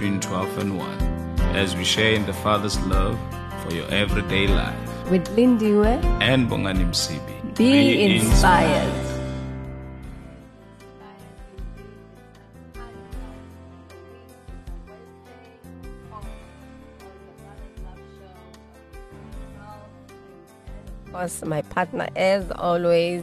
between 0.00 0.18
12 0.18 0.58
and 0.60 0.78
1 0.78 0.98
as 1.54 1.76
we 1.76 1.84
share 1.84 2.14
in 2.14 2.24
the 2.24 2.32
Father's 2.32 2.80
love 2.86 3.18
for 3.62 3.74
your 3.74 3.86
everyday 3.90 4.46
life. 4.48 5.10
With 5.10 5.28
Lindiwe, 5.36 6.02
And 6.22 6.48
Bongani 6.48 6.88
Msibi. 6.88 7.54
be, 7.54 8.16
inspired. 8.16 8.94
Of 21.04 21.12
course, 21.12 21.44
my 21.44 21.60
partner, 21.60 22.08
as 22.16 22.50
always, 22.52 23.22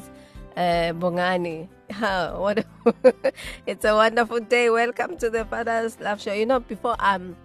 uh, 0.55 0.93
Bongani. 0.93 1.69
Ha, 1.91 2.35
what 2.37 2.59
a- 2.59 3.33
it's 3.65 3.85
a 3.85 3.93
wonderful 3.95 4.39
day. 4.39 4.69
Welcome 4.69 5.17
to 5.17 5.29
the 5.29 5.45
Father's 5.45 5.99
Love 5.99 6.21
Show. 6.21 6.33
You 6.33 6.45
know, 6.45 6.59
before 6.59 6.95
um, 6.99 7.35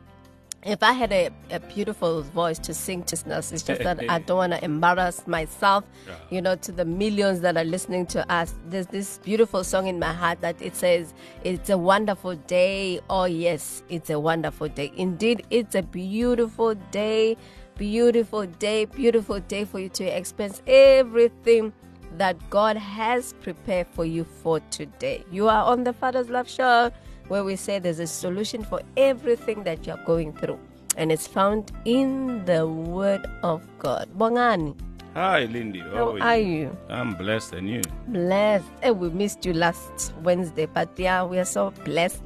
if 0.64 0.82
I 0.82 0.92
had 0.92 1.12
a, 1.12 1.30
a 1.50 1.60
beautiful 1.60 2.22
voice 2.22 2.58
to 2.60 2.74
sing 2.74 3.02
to 3.04 3.16
listeners, 3.16 3.52
it's 3.52 3.62
just 3.62 3.82
that 3.82 3.98
I 4.08 4.18
don't 4.18 4.36
want 4.36 4.52
to 4.52 4.64
embarrass 4.64 5.26
myself, 5.26 5.84
you 6.30 6.40
know, 6.42 6.56
to 6.56 6.72
the 6.72 6.84
millions 6.84 7.40
that 7.40 7.56
are 7.56 7.64
listening 7.64 8.06
to 8.06 8.30
us. 8.32 8.54
There's 8.68 8.86
this 8.88 9.18
beautiful 9.18 9.64
song 9.64 9.86
in 9.86 9.98
my 9.98 10.12
heart 10.12 10.40
that 10.40 10.60
it 10.60 10.76
says, 10.76 11.14
It's 11.44 11.70
a 11.70 11.78
wonderful 11.78 12.36
day. 12.36 13.00
Oh, 13.10 13.24
yes, 13.24 13.82
it's 13.88 14.10
a 14.10 14.18
wonderful 14.18 14.68
day. 14.68 14.92
Indeed, 14.96 15.44
it's 15.50 15.74
a 15.74 15.82
beautiful 15.82 16.74
day, 16.90 17.36
beautiful 17.76 18.46
day, 18.46 18.84
beautiful 18.86 19.40
day 19.40 19.64
for 19.64 19.78
you 19.80 19.88
to 19.90 20.04
experience 20.04 20.62
everything 20.66 21.72
that 22.18 22.36
God 22.50 22.76
has 22.76 23.32
prepared 23.34 23.86
for 23.92 24.04
you 24.04 24.24
for 24.24 24.60
today. 24.70 25.24
You 25.30 25.48
are 25.48 25.64
on 25.64 25.84
the 25.84 25.92
Father's 25.92 26.28
Love 26.28 26.48
Show 26.48 26.90
where 27.28 27.44
we 27.44 27.56
say 27.56 27.78
there's 27.78 27.98
a 27.98 28.06
solution 28.06 28.62
for 28.64 28.80
everything 28.96 29.64
that 29.64 29.86
you're 29.86 30.02
going 30.04 30.32
through. 30.34 30.58
And 30.96 31.10
it's 31.10 31.26
found 31.26 31.72
in 31.84 32.44
the 32.44 32.66
Word 32.68 33.26
of 33.42 33.62
God. 33.78 34.08
Bongani, 34.18 34.76
Hi, 35.14 35.44
Lindy. 35.44 35.80
how 35.80 36.16
are 36.18 36.38
you? 36.38 36.76
I'm 36.88 37.14
blessed 37.14 37.52
and 37.54 37.68
you. 37.68 37.82
Blessed. 38.08 38.66
Eh, 38.82 38.90
we 38.90 39.10
missed 39.10 39.44
you 39.44 39.52
last 39.52 40.14
Wednesday, 40.22 40.66
but 40.66 40.88
yeah, 40.98 41.24
we 41.24 41.38
are 41.38 41.44
so 41.44 41.70
blessed 41.84 42.22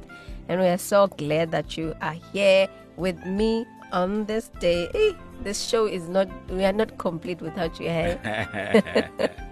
and 0.49 0.59
we 0.61 0.67
are 0.67 0.77
so 0.77 1.07
glad 1.07 1.51
that 1.51 1.77
you 1.77 1.93
are 2.01 2.15
here 2.33 2.67
with 2.95 3.25
me 3.25 3.65
on 3.91 4.25
this 4.25 4.49
day. 4.59 4.89
Eh, 4.93 5.13
this 5.43 5.65
show 5.67 5.85
is 5.85 6.09
not, 6.09 6.27
we 6.49 6.63
are 6.65 6.73
not 6.73 6.97
complete 6.97 7.41
without 7.41 7.79
you 7.79 7.87
here. 7.89 9.29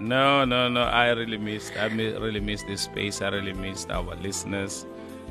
no, 0.00 0.44
no, 0.44 0.68
no. 0.68 0.82
I 0.82 1.10
really 1.10 1.38
missed. 1.38 1.72
I 1.76 1.86
really 1.86 2.40
missed 2.40 2.66
this 2.66 2.82
space. 2.82 3.20
I 3.22 3.28
really 3.28 3.52
missed 3.52 3.90
our 3.90 4.14
listeners. 4.16 4.86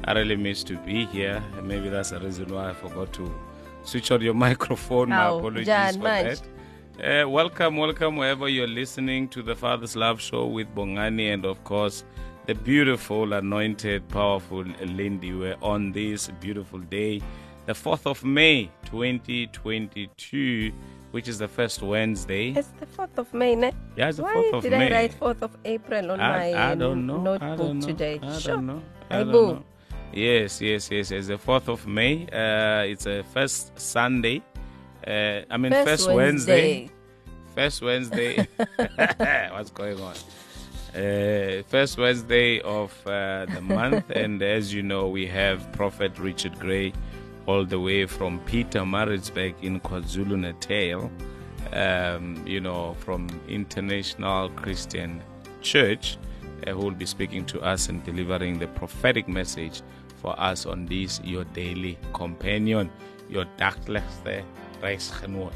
I 0.06 0.14
really 0.14 0.36
missed 0.36 0.68
to 0.68 0.78
be 0.78 1.06
here. 1.06 1.44
And 1.58 1.68
maybe 1.68 1.90
that's 1.90 2.12
the 2.12 2.20
reason 2.20 2.54
why 2.54 2.70
I 2.70 2.74
forgot 2.74 3.14
to 3.14 3.34
switch 3.84 4.12
on 4.12 4.22
your 4.22 4.34
microphone. 4.48 5.10
My 5.10 5.28
Oh, 5.28 5.40
apologies 5.40 5.66
Jan, 5.68 5.94
for 5.94 6.00
much. 6.00 6.40
that. 7.00 7.24
Uh, 7.24 7.30
welcome, 7.30 7.78
welcome 7.78 8.16
wherever 8.18 8.50
you're 8.50 8.68
listening 8.68 9.28
to 9.30 9.44
the 9.44 9.56
Father's 9.56 9.96
Love 9.96 10.20
Show 10.20 10.47
with 10.47 10.74
Bongani 10.74 11.31
and, 11.34 11.46
of 11.46 11.64
course, 11.64 12.03
the 12.47 12.56
beautiful, 12.56 13.34
anointed, 13.34 14.08
powerful 14.09 14.64
Lindy. 14.84 15.31
We're 15.34 15.58
on 15.62 15.92
this 15.92 16.30
beautiful 16.40 16.80
day, 16.80 17.22
the 17.68 17.74
4th 17.74 18.08
of 18.08 18.24
May, 18.24 18.72
2022, 18.86 20.72
which 21.17 21.28
is 21.28 21.39
the 21.39 21.47
first 21.47 21.81
Wednesday. 21.81 22.51
It's 22.51 22.67
the 22.79 22.85
4th 22.85 23.17
of 23.17 23.33
May, 23.33 23.55
ne? 23.55 23.72
Yeah, 23.95 24.09
it's 24.09 24.17
the 24.17 24.23
Why 24.23 24.35
4th 24.35 24.53
of 24.57 24.61
did 24.61 24.72
May. 24.73 24.88
I 24.94 24.95
write 24.97 25.19
4th 25.19 25.41
of 25.41 25.57
April 25.66 26.11
on 26.11 26.19
my 26.19 26.51
I, 26.53 26.72
I 26.73 26.75
don't 26.75 27.07
know. 27.07 27.17
notebook 27.29 27.41
I 27.50 27.55
don't 27.55 27.79
know. 27.79 27.88
today? 27.88 28.19
I 28.22 28.38
Sure. 28.38 28.53
don't 28.57 28.67
know. 28.67 28.81
I 29.09 29.16
I 29.16 29.23
don't 29.23 29.31
know. 29.31 29.63
Yes, 30.13 30.61
yes, 30.61 30.91
yes. 30.91 31.09
It's 31.09 31.25
the 31.25 31.39
fourth 31.39 31.69
of 31.69 31.88
May. 31.88 32.28
Uh, 32.31 32.83
it's 32.91 33.07
a 33.07 33.23
first 33.33 33.79
Sunday. 33.79 34.44
Uh, 35.07 35.41
I 35.50 35.57
mean, 35.57 35.72
first, 35.72 36.07
Wednesday. 36.07 36.91
First 37.55 37.81
Wednesday. 37.81 38.47
What's 39.55 39.72
going 39.72 39.99
on? 39.99 40.13
Uh, 40.95 41.63
first 41.67 41.97
Wednesday 41.97 42.61
of 42.61 42.91
uh, 43.07 43.47
the 43.55 43.61
month, 43.61 44.05
and 44.23 44.44
as 44.44 44.72
you 44.72 44.84
know, 44.84 45.07
we 45.09 45.25
have 45.25 45.72
Prophet 45.72 46.19
Richard 46.19 46.59
Gray, 46.59 46.94
all 47.47 47.66
the 47.66 47.80
way 47.80 48.06
from 48.06 48.40
Pietermaritzburg 48.41 49.56
in 49.63 49.80
KwaZulu 49.80 50.38
Natal. 50.38 51.09
Um, 51.74 52.46
you 52.46 52.62
know, 52.62 52.96
from 53.00 53.28
International 53.50 54.50
Christian 54.52 55.22
Church, 55.62 56.18
uh, 56.66 56.72
who 56.72 56.78
will 56.80 56.91
be 56.91 57.06
speaking 57.06 57.46
to 57.47 57.62
us 57.62 57.90
and 57.90 58.03
delivering 58.06 58.59
the 58.59 58.68
prophetic 58.68 59.28
message 59.28 59.81
for 60.22 60.40
us 60.40 60.66
on 60.66 60.85
this 60.85 61.19
your 61.24 61.44
daily 61.46 61.97
companion, 62.13 62.90
your 63.30 63.46
dagligste 63.58 64.44
reisgenoot. 64.81 65.52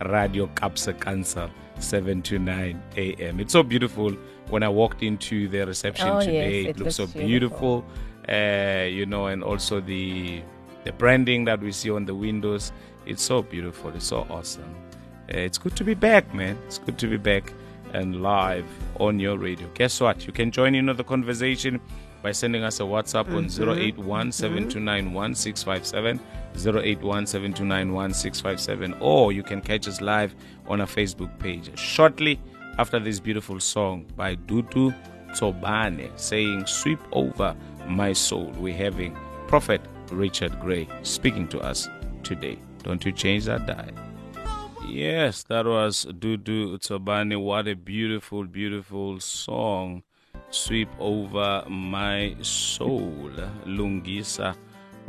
Radio 0.00 0.46
Kapse 0.54 0.98
Cancer, 1.00 1.50
7 1.78 2.22
to 2.22 2.38
9 2.38 2.82
a.m. 2.96 3.40
It's 3.40 3.52
so 3.52 3.62
beautiful. 3.62 4.10
When 4.48 4.62
I 4.62 4.68
walked 4.68 5.02
into 5.02 5.48
the 5.48 5.66
reception 5.66 6.08
Oh, 6.08 6.16
yes, 6.18 6.26
today, 6.26 6.60
it 6.64 6.68
it 6.70 6.78
looks 6.78 6.96
so 6.96 7.04
looks 7.04 7.14
beautiful. 7.14 7.84
Uh, 8.28 8.86
you 8.88 9.06
know, 9.06 9.26
and 9.26 9.42
also 9.42 9.80
the 9.80 10.42
the 10.84 10.92
branding 10.92 11.44
that 11.46 11.60
we 11.60 11.72
see 11.72 11.90
on 11.90 12.04
the 12.04 12.14
windows. 12.14 12.72
It's 13.06 13.22
so 13.22 13.42
beautiful. 13.42 13.90
It's 13.94 14.06
so 14.06 14.26
awesome. 14.30 14.74
Uh, 15.32 15.38
it's 15.38 15.58
good 15.58 15.76
to 15.76 15.84
be 15.84 15.94
back, 15.94 16.34
man. 16.34 16.58
It's 16.66 16.78
good 16.78 16.98
to 16.98 17.06
be 17.06 17.16
back 17.16 17.52
and 17.92 18.22
live 18.22 18.66
on 18.98 19.18
your 19.18 19.36
radio. 19.38 19.68
Guess 19.74 20.00
what? 20.00 20.26
You 20.26 20.32
can 20.32 20.50
join 20.50 20.74
in 20.74 20.88
on 20.88 20.96
the 20.96 21.04
conversation 21.04 21.80
by 22.22 22.32
sending 22.32 22.62
us 22.62 22.80
a 22.80 22.84
WhatsApp 22.84 23.34
on 23.34 23.46
081 23.78 24.32
081 24.32 25.34
or 29.00 29.32
you 29.32 29.42
can 29.42 29.60
catch 29.60 29.88
us 29.88 30.00
live 30.00 30.34
on 30.68 30.80
our 30.80 30.86
Facebook 30.86 31.38
page 31.38 31.76
shortly 31.78 32.40
after 32.78 32.98
this 33.00 33.20
beautiful 33.20 33.58
song 33.60 34.06
by 34.16 34.36
Dudu 34.36 34.94
Tobane 35.32 36.10
saying 36.18 36.66
sweep 36.66 37.00
over 37.12 37.56
my 37.86 38.12
soul. 38.12 38.52
We're 38.56 38.76
having 38.76 39.16
Prophet 39.48 39.80
Richard 40.10 40.58
Gray 40.60 40.88
speaking 41.02 41.48
to 41.48 41.60
us 41.60 41.88
today. 42.22 42.58
Don't 42.82 43.04
you 43.04 43.12
change 43.12 43.44
that 43.46 43.66
dial. 43.66 43.92
Yes, 44.88 45.44
that 45.44 45.64
was 45.64 46.04
Dudu 46.04 46.76
Utsobani. 46.76 47.40
What 47.40 47.68
a 47.68 47.74
beautiful, 47.74 48.44
beautiful 48.44 49.20
song. 49.20 50.02
Sweep 50.50 50.88
over 50.98 51.64
my 51.68 52.36
soul. 52.42 53.30
Lungisa 53.64 54.54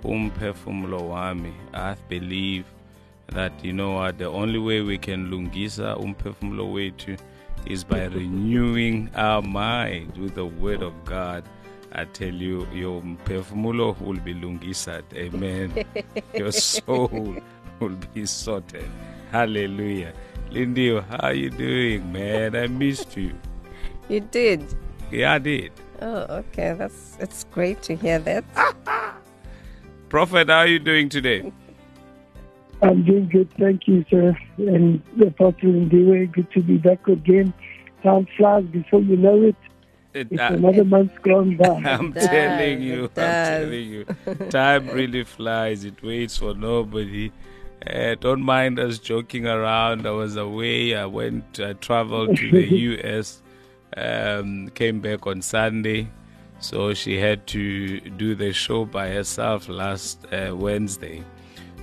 umphefumulo 0.04 1.10
wami. 1.10 1.54
I 1.74 1.96
believe 2.08 2.66
that 3.28 3.52
you 3.64 3.74
know 3.74 3.94
what 3.94 4.18
the 4.18 4.26
only 4.26 4.60
way 4.60 4.82
we 4.82 4.98
can 4.98 5.30
lungisa 5.32 5.98
umphefumulo 5.98 6.72
wethu 6.72 7.18
is 7.66 7.84
by 7.84 8.06
renewing 8.06 9.10
our 9.16 9.42
mind 9.42 10.18
with 10.18 10.36
the 10.36 10.46
word 10.46 10.82
of 10.84 10.94
God. 11.06 11.44
I 11.96 12.06
tell 12.06 12.34
you, 12.34 12.68
your 12.74 13.02
mphefumulo 13.02 14.00
will 14.02 14.20
be 14.20 14.34
lungisat. 14.34 15.04
Amen. 15.14 15.86
your 16.34 16.52
soul 16.52 17.38
will 17.80 17.98
be 18.14 18.26
sorted. 18.26 18.90
Hallelujah. 19.32 20.12
Lindy, 20.50 21.00
how 21.00 21.18
are 21.18 21.34
you 21.34 21.52
doing, 21.52 22.12
man? 22.12 22.56
I 22.56 22.66
missed 22.66 23.16
you. 23.16 23.34
You 24.10 24.22
did. 24.22 24.66
Yeah, 25.12 25.34
I 25.34 25.38
did. 25.38 25.72
Oh, 26.02 26.26
okay. 26.42 26.74
That's 26.74 27.16
it's 27.20 27.46
great 27.52 27.84
to 27.84 27.96
hear 27.96 28.18
that. 28.20 28.44
Prophet, 30.10 30.50
how 30.50 30.60
are 30.60 30.68
you 30.68 30.80
doing 30.80 31.10
today? 31.10 31.52
I'm 32.82 33.06
doing 33.06 33.30
good, 33.30 33.50
thank 33.58 33.88
you, 33.88 34.04
sir. 34.10 34.36
And 34.58 35.02
the 35.16 35.28
Apostle 35.28 35.72
Ndiwe, 35.72 36.32
good 36.32 36.52
to 36.52 36.62
be 36.62 36.78
back 36.78 37.08
again. 37.08 37.54
Time 38.02 38.28
flies 38.36 38.66
before 38.66 39.02
you 39.02 39.16
know 39.16 39.42
it. 39.44 39.56
It- 40.14 40.28
It's 40.32 40.40
uh, 40.42 40.50
another 40.54 40.84
month 40.86 41.12
gone 41.22 41.58
by. 41.58 41.66
I'm 41.86 42.12
does, 42.12 42.28
telling 42.28 42.82
you, 42.82 43.04
I'm 43.06 43.10
telling 43.10 43.90
you, 43.90 44.06
time 44.50 44.88
really 44.90 45.24
flies. 45.24 45.86
It 45.86 46.02
waits 46.04 46.38
for 46.38 46.54
nobody. 46.54 47.32
Uh, 47.86 48.16
don't 48.20 48.42
mind 48.44 48.80
us 48.80 48.98
joking 49.00 49.46
around. 49.48 50.08
I 50.08 50.12
was 50.12 50.36
away. 50.38 50.96
I 50.96 51.06
went, 51.06 51.60
I 51.60 51.74
traveled 51.74 52.38
to 52.38 52.52
the 52.52 52.64
U.S. 52.92 53.42
Um, 53.98 54.70
came 54.70 55.02
back 55.02 55.28
on 55.28 55.42
Sunday. 55.42 56.08
so 56.60 56.94
she 56.94 57.18
had 57.20 57.46
to 57.48 58.00
do 58.00 58.36
the 58.36 58.54
show 58.54 58.86
by 58.86 59.10
herself 59.10 59.68
last 59.68 60.26
uh, 60.32 60.56
Wednesday. 60.56 61.24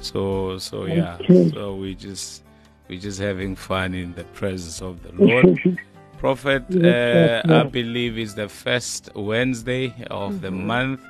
So 0.00 0.56
so 0.58 0.86
yeah, 0.86 1.18
Okay. 1.20 1.50
so 1.50 1.74
we 1.74 1.94
just 1.94 2.42
we 2.88 2.96
just 2.98 3.20
having 3.20 3.54
fun 3.56 3.92
in 3.94 4.14
the 4.14 4.24
presence 4.32 4.80
of 4.80 5.02
the 5.02 5.12
Lord. 5.22 5.78
Prophet, 6.24 6.64
uh, 6.84 7.40
I 7.48 7.62
believe 7.62 8.18
is 8.18 8.34
the 8.34 8.46
first 8.50 9.08
Wednesday 9.14 9.94
of 10.10 10.42
the 10.42 10.50
month. 10.50 11.00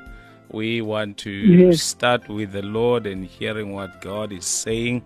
We 0.52 0.82
want 0.82 1.18
to 1.18 1.30
Yes. 1.30 1.82
start 1.82 2.28
with 2.28 2.52
the 2.52 2.62
Lord 2.62 3.08
and 3.08 3.24
hearing 3.24 3.72
what 3.72 4.00
God 4.00 4.30
is 4.32 4.44
saying. 4.46 5.02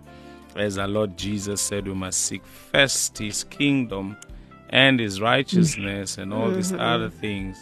As 0.57 0.77
our 0.77 0.87
Lord 0.89 1.17
Jesus 1.17 1.63
said, 1.63 1.87
we 1.89 1.95
must 1.95 2.21
seek 2.21 2.45
first 2.45 3.17
His 3.17 3.45
kingdom 3.45 4.17
and 4.69 5.01
His 5.01 5.23
righteousness, 5.23 6.19
and 6.19 6.35
all 6.35 6.51
these 6.51 6.73
other 6.75 7.09
things, 7.09 7.57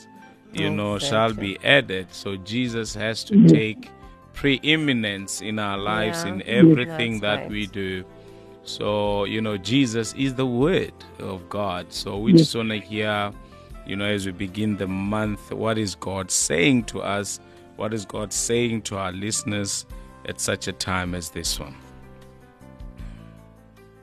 you 0.52 0.68
know, 0.68 0.98
shall 0.98 1.32
be 1.32 1.58
added. 1.62 2.08
So 2.10 2.36
Jesus 2.38 2.92
has 2.94 3.22
to 3.24 3.46
take 3.46 3.88
preeminence 4.34 5.40
in 5.40 5.60
our 5.60 5.78
lives 5.78 6.24
Yeah. 6.24 6.32
in 6.32 6.42
everything 6.42 7.20
That's 7.20 7.22
that 7.22 7.38
right. 7.42 7.50
we 7.50 7.66
do. 7.66 8.04
So, 8.64 9.24
you 9.24 9.40
know, 9.40 9.56
Jesus 9.56 10.14
is 10.14 10.34
the 10.34 10.46
Word 10.46 10.92
of 11.18 11.48
God. 11.48 11.92
So 11.92 12.18
we 12.18 12.32
just 12.32 12.54
want 12.54 12.68
to 12.70 12.78
hear, 12.78 13.32
you 13.86 13.96
know, 13.96 14.04
as 14.04 14.24
we 14.24 14.32
begin 14.32 14.76
the 14.76 14.86
month, 14.86 15.52
what 15.52 15.78
is 15.78 15.94
God 15.96 16.30
saying 16.30 16.84
to 16.84 17.02
us? 17.02 17.40
What 17.76 17.92
is 17.92 18.04
God 18.04 18.32
saying 18.32 18.82
to 18.82 18.98
our 18.98 19.12
listeners 19.12 19.84
at 20.26 20.40
such 20.40 20.68
a 20.68 20.72
time 20.72 21.14
as 21.14 21.30
this 21.30 21.58
one? 21.58 21.74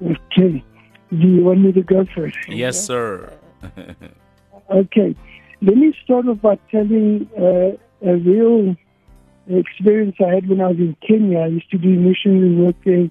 Okay. 0.01 0.63
Do 1.12 1.27
you 1.27 1.44
want 1.44 1.62
me 1.62 1.71
to 1.71 1.81
go 1.81 2.05
first? 2.05 2.38
Yes, 2.47 2.83
sir. 2.83 3.33
Okay. 4.71 5.15
Let 5.63 5.77
me 5.77 5.95
start 6.03 6.27
off 6.27 6.41
by 6.41 6.59
telling 6.69 7.27
uh, 7.35 7.75
a 8.07 8.15
real 8.17 8.75
experience 9.47 10.15
I 10.19 10.35
had 10.35 10.47
when 10.47 10.62
I 10.62 10.67
was 10.67 10.77
in 10.77 10.95
Kenya. 11.05 11.39
I 11.39 11.47
used 11.47 11.71
to 11.71 11.79
do 11.79 11.89
missionary 11.89 12.55
work 12.55 12.75
there 12.85 13.09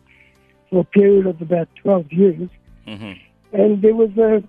for 0.70 0.80
a 0.80 0.84
period 0.84 1.26
of 1.26 1.40
about 1.40 1.68
12 1.82 2.12
years. 2.12 2.48
hmm 2.86 3.12
And 3.52 3.82
there 3.82 3.94
was 3.94 4.10
a, 4.18 4.42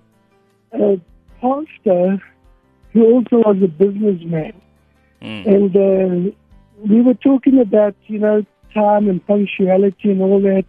a 0.74 1.00
pastor 1.42 2.21
who 2.94 3.06
also 3.13 3.38
was 3.38 3.57
a 3.63 3.68
businessman. 3.68 4.54
Mm. 5.21 5.45
And 5.56 5.75
uh, 5.75 6.31
we 6.88 7.01
were 7.01 7.13
talking 7.13 7.60
about, 7.60 7.95
you 8.07 8.19
know, 8.19 8.45
time 8.74 9.10
and 9.10 9.25
punctuality 9.25 10.12
and 10.12 10.21
all 10.21 10.42
that. 10.42 10.66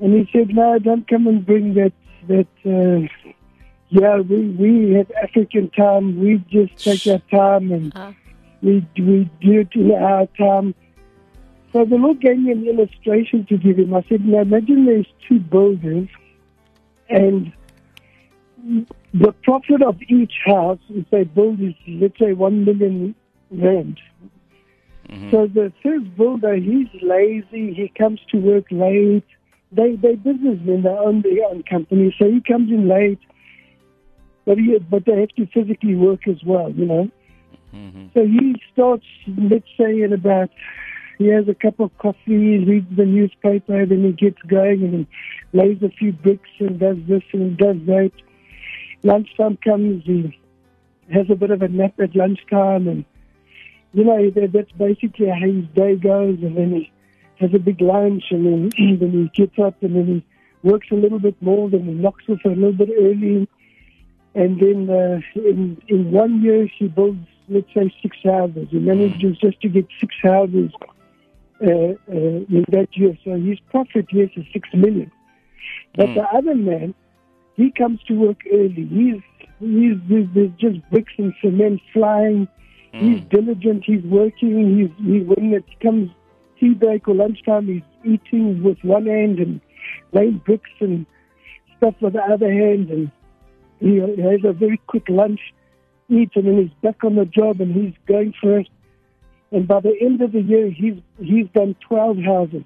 And 0.00 0.14
he 0.14 0.28
said, 0.32 0.48
no, 0.54 0.78
don't 0.78 1.06
come 1.08 1.26
and 1.26 1.44
bring 1.44 1.74
that, 1.74 1.92
that, 2.28 2.46
uh, 2.64 3.32
yeah, 3.90 4.16
we, 4.18 4.48
we 4.50 4.92
have 4.94 5.10
African 5.22 5.70
time. 5.70 6.20
We 6.20 6.38
just 6.50 6.76
take 6.84 7.06
our 7.12 7.22
time 7.30 7.72
and 7.72 7.92
Ah. 7.96 8.14
we, 8.62 8.86
we 8.96 9.30
do 9.40 9.60
it 9.60 9.68
in 9.74 9.92
our 9.92 10.26
time. 10.38 10.74
So 11.78 11.84
the 11.84 11.94
Lord 11.94 12.20
gave 12.20 12.36
me 12.40 12.50
an 12.50 12.66
illustration 12.66 13.46
to 13.48 13.56
give 13.56 13.78
him. 13.78 13.94
I 13.94 14.02
said, 14.08 14.26
now 14.26 14.40
imagine 14.40 14.84
there's 14.84 15.06
two 15.28 15.38
builders 15.38 16.08
and 17.08 17.52
the 19.14 19.32
profit 19.44 19.82
of 19.82 20.02
each 20.08 20.32
house, 20.44 20.80
if 20.88 21.08
they 21.10 21.22
build 21.22 21.60
is, 21.60 21.74
let's 21.86 22.18
say, 22.18 22.32
one 22.32 22.64
million 22.64 23.14
rand. 23.52 24.00
Mm-hmm. 25.08 25.30
So 25.30 25.46
the 25.46 25.72
first 25.80 26.16
builder, 26.16 26.56
he's 26.56 26.88
lazy. 27.00 27.74
He 27.74 27.92
comes 27.96 28.18
to 28.32 28.38
work 28.38 28.64
late. 28.72 29.22
They 29.70 29.94
they 29.94 30.16
businessmen. 30.16 30.82
They 30.82 30.88
own 30.88 31.22
their 31.22 31.44
own 31.44 31.62
company, 31.62 32.12
so 32.18 32.28
he 32.28 32.40
comes 32.40 32.72
in 32.72 32.88
late. 32.88 33.20
But 34.46 34.58
he, 34.58 34.76
but 34.78 35.04
they 35.04 35.20
have 35.20 35.28
to 35.36 35.46
physically 35.54 35.94
work 35.94 36.26
as 36.26 36.42
well, 36.44 36.72
you 36.72 36.86
know. 36.86 37.08
Mm-hmm. 37.72 38.06
So 38.14 38.26
he 38.26 38.60
starts, 38.72 39.06
let's 39.28 39.68
say, 39.78 40.02
at 40.02 40.12
about 40.12 40.50
he 41.18 41.26
has 41.26 41.48
a 41.48 41.54
cup 41.54 41.80
of 41.80 41.90
coffee, 41.98 42.64
reads 42.64 42.96
the 42.96 43.04
newspaper, 43.04 43.84
then 43.84 44.04
he 44.04 44.12
gets 44.12 44.40
going 44.42 44.84
and 44.84 45.06
lays 45.52 45.82
a 45.82 45.88
few 45.88 46.12
bricks 46.12 46.48
and 46.60 46.78
does 46.78 46.96
this 47.08 47.24
and 47.32 47.58
does 47.58 47.76
that. 47.86 48.12
Lunchtime 49.02 49.56
comes, 49.56 50.04
he 50.04 50.38
has 51.12 51.26
a 51.28 51.34
bit 51.34 51.50
of 51.50 51.60
a 51.62 51.68
nap 51.68 51.94
at 51.98 52.14
lunchtime, 52.14 52.86
and 52.86 53.04
you 53.92 54.04
know 54.04 54.30
that's 54.30 54.70
basically 54.72 55.28
how 55.28 55.46
his 55.46 55.64
day 55.74 55.96
goes. 55.96 56.38
And 56.40 56.56
then 56.56 56.72
he 56.72 56.92
has 57.40 57.52
a 57.52 57.58
big 57.58 57.80
lunch, 57.80 58.24
and 58.30 58.46
then, 58.46 58.98
then 59.00 59.10
he 59.10 59.44
gets 59.44 59.58
up, 59.58 59.82
and 59.82 59.96
then 59.96 60.06
he 60.06 60.68
works 60.68 60.86
a 60.92 60.94
little 60.94 61.18
bit 61.18 61.40
more, 61.42 61.68
then 61.68 61.84
he 61.84 61.92
knocks 61.92 62.24
off 62.28 62.44
a 62.44 62.48
little 62.48 62.72
bit 62.72 62.90
early, 62.96 63.48
and 64.36 64.60
then 64.60 64.88
uh, 64.88 65.20
in 65.34 65.82
in 65.88 66.12
one 66.12 66.42
year 66.42 66.68
he 66.78 66.86
builds, 66.86 67.26
let's 67.48 67.74
say, 67.74 67.92
six 68.02 68.16
houses. 68.22 68.68
He 68.70 68.78
manages 68.78 69.36
just 69.38 69.60
to 69.62 69.68
get 69.68 69.86
six 70.00 70.14
houses 70.22 70.70
Uh, 71.60 71.98
uh, 72.08 72.46
in 72.48 72.64
that 72.68 72.86
year. 72.92 73.18
So 73.24 73.32
his 73.34 73.58
profit, 73.70 74.06
yes, 74.12 74.28
is 74.36 74.44
six 74.52 74.68
million. 74.72 75.10
But 75.96 76.10
hmm. 76.10 76.14
the 76.14 76.22
other 76.32 76.54
man, 76.54 76.94
he 77.56 77.72
comes 77.72 78.00
to 78.04 78.14
work 78.14 78.38
early. 78.52 78.86
He's 78.88 79.22
he's 79.58 79.96
there's, 80.08 80.28
there's 80.34 80.52
just 80.60 80.88
bricks 80.90 81.12
and 81.18 81.34
cement 81.42 81.80
flying. 81.92 82.46
Hmm. 82.94 82.98
He's 83.00 83.22
diligent. 83.28 83.82
He's 83.84 84.04
working. 84.04 84.78
He's 84.78 85.04
he, 85.04 85.20
when 85.22 85.52
it 85.52 85.64
comes 85.80 86.12
tea 86.60 86.74
break 86.74 87.08
or 87.08 87.14
lunchtime, 87.16 87.66
he's 87.66 87.82
eating 88.04 88.62
with 88.62 88.78
one 88.82 89.06
hand 89.06 89.40
and 89.40 89.60
laying 90.12 90.38
bricks 90.38 90.70
and 90.78 91.06
stuff 91.76 91.94
with 92.00 92.12
the 92.12 92.22
other 92.22 92.52
hand, 92.52 92.88
and 92.90 93.10
he 93.80 93.96
has 93.98 94.40
a 94.44 94.52
very 94.52 94.80
quick 94.86 95.08
lunch, 95.08 95.40
eats, 96.08 96.32
and 96.36 96.46
then 96.46 96.58
he's 96.58 96.82
back 96.82 97.02
on 97.04 97.16
the 97.16 97.24
job 97.24 97.60
and 97.60 97.74
he's 97.74 97.94
going 98.06 98.32
for 98.40 98.60
it. 98.60 98.68
And 99.50 99.66
by 99.66 99.80
the 99.80 99.96
end 100.00 100.20
of 100.20 100.32
the 100.32 100.42
year, 100.42 100.70
he's 100.70 101.00
he's 101.18 101.48
done 101.54 101.74
twelve 101.80 102.18
houses. 102.18 102.64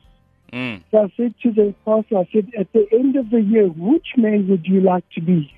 Mm. 0.52 0.82
So 0.90 0.98
I 1.04 1.12
said 1.16 1.34
to 1.42 1.52
the 1.52 1.74
pastor, 1.84 2.18
I 2.18 2.28
said, 2.32 2.50
at 2.58 2.72
the 2.72 2.86
end 2.92 3.16
of 3.16 3.30
the 3.30 3.40
year, 3.40 3.66
which 3.68 4.08
man 4.16 4.48
would 4.48 4.66
you 4.66 4.80
like 4.80 5.08
to 5.10 5.20
be? 5.20 5.52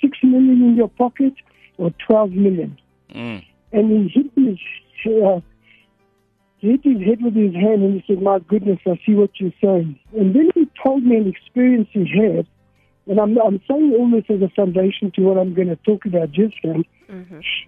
Six 0.00 0.18
million 0.22 0.62
in 0.62 0.76
your 0.76 0.88
pocket 0.88 1.34
or 1.76 1.92
twelve 2.06 2.30
million? 2.30 2.78
Mm. 3.14 3.44
And 3.72 3.90
he 3.90 4.08
hit 4.08 4.32
his, 4.36 4.58
uh, 5.06 5.40
hit 6.58 6.80
his 6.84 7.02
head 7.06 7.22
with 7.22 7.34
his 7.34 7.54
hand 7.54 7.82
and 7.82 8.00
he 8.00 8.04
said, 8.06 8.22
my 8.22 8.38
goodness, 8.38 8.78
I 8.86 9.00
see 9.04 9.14
what 9.14 9.30
you're 9.40 9.52
saying. 9.62 9.98
And 10.16 10.34
then 10.34 10.50
he 10.54 10.68
told 10.82 11.02
me 11.02 11.16
an 11.16 11.28
experience 11.28 11.88
he 11.92 12.00
had. 12.00 12.46
And 13.06 13.18
I'm, 13.18 13.36
I'm 13.38 13.60
saying 13.68 13.94
all 13.98 14.10
this 14.10 14.24
as 14.28 14.42
a 14.42 14.48
foundation 14.54 15.10
to 15.16 15.22
what 15.22 15.36
I'm 15.38 15.54
going 15.54 15.68
to 15.68 15.76
talk 15.76 16.04
about 16.04 16.30
just 16.30 16.54
now. 16.62 16.82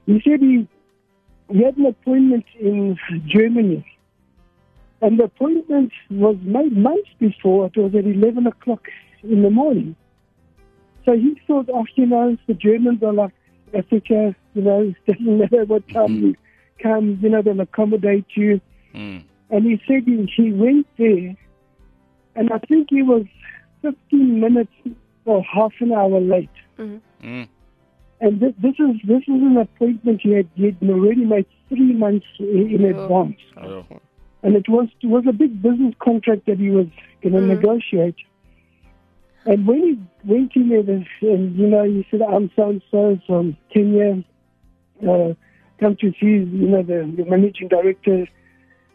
He 0.07 0.23
said 0.25 0.41
he, 0.41 0.69
he 1.51 1.63
had 1.63 1.77
an 1.77 1.87
appointment 1.87 2.45
in 2.59 2.99
Germany. 3.27 3.87
And 5.03 5.19
the 5.19 5.25
appointment 5.25 5.93
was 6.11 6.37
made 6.43 6.77
months 6.77 7.11
before. 7.19 7.67
It 7.67 7.77
was 7.77 7.95
at 7.95 8.07
11 8.07 8.47
o'clock 8.47 8.89
in 9.23 9.43
the 9.43 9.51
morning. 9.51 9.97
So 11.05 11.13
he 11.13 11.39
thought, 11.47 11.69
oh, 11.73 11.85
you 11.97 12.07
know, 12.07 12.37
the 12.47 12.55
Germans 12.55 13.03
are 13.03 13.13
like 13.13 13.33
Africa, 13.75 14.35
you 14.55 14.63
know, 14.63 14.95
it 15.07 15.13
doesn't 15.13 15.39
matter 15.39 15.65
what 15.65 15.87
time 15.89 16.23
you 16.23 16.35
come, 16.83 17.19
you 17.23 17.29
know, 17.29 17.43
they'll 17.43 17.61
accommodate 17.61 18.27
you. 18.35 18.61
Mm. 18.95 19.25
And 19.51 19.65
he 19.65 19.81
said 19.87 20.05
he, 20.05 20.31
he 20.35 20.53
went 20.53 20.87
there, 20.97 21.37
and 22.35 22.51
I 22.51 22.59
think 22.59 22.89
he 22.91 23.03
was 23.03 23.27
15 23.83 24.41
minutes 24.41 24.73
or 25.25 25.43
half 25.43 25.73
an 25.81 25.93
hour 25.93 26.21
late. 26.21 26.49
Mm. 26.79 27.01
And 28.25 28.41
this, 28.41 28.55
this 28.63 28.77
is 28.79 28.97
this 29.07 29.23
is 29.25 29.41
an 29.51 29.59
appointment 29.59 30.23
he 30.23 30.31
had, 30.31 30.49
he 30.55 30.65
had 30.65 30.79
already 30.89 31.27
made 31.27 31.45
three 31.69 31.93
months 31.93 32.25
in, 32.39 32.71
in 32.75 32.85
advance, 32.87 33.37
Okay. 33.59 34.01
and 34.43 34.57
it 34.57 34.67
was 34.67 34.89
it 35.03 35.09
was 35.09 35.25
a 35.29 35.33
big 35.33 35.61
business 35.61 35.95
contract 36.03 36.47
that 36.47 36.59
he 36.59 36.71
was 36.71 36.87
going 37.23 37.35
to 37.35 37.43
negotiate. 37.43 38.17
And 39.45 39.67
when 39.67 39.81
he 39.89 40.33
went 40.33 40.53
in 40.57 40.71
there, 40.71 40.79
and, 40.81 41.07
and 41.21 41.55
you 41.55 41.67
know, 41.67 41.85
he 41.85 42.07
said, 42.11 42.23
"I'm 42.23 42.51
so 42.57 42.71
and 42.71 42.83
so 42.91 43.19
from 43.27 43.59
Kenya, 43.75 44.25
uh, 45.07 45.35
come 45.79 45.95
to 46.01 46.11
see 46.19 46.35
you 46.63 46.69
know 46.73 46.83
the, 46.83 46.99
the 47.19 47.27
managing 47.29 47.69
director," 47.69 48.27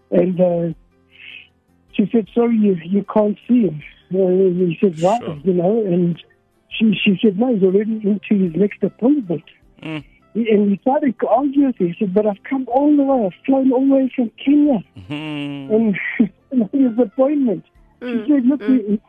and 0.09 0.41
uh, 0.41 0.73
she 1.93 2.09
said, 2.11 2.27
"Sorry, 2.33 2.57
you 2.57 2.75
you 2.83 3.05
can't 3.13 3.37
see 3.47 3.67
him." 3.67 3.83
Uh, 4.11 4.65
he 4.65 4.75
said, 4.81 4.99
"Why?" 4.99 5.19
Sure. 5.19 5.37
You 5.43 5.53
know, 5.53 5.85
and 5.85 6.17
she 6.75 6.93
she 7.03 7.17
said, 7.21 7.37
"No, 7.39 7.53
he's 7.53 7.63
already 7.63 7.99
into 8.03 8.35
his 8.45 8.55
next 8.55 8.81
appointment." 8.83 9.43
Mm. 9.83 10.03
He- 10.33 10.49
And 10.51 10.71
he 10.71 10.77
started 10.81 11.15
to 11.21 11.27
argue 11.27 11.65
with 11.67 11.77
her. 11.77 11.87
He 11.87 11.95
said, 11.99 12.13
"But 12.13 12.25
I've 12.27 12.43
come 12.49 12.65
all 12.67 12.95
the 12.95 13.03
way. 13.03 13.25
I've 13.27 13.45
flown 13.45 13.71
all 13.73 13.85
the 13.87 13.93
way 13.95 14.11
from 14.15 14.29
Kenya." 14.43 14.79
Mm. 15.09 15.71
and 15.75 15.99
and 16.51 16.69
his 16.71 16.97
appointment. 17.07 17.63
She 18.01 18.23
said, 18.29 18.45
"Look, 18.45 18.61
we, 18.61 18.99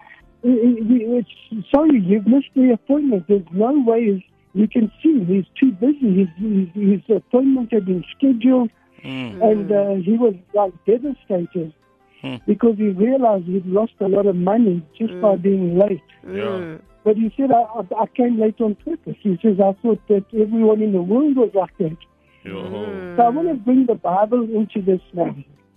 we, 0.43 0.83
we, 0.83 0.97
it's, 1.19 1.71
sorry, 1.71 2.00
you've 2.00 2.26
missed 2.26 2.52
the 2.57 2.73
appointment. 2.73 3.25
There's 3.29 3.47
no 3.52 3.73
way 3.87 4.25
you 4.55 4.67
can 4.69 4.90
see. 5.02 5.23
He's 5.25 5.45
too 5.61 5.71
busy. 5.73 6.11
His, 6.21 6.29
his, 6.38 6.69
his 6.75 7.17
appointment 7.17 7.73
had 7.73 7.87
been 7.87 8.05
scheduled, 8.17 8.71
Mm. 9.05 9.43
and 9.50 9.73
uh, 9.73 9.95
he 10.05 10.12
was 10.19 10.35
like 10.55 10.73
devastated 10.85 11.73
Hmm. 12.21 12.35
because 12.47 12.76
he 12.76 12.88
realized 12.90 13.47
he'd 13.47 13.64
lost 13.64 13.95
a 14.00 14.07
lot 14.09 14.26
of 14.26 14.37
money 14.37 14.83
just 14.99 15.19
by 15.23 15.37
being 15.37 15.79
late. 15.79 16.02
Yeah. 16.31 16.76
But 17.02 17.16
he 17.16 17.33
said, 17.37 17.50
I, 17.50 17.62
I, 17.62 18.02
I 18.02 18.07
came 18.14 18.38
late 18.38 18.61
on 18.61 18.75
purpose. 18.75 19.16
He 19.21 19.38
says, 19.42 19.57
I 19.59 19.73
thought 19.80 20.00
that 20.09 20.25
everyone 20.35 20.83
in 20.83 20.92
the 20.92 21.02
world 21.02 21.37
was 21.37 21.50
like 21.54 21.76
that. 21.78 21.97
Yo. 22.45 23.16
So 23.16 23.23
I 23.23 23.28
want 23.28 23.49
to 23.49 23.54
bring 23.54 23.87
the 23.87 23.95
Bible 23.95 24.42
into 24.42 24.83
this 24.83 25.00
now. 25.12 25.35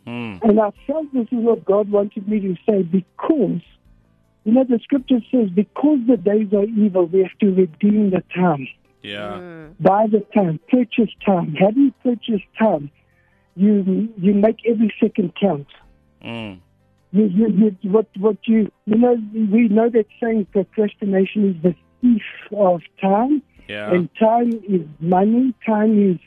Mm. 0.07 0.41
And 0.41 0.59
I 0.59 0.71
felt 0.85 1.13
this 1.13 1.27
is 1.31 1.39
what 1.39 1.63
God 1.63 1.89
wanted 1.89 2.27
me 2.27 2.39
to 2.41 2.55
say 2.67 2.83
because, 2.83 3.61
you 4.43 4.51
know, 4.51 4.63
the 4.63 4.79
scripture 4.83 5.19
says, 5.31 5.49
because 5.49 5.99
the 6.07 6.17
days 6.17 6.51
are 6.53 6.65
evil, 6.65 7.05
we 7.05 7.19
have 7.19 7.37
to 7.39 7.53
redeem 7.53 8.09
the 8.09 8.23
time. 8.35 8.67
Yeah. 9.01 9.67
Buy 9.79 10.07
the 10.07 10.25
time, 10.33 10.59
purchase 10.69 11.13
time. 11.25 11.55
How 11.59 11.71
do 11.71 11.81
you 11.81 11.93
purchase 12.03 12.41
time? 12.57 12.89
You 13.55 14.09
you 14.17 14.33
make 14.33 14.57
every 14.65 14.93
second 14.99 15.33
count. 15.39 15.67
Mm. 16.23 16.59
You, 17.15 17.25
you, 17.25 17.77
you, 17.81 17.89
what 17.91 18.07
what 18.17 18.37
you 18.45 18.71
you 18.85 18.97
know 18.97 19.15
we 19.33 19.67
know 19.67 19.87
that 19.89 20.07
saying 20.21 20.47
procrastination 20.51 21.51
is 21.51 21.61
the 21.61 21.75
thief 22.01 22.23
of 22.57 22.81
time, 22.99 23.43
Yeah. 23.69 23.93
and 23.93 24.09
time 24.19 24.51
is 24.67 24.81
money. 24.99 25.53
Time 25.63 25.93
is 26.11 26.19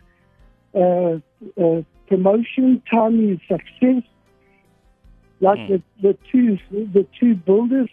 uh, 0.83 1.15
uh, 1.61 1.83
promotion. 2.07 2.83
Time 2.89 3.17
is 3.33 3.39
success. 3.49 4.05
Like 5.41 5.59
Mm. 5.59 5.69
the 5.69 5.79
the 6.05 6.19
two 6.31 6.59
the 6.71 7.05
two 7.19 7.35
builders. 7.35 7.91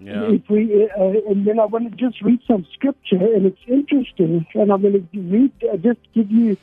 Yeah. 0.00 0.30
If 0.36 0.48
we 0.48 0.88
uh, 0.98 1.30
and 1.30 1.46
then 1.46 1.60
I 1.60 1.66
want 1.66 1.90
to 1.90 1.96
just 2.04 2.22
read 2.22 2.40
some 2.46 2.66
scripture, 2.72 3.22
and 3.34 3.44
it's 3.50 3.64
interesting. 3.68 4.46
And 4.54 4.72
I'm 4.72 4.80
going 4.80 4.94
to 5.12 5.20
read 5.20 5.52
uh, 5.70 5.76
just 5.76 6.00
give 6.14 6.30
you 6.30 6.56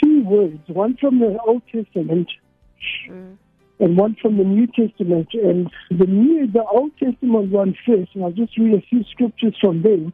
two 0.00 0.22
words, 0.24 0.62
one 0.68 0.96
from 0.96 1.18
the 1.18 1.36
Old 1.46 1.62
Testament 1.72 2.28
and 3.80 3.96
one 3.96 4.16
from 4.20 4.36
the 4.36 4.44
New 4.44 4.66
Testament. 4.66 5.28
And 5.32 5.70
the 5.90 6.06
New, 6.06 6.46
the 6.46 6.64
Old 6.64 6.92
Testament 6.98 7.50
one 7.50 7.74
first, 7.86 8.10
and 8.14 8.24
I'll 8.24 8.32
just 8.32 8.56
read 8.58 8.74
a 8.74 8.82
few 8.82 9.02
scriptures 9.10 9.56
from 9.60 9.82
there. 9.82 10.12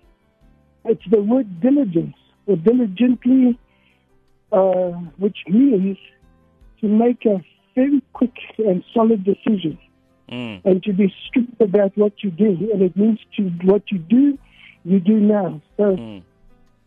It's 0.84 1.02
the 1.10 1.20
word 1.20 1.60
diligence, 1.60 2.16
or 2.46 2.56
diligently, 2.56 3.58
uh, 4.52 4.92
which 5.18 5.38
means 5.48 5.98
to 6.80 6.86
make 6.88 7.24
a 7.26 7.42
very 7.74 8.02
quick 8.12 8.34
and 8.58 8.84
solid 8.94 9.24
decision 9.24 9.78
Mm. 10.28 10.60
and 10.64 10.82
to 10.82 10.92
be 10.92 11.14
strict 11.28 11.60
about 11.60 11.96
what 11.96 12.12
you 12.24 12.30
do. 12.32 12.70
And 12.72 12.82
it 12.82 12.96
means 12.96 13.20
to 13.36 13.44
what 13.62 13.82
you 13.92 13.98
do, 13.98 14.36
you 14.84 14.98
do 14.98 15.20
now. 15.20 15.60
So 15.76 15.96
Mm. 15.96 16.22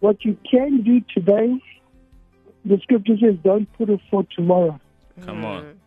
what 0.02 0.26
you 0.26 0.36
can 0.50 0.82
do 0.82 1.00
today, 1.14 1.58
the 2.66 2.78
scripture 2.80 3.18
says, 3.18 3.36
don't 3.42 3.72
put 3.78 3.90
it 3.90 4.02
for 4.12 4.26
tomorrow. 4.36 4.78
Come 5.26 5.46
on. 5.46 5.80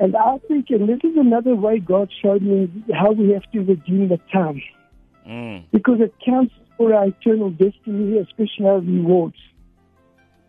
And 0.00 0.16
I 0.16 0.38
think, 0.48 0.70
and 0.70 0.88
this 0.88 1.00
is 1.04 1.16
another 1.16 1.54
way 1.54 1.78
God 1.78 2.10
showed 2.22 2.42
me 2.42 2.70
how 2.94 3.12
we 3.12 3.30
have 3.32 3.44
to 3.52 3.60
redeem 3.60 4.08
the 4.08 4.18
time, 4.32 4.60
Mm. 5.28 5.64
because 5.70 6.00
it 6.00 6.14
counts 6.24 6.54
for 6.78 6.94
our 6.94 7.06
eternal 7.08 7.50
destiny, 7.50 8.16
especially 8.18 8.66
our 8.66 8.80
rewards. 8.80 9.36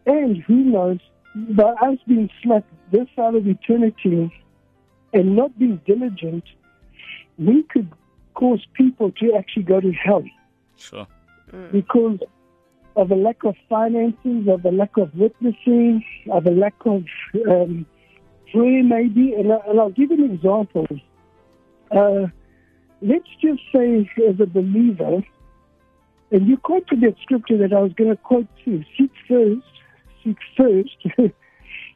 And 0.06 0.38
who 0.44 0.56
knows, 0.56 1.00
by 1.36 1.72
us 1.88 1.98
being 2.08 2.30
slack 2.42 2.64
this 2.92 3.08
side 3.16 3.36
of 3.36 3.46
eternity 3.46 4.32
and 5.14 5.36
not 5.36 5.58
being 5.60 5.82
diligent, 5.86 6.46
we 7.38 7.64
could 7.64 7.90
cause 8.34 8.66
people 8.74 9.12
to 9.20 9.34
actually 9.36 9.64
go 9.64 9.82
to 9.82 9.92
hell 9.92 10.24
Sure. 10.78 11.06
because 11.74 12.20
of 12.96 13.12
a 13.12 13.16
lack 13.16 13.44
of 13.44 13.56
finances, 13.70 14.48
of 14.48 14.64
a 14.66 14.72
lack 14.72 14.96
of 14.98 15.14
witnessing, 15.16 16.04
of 16.30 16.46
a 16.46 16.52
lack 16.52 16.76
of 16.86 17.04
um, 17.50 17.86
prayer, 18.52 18.84
maybe. 18.84 19.34
And, 19.34 19.52
I, 19.52 19.58
and 19.68 19.80
I'll 19.80 19.90
give 19.90 20.12
an 20.12 20.24
example. 20.24 20.88
Uh, 21.92 22.28
let's 23.02 23.28
just 23.42 23.62
say, 23.74 24.10
as 24.28 24.40
a 24.40 24.46
believer, 24.46 25.24
and 26.32 26.48
you 26.48 26.58
quoted 26.58 27.02
that 27.02 27.16
scripture 27.22 27.58
that 27.58 27.74
I 27.74 27.80
was 27.80 27.92
going 27.94 28.10
to 28.10 28.16
quote 28.16 28.48
too 28.64 28.84
seek 28.98 29.12
first, 29.28 29.68
seek 30.24 30.38
first. 30.56 30.96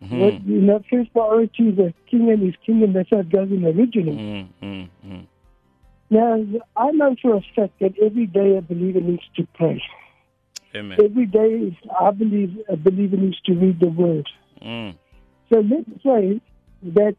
what, 0.10 0.46
you 0.46 0.62
know, 0.62 0.84
first 0.90 1.14
priority 1.14 1.70
is 1.70 1.78
the 1.78 1.94
king 2.10 2.30
and 2.30 2.44
his 2.44 2.56
kingdom. 2.66 2.94
That's 2.94 3.10
how 3.10 3.20
it 3.20 3.30
goes 3.30 3.50
in 3.50 3.62
the 3.62 3.70
original. 3.70 4.14
Mm. 4.14 4.48
Mm. 4.62 4.90
Mm. 5.06 5.26
Now, 6.10 6.62
I 6.76 6.92
know 6.92 7.16
for 7.22 7.36
a 7.36 7.42
fact 7.56 7.80
that 7.80 7.94
every 8.02 8.28
day 8.28 8.58
a 8.58 8.62
believer 8.62 9.00
needs 9.00 9.24
to 9.38 9.48
pray. 9.56 9.82
Amen. 10.76 11.00
Every 11.04 11.26
day, 11.26 11.78
I 12.00 12.12
believe 12.12 12.58
a 12.68 12.76
believer 12.76 13.16
needs 13.16 13.40
to 13.46 13.54
read 13.54 13.80
the 13.80 13.88
word. 13.88 14.28
Mm. 14.62 14.96
So 15.50 15.60
let's 15.60 16.04
say 16.04 16.42
that 16.84 17.16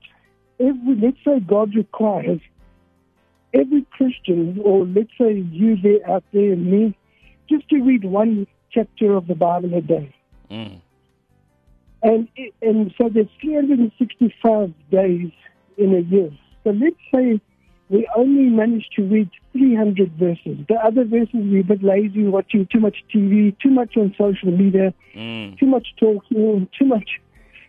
every, 0.58 0.94
let's 0.96 1.18
say 1.24 1.40
God 1.40 1.74
requires 1.74 2.40
every 3.54 3.86
Christian, 3.92 4.60
or 4.64 4.84
let's 4.84 5.10
say 5.18 5.34
you 5.34 5.76
there 5.80 6.08
out 6.10 6.24
there 6.32 6.52
and 6.52 6.70
me, 6.70 6.96
just 7.48 7.68
to 7.70 7.82
read 7.82 8.04
one 8.04 8.46
chapter 8.70 9.14
of 9.14 9.26
the 9.26 9.34
Bible 9.34 9.74
a 9.74 9.80
day. 9.80 10.14
Mm. 10.50 10.80
And, 12.02 12.28
and 12.62 12.94
so 12.98 13.08
there's 13.08 13.28
365 13.40 14.72
days 14.90 15.30
in 15.78 15.94
a 15.94 16.00
year. 16.00 16.30
So 16.64 16.70
let's 16.70 16.96
say 17.14 17.40
we 17.88 18.08
only 18.16 18.50
managed 18.50 18.92
to 18.96 19.02
read 19.02 19.30
300 19.52 20.12
verses. 20.12 20.58
The 20.68 20.74
other 20.74 21.04
verses 21.04 21.30
we're 21.34 21.60
a 21.60 21.64
bit 21.64 21.82
lazy, 21.82 22.24
watching 22.24 22.66
too 22.70 22.80
much 22.80 22.96
TV, 23.14 23.56
too 23.60 23.70
much 23.70 23.96
on 23.96 24.14
social 24.18 24.50
media, 24.50 24.92
Mm. 25.14 25.58
too 25.58 25.66
much 25.66 25.86
talking, 25.98 26.68
too 26.78 26.84
much 26.84 27.20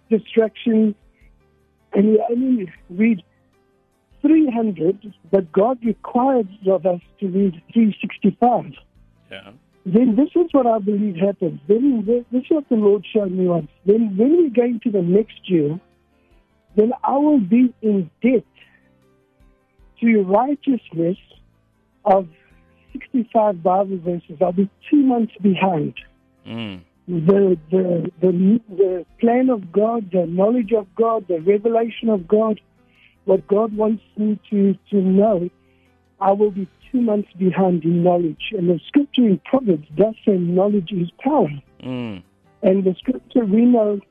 distraction, 0.10 0.96
and 1.94 2.08
we 2.08 2.24
only 2.30 2.74
read 2.90 3.24
300, 4.22 5.14
but 5.32 5.52
God 5.52 5.78
requires 5.84 6.46
of 6.68 6.86
us 6.86 7.02
to 7.20 7.28
read 7.28 7.62
365. 7.74 8.74
Yeah. 9.32 9.52
Then 9.86 10.16
this 10.16 10.30
is 10.36 10.52
what 10.52 10.68
I 10.68 10.80
believe 10.80 11.16
happens. 11.16 11.62
Then 11.68 12.04
this 12.06 12.44
is 12.44 12.50
what 12.50 12.68
the 12.70 12.76
Lord 12.76 13.06
showed 13.14 13.32
me 13.32 13.48
once. 13.48 13.70
Then 13.86 14.18
when 14.18 14.38
we 14.38 14.50
go 14.50 14.64
into 14.64 14.92
the 14.92 15.02
next 15.02 15.50
year, 15.50 15.80
then 16.76 16.92
I 17.04 17.18
will 17.18 17.40
be 17.40 17.74
in 17.82 18.10
debt 18.22 18.44
to 20.02 20.24
righteousness 20.24 21.18
of 22.04 22.28
65 22.92 23.64
Bible 23.64 23.98
verses. 24.00 24.38
I'll 24.42 24.52
be 24.52 24.70
two 24.90 25.04
months 25.04 25.34
behind 25.42 25.96
Mm. 26.48 26.80
The, 27.08 27.58
the 27.72 28.12
the 28.20 28.62
the 28.70 29.06
plan 29.20 29.50
of 29.50 29.72
God, 29.72 30.12
the 30.12 30.26
knowledge 30.26 30.74
of 30.74 30.88
God, 30.96 31.28
the 31.28 31.40
revelation 31.40 32.10
of 32.10 32.28
God, 32.28 32.60
what 33.26 33.48
God 33.48 33.76
wants 33.76 34.04
me 34.18 34.40
to 34.50 34.78
to 34.90 34.96
know, 34.98 35.50
I 36.20 36.32
will 36.34 36.52
be 36.52 36.68
two 36.92 37.02
months 37.02 37.30
behind 37.38 37.84
in 37.84 38.04
knowledge. 38.04 38.52
And 38.52 38.70
the 38.70 38.80
scripture 38.88 39.24
in 39.24 39.40
Proverbs 39.46 39.88
does 39.96 40.16
say 40.26 40.34
knowledge 40.38 40.92
is 40.92 41.10
power. 41.24 41.50
Mm. 41.82 42.24
And 42.62 42.84
the 42.84 42.96
scripture 43.00 43.46
we 43.46 43.62
know 43.62 44.02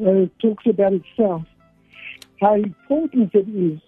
uh, 0.00 0.26
talks 0.40 0.64
about 0.66 0.94
itself, 0.94 1.42
how 2.40 2.54
important 2.54 3.34
it 3.34 3.48
is 3.48 3.80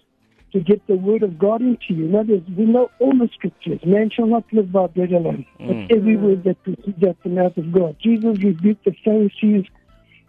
to 0.55 0.61
get 0.61 0.87
the 0.87 0.95
word 0.95 1.21
of 1.21 1.37
God 1.37 1.61
into 1.61 1.89
you. 1.89 2.05
In 2.05 2.15
other 2.15 2.35
words, 2.35 2.49
we 2.57 2.63
know 2.63 2.89
all 2.99 3.11
the 3.11 3.29
scriptures. 3.33 3.81
Man 3.85 4.09
shall 4.09 4.25
not 4.25 4.45
live 4.53 4.71
by 4.71 4.87
bread 4.87 5.11
alone, 5.11 5.45
Mm. 5.59 5.67
but 5.67 5.97
every 5.97 6.15
word 6.15 6.45
that 6.45 6.63
proceeds 6.63 7.03
out 7.03 7.17
the 7.23 7.29
mouth 7.29 7.57
of 7.57 7.73
God. 7.73 7.97
Jesus 8.01 8.41
rebuked 8.41 8.85
the 8.85 8.95
Pharisees, 9.03 9.65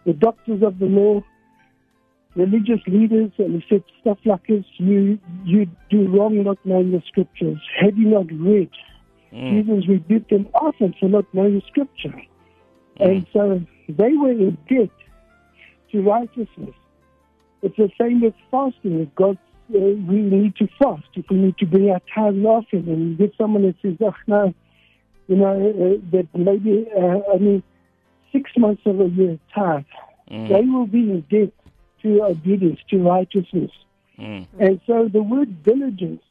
the 0.05 0.13
doctors 0.13 0.63
of 0.65 0.81
the 0.81 0.87
law, 0.87 1.23
religious 2.35 2.81
leaders, 2.89 3.31
and 3.39 3.63
he 3.63 3.65
said 3.69 3.85
stuff 4.01 4.19
like 4.25 4.45
this, 4.49 4.65
you, 4.79 5.17
you 5.45 5.69
do 5.91 6.09
wrong 6.09 6.43
not 6.43 6.59
knowing 6.65 6.91
the 6.91 7.03
scriptures. 7.07 7.59
Have 7.81 7.97
you 7.97 8.09
not 8.09 8.27
read? 8.33 8.71
Mm. 9.33 9.65
Jesus 9.65 9.89
rebuked 9.89 10.31
them 10.31 10.49
often 10.55 10.93
for 10.99 11.09
not 11.09 11.27
knowing 11.33 11.55
the 11.55 11.63
scripture. 11.69 12.21
And 12.99 13.27
so 13.33 13.61
they 13.89 14.13
were 14.15 14.33
in 14.33 14.59
debt 14.69 14.91
to 15.93 16.03
righteousness. 16.03 16.75
It's 17.63 17.77
the 17.77 17.91
same 18.01 18.23
with 18.23 18.35
fasting. 18.51 19.01
If 19.03 19.15
God, 19.15 19.39
we 19.69 20.17
need 20.21 20.57
to 20.57 20.69
fast. 20.79 21.09
If 21.15 21.27
we 21.31 21.37
need 21.37 21.59
to 21.59 21.67
bring 21.67 21.91
our 21.91 22.01
tithe 22.15 22.35
and 22.35 22.47
offering, 22.47 22.89
and 22.89 23.19
get 23.19 23.35
someone 23.37 23.63
that 23.63 23.77
says, 23.83 23.97
"Oh 24.01 24.15
no," 24.27 24.55
you 25.29 25.37
know, 25.37 25.53
uh, 25.53 26.11
that 26.13 26.29
maybe 26.35 26.87
uh, 26.97 27.21
only 27.33 27.63
six 28.33 28.51
months 28.57 28.83
of 28.87 29.01
a 29.01 29.09
year 29.09 29.39
tithe, 29.55 29.85
Mm. 30.31 30.49
they 30.49 30.63
will 30.63 30.87
be 30.87 31.11
in 31.11 31.21
debt 31.31 31.53
to 32.03 32.25
obedience, 32.25 32.81
to 32.91 32.99
righteousness. 32.99 33.71
Mm. 34.19 34.47
And 34.59 34.81
so 34.87 35.09
the 35.09 35.23
word 35.23 35.63
diligence, 35.63 36.23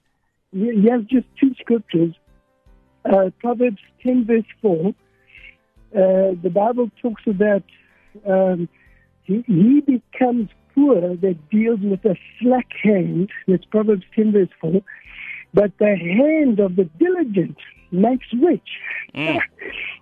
you 0.52 0.90
have 0.92 1.08
just 1.08 1.28
two 1.40 1.54
scriptures. 1.56 2.14
Uh, 3.06 3.30
Proverbs 3.40 3.82
10, 4.04 4.26
verse 4.26 4.44
4. 4.62 4.88
Uh, 4.88 4.94
the 6.42 6.50
Bible 6.54 6.90
talks 7.02 7.22
about 7.28 7.64
um, 8.26 8.68
he, 9.24 9.44
he 9.48 9.82
becomes 9.82 10.50
poor 10.76 11.16
that 11.16 11.50
deals 11.50 11.80
with 11.82 12.04
a 12.06 12.16
slack 12.40 12.68
hand. 12.84 13.30
That's 13.48 13.66
Proverbs 13.66 14.04
10, 14.16 14.32
verse 14.34 14.50
4. 14.62 14.82
But 15.54 15.72
the 15.80 15.96
hand 15.96 16.60
of 16.60 16.76
the 16.76 16.84
diligent 17.00 17.58
makes 17.92 18.28
rich. 18.34 18.70
Mm. 19.16 19.40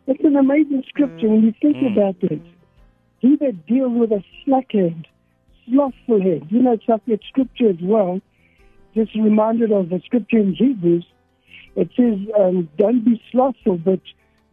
It's 0.06 0.24
an 0.26 0.36
amazing 0.36 0.84
scripture 0.90 1.30
when 1.30 1.44
you 1.44 1.54
think 1.62 1.78
Mm. 1.78 1.94
about 1.94 2.18
it. 2.24 2.42
He 3.20 3.38
that 3.38 3.66
deals 3.66 3.94
with 3.94 4.12
a 4.12 4.22
slack 4.44 4.72
hand, 4.72 5.08
slothful 5.66 6.22
hand. 6.22 6.48
You 6.50 6.62
know, 6.62 6.74
it's 6.74 6.84
like 6.90 7.06
that 7.06 7.22
scripture 7.30 7.70
as 7.70 7.82
well. 7.82 8.20
Just 8.94 9.16
reminded 9.16 9.72
of 9.72 9.88
the 9.90 10.02
scripture 10.04 10.40
in 10.40 10.54
Hebrews. 10.56 11.06
It 11.76 11.90
says, 11.96 12.20
um, 12.38 12.68
don't 12.78 13.06
be 13.06 13.22
slothful, 13.32 13.78
but 13.78 14.02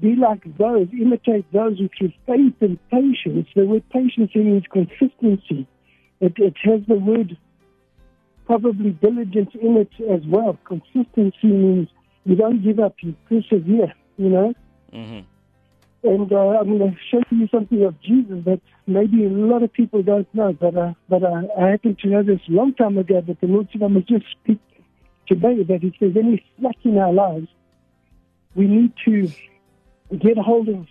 be 0.00 0.14
like 0.14 0.42
those, 0.56 0.86
imitate 0.92 1.50
those 1.52 1.78
who 1.78 1.88
through 1.98 2.12
faith 2.26 2.54
and 2.60 2.78
patience, 2.90 3.48
the 3.54 3.66
word 3.66 3.82
patience 3.90 4.30
means 4.34 4.64
consistency. 4.72 5.66
It, 6.20 6.34
it 6.36 6.56
has 6.64 6.80
the 6.86 6.94
word 6.94 7.36
probably 8.46 8.90
diligence 8.90 9.50
in 9.60 9.76
it 9.76 9.90
as 10.10 10.20
well. 10.26 10.58
Consistency 10.64 11.46
means 11.46 11.88
you 12.24 12.36
don't 12.36 12.62
give 12.62 12.78
up, 12.78 12.96
you 13.00 13.14
persevere, 13.28 13.92
you 14.16 14.28
know. 14.28 14.54
hmm 14.92 15.20
And 16.02 16.32
uh, 16.32 16.58
I'm 16.58 16.78
going 16.78 16.92
to 16.92 16.96
show 17.10 17.22
you 17.30 17.48
something 17.48 17.82
of 17.84 18.00
Jesus 18.02 18.44
that 18.44 18.60
maybe 18.86 19.24
a 19.24 19.28
lot 19.28 19.62
of 19.62 19.72
people 19.72 20.02
don't 20.02 20.32
know, 20.34 20.52
but 20.52 20.76
uh, 20.76 20.94
but 21.08 21.22
uh, 21.22 21.42
I 21.60 21.68
happen 21.68 21.96
to 22.02 22.08
know 22.08 22.22
this 22.22 22.40
a 22.48 22.52
long 22.52 22.74
time 22.74 22.98
ago. 22.98 23.20
But 23.20 23.40
the 23.40 23.46
Lord 23.46 23.68
said 23.72 23.82
I 23.82 23.88
must 23.88 24.08
just 24.08 24.24
speak 24.32 24.58
today 25.26 25.62
that 25.62 25.84
if 25.84 25.94
there's 26.00 26.16
any 26.16 26.44
slack 26.58 26.76
in 26.84 26.98
our 26.98 27.12
lives, 27.12 27.48
we 28.54 28.66
need 28.66 28.92
to 29.04 29.30
get 30.18 30.36
hold 30.38 30.68
of 30.68 30.86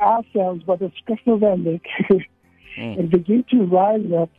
ourselves 0.00 0.64
by 0.64 0.76
the 0.76 0.90
scruff 0.98 1.20
of 1.26 1.42
our 1.44 1.56
neck 1.56 1.82
and 2.76 3.10
begin 3.10 3.44
to 3.50 3.64
rise 3.66 4.04
up 4.18 4.30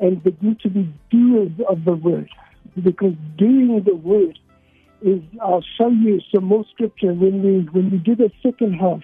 and 0.00 0.22
begin 0.22 0.56
to 0.62 0.68
be 0.68 0.92
doers 1.10 1.50
of 1.68 1.84
the 1.84 1.94
word. 1.94 2.28
Because 2.82 3.14
doing 3.36 3.82
the 3.84 3.94
word 3.94 4.38
is, 5.02 5.20
I'll 5.40 5.64
show 5.76 5.88
you 5.88 6.20
some 6.34 6.44
more 6.44 6.64
scripture 6.72 7.12
when 7.12 7.42
we, 7.42 7.68
when 7.72 7.90
we 7.90 7.98
do 7.98 8.14
the 8.14 8.30
second 8.42 8.74
half. 8.74 9.00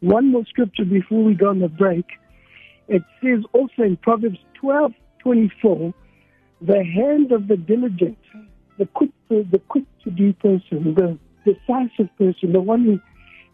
One 0.00 0.30
more 0.30 0.44
scripture 0.46 0.84
before 0.84 1.24
we 1.24 1.34
go 1.34 1.48
on 1.48 1.60
the 1.60 1.68
break. 1.68 2.06
It 2.88 3.02
says 3.22 3.44
also 3.52 3.82
in 3.82 3.96
Proverbs 3.96 4.38
12, 4.60 4.92
24, 5.22 5.94
the 6.60 6.84
hand 6.84 7.32
of 7.32 7.48
the 7.48 7.56
diligent, 7.56 8.18
the 8.78 8.86
quick, 8.86 9.10
the 9.28 9.60
quick 9.68 9.84
to 10.04 10.10
do 10.10 10.32
person, 10.34 10.94
the 10.94 11.18
decisive 11.44 12.14
person, 12.16 12.52
the 12.52 12.60
one 12.60 12.84
who, 12.84 13.00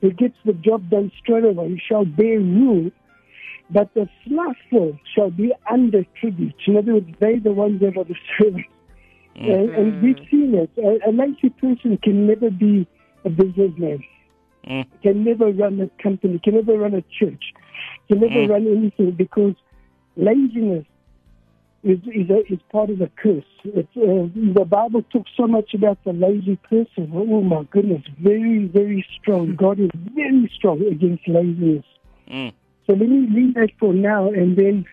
who 0.00 0.12
gets 0.12 0.34
the 0.44 0.52
job 0.52 0.90
done 0.90 1.10
straight 1.18 1.44
away, 1.44 1.80
shall 1.88 2.04
bear 2.04 2.38
rule 2.40 2.90
but 3.70 3.92
the 3.94 4.08
slothful 4.26 4.98
shall 5.14 5.30
be 5.30 5.52
under 5.70 6.04
tribute. 6.20 6.54
In 6.66 6.76
other 6.76 6.94
words, 6.94 7.10
they 7.20 7.38
the 7.38 7.52
ones 7.52 7.80
that 7.80 7.96
are 7.96 8.04
the 8.04 8.16
servants. 8.38 8.68
And, 9.34 9.70
and 9.70 10.02
we've 10.02 10.28
seen 10.30 10.54
it. 10.54 10.70
A, 10.76 11.08
a 11.08 11.10
lazy 11.10 11.48
person 11.48 11.98
can 12.02 12.26
never 12.26 12.50
be 12.50 12.86
a 13.24 13.30
businessman, 13.30 14.04
Mm. 14.64 14.86
can 15.02 15.24
never 15.24 15.50
run 15.50 15.80
a 15.80 16.02
company, 16.02 16.38
can 16.38 16.54
never 16.54 16.78
run 16.78 16.94
a 16.94 17.02
church, 17.18 17.42
can 18.06 18.20
never 18.20 18.46
run 18.46 18.64
anything 18.64 19.10
because 19.10 19.54
laziness 20.16 20.86
is 21.82 21.98
is, 22.06 22.30
a, 22.30 22.52
is 22.52 22.60
part 22.70 22.88
of 22.88 23.00
the 23.00 23.10
curse. 23.20 23.42
It's, 23.64 23.88
uh, 23.96 24.28
the 24.54 24.64
Bible 24.64 25.02
talks 25.12 25.32
so 25.36 25.48
much 25.48 25.74
about 25.74 25.98
the 26.04 26.12
lazy 26.12 26.54
person. 26.70 27.10
Oh 27.12 27.40
my 27.40 27.64
goodness, 27.72 28.02
very 28.20 28.66
very 28.66 29.04
strong. 29.20 29.56
God 29.56 29.80
is 29.80 29.90
very 30.14 30.48
strong 30.54 30.80
against 30.86 31.26
laziness. 31.26 31.84
Mm. 32.30 32.52
So 32.92 32.98
let 32.98 33.08
me 33.08 33.26
leave 33.30 33.54
that 33.54 33.70
for 33.80 33.94
now, 33.94 34.28
and 34.28 34.54
then 34.54 34.84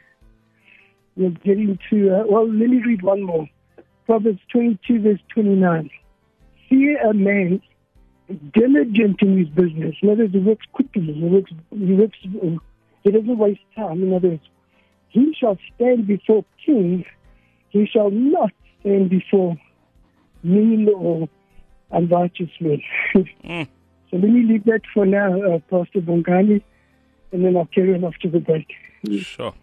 we'll 1.17 1.31
get 1.31 1.57
into. 1.57 2.15
Uh, 2.15 2.23
well, 2.29 2.47
let 2.47 2.69
me 2.69 2.81
read 2.81 3.01
one 3.01 3.23
more. 3.23 3.49
Proverbs 4.05 4.39
22, 4.53 5.01
verse 5.01 5.19
29. 5.33 5.89
Fear 6.69 7.09
a 7.09 7.13
man 7.13 7.61
diligent 8.53 9.21
in 9.21 9.37
his 9.37 9.49
business. 9.49 9.95
In 10.01 10.11
other 10.11 10.23
words, 10.23 10.33
he 10.33 10.39
works 10.39 10.65
quickly. 10.71 11.11
He 11.11 11.23
works. 11.25 11.51
He 11.71 11.93
works. 11.93 12.17
He 13.03 13.11
doesn't 13.11 13.37
waste 13.37 13.59
time. 13.75 14.01
In 14.01 14.13
other 14.13 14.29
words, 14.29 14.47
he 15.09 15.35
shall 15.37 15.57
stand 15.75 16.07
before 16.07 16.45
kings. 16.65 17.03
He 17.71 17.85
shall 17.85 18.11
not 18.11 18.51
stand 18.79 19.09
before 19.09 19.57
mean 20.41 20.87
or 20.95 21.27
unrighteous 21.91 22.51
men. 22.61 22.81
Mm. 23.43 23.67
So 24.09 24.17
let 24.17 24.29
me 24.29 24.43
leave 24.43 24.63
that 24.65 24.81
for 24.91 25.05
now, 25.05 25.39
uh, 25.39 25.59
Pastor 25.69 26.01
Bongani, 26.01 26.63
and 27.31 27.45
then 27.45 27.57
I'll 27.57 27.65
carry 27.65 27.93
on 27.93 28.03
after 28.03 28.29
the 28.29 28.39
break. 28.39 28.73
Sure. 29.21 29.53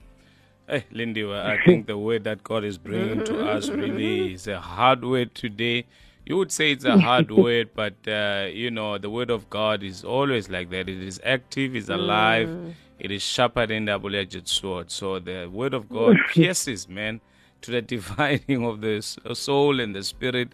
Hey, 0.69 0.85
Lindy, 0.91 1.25
I 1.25 1.59
think 1.65 1.87
the 1.87 1.97
word 1.97 2.25
that 2.25 2.43
God 2.43 2.65
is 2.65 2.77
bringing 2.77 3.23
to 3.25 3.47
us 3.49 3.69
really 3.69 4.35
is 4.35 4.49
a 4.49 4.61
hard 4.61 5.05
word 5.05 5.35
today. 5.35 5.87
You 6.25 6.37
would 6.39 6.51
say 6.51 6.73
it's 6.73 6.85
a 6.85 6.99
hard 6.99 7.31
word, 7.45 7.71
but 7.75 7.95
uh, 8.09 8.49
you 8.51 8.73
know 8.73 8.99
the 8.99 9.09
word 9.09 9.31
of 9.31 9.49
God 9.49 9.85
is 9.85 10.03
always 10.03 10.51
like 10.51 10.71
that. 10.71 10.89
It 10.89 11.01
is 11.01 11.21
active, 11.25 11.77
it's 11.77 11.89
alive, 11.89 12.75
it 12.99 13.13
is 13.13 13.23
sharper 13.23 13.67
than 13.67 13.85
double-edged 13.85 14.49
sword. 14.49 14.91
So 14.91 15.21
the 15.21 15.47
word 15.47 15.73
of 15.73 15.89
God 15.89 16.17
pierces, 16.31 16.89
man, 16.89 17.21
to 17.63 17.71
the 17.71 17.83
dividing 17.95 18.65
of 18.65 18.81
the 18.81 19.03
soul 19.35 19.79
and 19.79 19.95
the 19.95 20.03
spirit, 20.03 20.49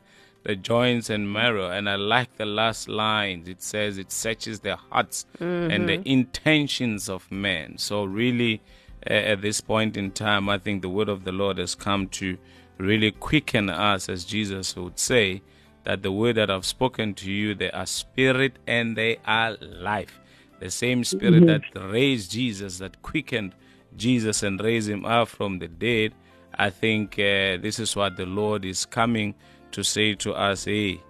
the 0.45 0.57
joints 0.57 1.11
and 1.11 1.33
marrow. 1.33 1.71
And 1.71 1.89
I 1.89 1.97
like 1.97 2.37
the 2.37 2.47
last 2.47 2.89
lines. 2.89 3.49
It 3.49 3.63
says 3.63 3.99
it 3.99 4.11
searches 4.11 4.61
the 4.61 4.77
hearts 4.77 5.27
and 5.71 5.89
the 5.89 6.03
intentions 6.09 7.09
of 7.09 7.31
men. 7.31 7.79
So 7.79 8.05
really, 8.05 8.61
uh, 9.09 9.13
at 9.13 9.43
this 9.43 9.61
point 9.61 9.97
in 9.97 10.11
time, 10.13 10.49
I 10.49 10.59
think 10.59 10.83
the 10.83 10.89
word 10.89 11.09
of 11.09 11.25
the 11.25 11.33
Lord 11.33 11.59
has 11.59 11.75
come 11.75 12.09
to 12.09 12.39
really 12.79 13.11
quicken 13.13 13.71
us, 13.71 14.09
as 14.09 14.25
Jesus 14.25 14.75
would 14.77 14.99
say, 14.99 15.43
that 15.85 16.03
the 16.03 16.13
word 16.13 16.37
that 16.37 16.51
I've 16.51 16.67
spoken 16.67 17.15
to 17.15 17.31
you, 17.31 17.55
they 17.55 17.71
are 17.71 17.87
spirit 17.87 18.59
and 18.67 18.97
they 18.97 19.19
are 19.27 19.57
life. 19.61 20.21
The 20.61 20.71
same 20.71 21.03
spirit 21.03 21.47
that 21.47 21.63
raised 21.75 22.31
Jesus, 22.31 22.79
that 22.79 23.03
quickened 23.03 23.55
Jesus 23.97 24.43
and 24.43 24.61
raised 24.61 24.89
him 24.89 25.05
up 25.05 25.29
from 25.29 25.59
the 25.59 25.69
dead. 25.69 26.15
I 26.57 26.71
think 26.71 27.15
uh, 27.15 27.59
this 27.59 27.79
is 27.79 27.97
what 27.97 28.17
the 28.17 28.27
Lord 28.27 28.65
is 28.65 28.85
coming 28.87 29.35
to 29.73 29.83
say 29.83 30.15
to 30.15 30.33
us. 30.35 30.65
Hey, 30.65 31.01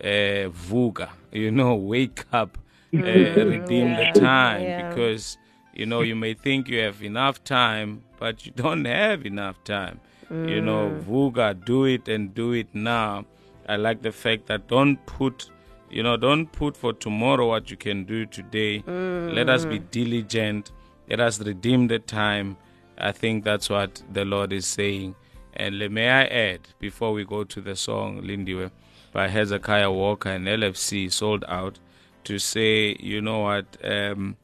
uh, 0.00 0.48
Vuga, 0.50 1.08
you 1.32 1.50
know, 1.50 1.74
wake 1.94 2.24
up, 2.32 2.58
uh, 2.94 2.98
redeem 2.98 3.88
Yeah. 3.88 4.12
the 4.12 4.20
time 4.20 4.62
Yeah. 4.62 4.88
because 4.88 5.38
you 5.74 5.86
know 5.86 6.00
you 6.02 6.14
may 6.16 6.34
think 6.34 6.68
you 6.68 6.80
have 6.80 7.02
enough 7.02 7.42
time, 7.44 8.02
but 8.18 8.44
you 8.46 8.52
don't 8.54 8.84
have 8.84 9.24
enough 9.26 9.62
time. 9.64 10.00
You 10.30 10.60
know, 10.60 10.90
Vuga, 11.08 11.54
do 11.64 11.86
it 11.86 12.06
and 12.06 12.34
do 12.34 12.52
it 12.52 12.66
now. 12.74 13.24
I 13.66 13.76
like 13.76 14.02
the 14.02 14.12
fact 14.12 14.46
that 14.48 14.68
don't 14.68 14.98
put, 15.06 15.50
you 15.90 16.02
know, 16.02 16.18
don't 16.18 16.46
put 16.52 16.76
for 16.76 16.92
tomorrow 16.92 17.48
what 17.48 17.70
you 17.70 17.78
can 17.78 18.04
do 18.04 18.26
today. 18.26 18.82
Let 18.86 19.48
us 19.48 19.64
be 19.64 19.78
diligent. 19.78 20.70
Let 21.08 21.20
us 21.20 21.40
redeem 21.40 21.86
the 21.88 21.98
time. 21.98 22.58
I 22.98 23.12
think 23.12 23.42
that's 23.44 23.70
what 23.70 24.02
the 24.12 24.26
Lord 24.26 24.52
is 24.52 24.66
saying. 24.66 25.14
And 25.58 25.76
may 25.90 26.08
I 26.08 26.24
add, 26.24 26.60
before 26.78 27.12
we 27.12 27.24
go 27.24 27.42
to 27.42 27.60
the 27.60 27.74
song 27.74 28.22
Lindiwe 28.22 28.70
by 29.12 29.26
Hezekiah 29.26 29.90
Walker 29.90 30.28
and 30.28 30.46
LFC 30.46 31.10
sold 31.10 31.44
out, 31.48 31.80
to 32.24 32.38
say, 32.38 32.96
you 33.00 33.20
know 33.20 33.40
what, 33.40 33.66
um, 33.82 34.36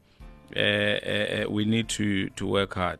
uh, 0.55 0.59
uh, 0.59 1.45
we 1.49 1.63
need 1.63 1.87
to, 1.89 2.29
to 2.31 2.45
work 2.45 2.73
hard. 2.73 2.99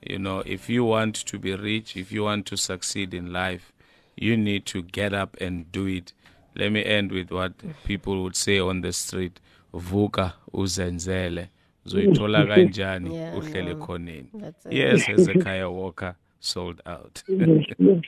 You 0.00 0.18
know, 0.20 0.42
if 0.46 0.70
you 0.70 0.84
want 0.84 1.16
to 1.16 1.38
be 1.38 1.54
rich, 1.54 1.96
if 1.96 2.10
you 2.12 2.22
want 2.24 2.46
to 2.46 2.56
succeed 2.56 3.12
in 3.12 3.32
life, 3.32 3.72
you 4.16 4.36
need 4.36 4.64
to 4.66 4.82
get 4.82 5.12
up 5.12 5.36
and 5.40 5.70
do 5.70 5.86
it. 5.86 6.12
Let 6.54 6.72
me 6.72 6.84
end 6.84 7.12
with 7.12 7.30
what 7.30 7.52
people 7.84 8.22
would 8.22 8.36
say 8.36 8.58
on 8.58 8.80
the 8.80 8.92
street, 8.92 9.40
vuka 9.74 10.34
uzenzele. 10.52 11.48
Uzoyithola 11.86 12.46
kanjani 12.48 13.10
uhlele 13.34 13.74
khoneni. 13.74 14.54
Yes, 14.70 15.02
Hezekiah 15.02 15.70
Walker 15.70 16.14
sold 16.44 16.80
out. 16.86 17.22
Yes, 17.28 17.64
yes. 17.78 18.02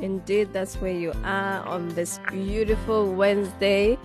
Indeed, 0.00 0.52
that's 0.54 0.76
where 0.76 0.92
you 0.92 1.12
are 1.22 1.62
on 1.66 1.90
this 1.90 2.18
beautiful 2.30 3.12
Wednesday 3.12 3.98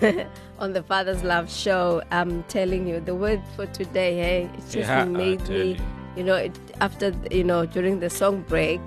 on 0.58 0.72
the 0.72 0.82
Father's 0.82 1.22
Love 1.22 1.52
Show. 1.52 2.02
I'm 2.10 2.42
telling 2.44 2.86
you, 2.88 2.98
the 3.00 3.14
word 3.14 3.42
for 3.54 3.66
today, 3.66 4.16
hey, 4.16 4.42
it 4.56 4.60
just 4.70 4.74
Yeah, 4.74 5.04
made 5.04 5.46
me, 5.48 5.72
you. 5.72 5.76
you 6.16 6.24
know, 6.24 6.34
it, 6.36 6.58
after, 6.80 7.12
you 7.30 7.44
know, 7.44 7.66
during 7.66 8.00
the 8.00 8.08
song 8.08 8.40
break, 8.48 8.80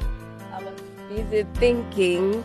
I 0.51 0.63
was 0.63 0.81
busy 1.09 1.45
thinking. 1.55 2.43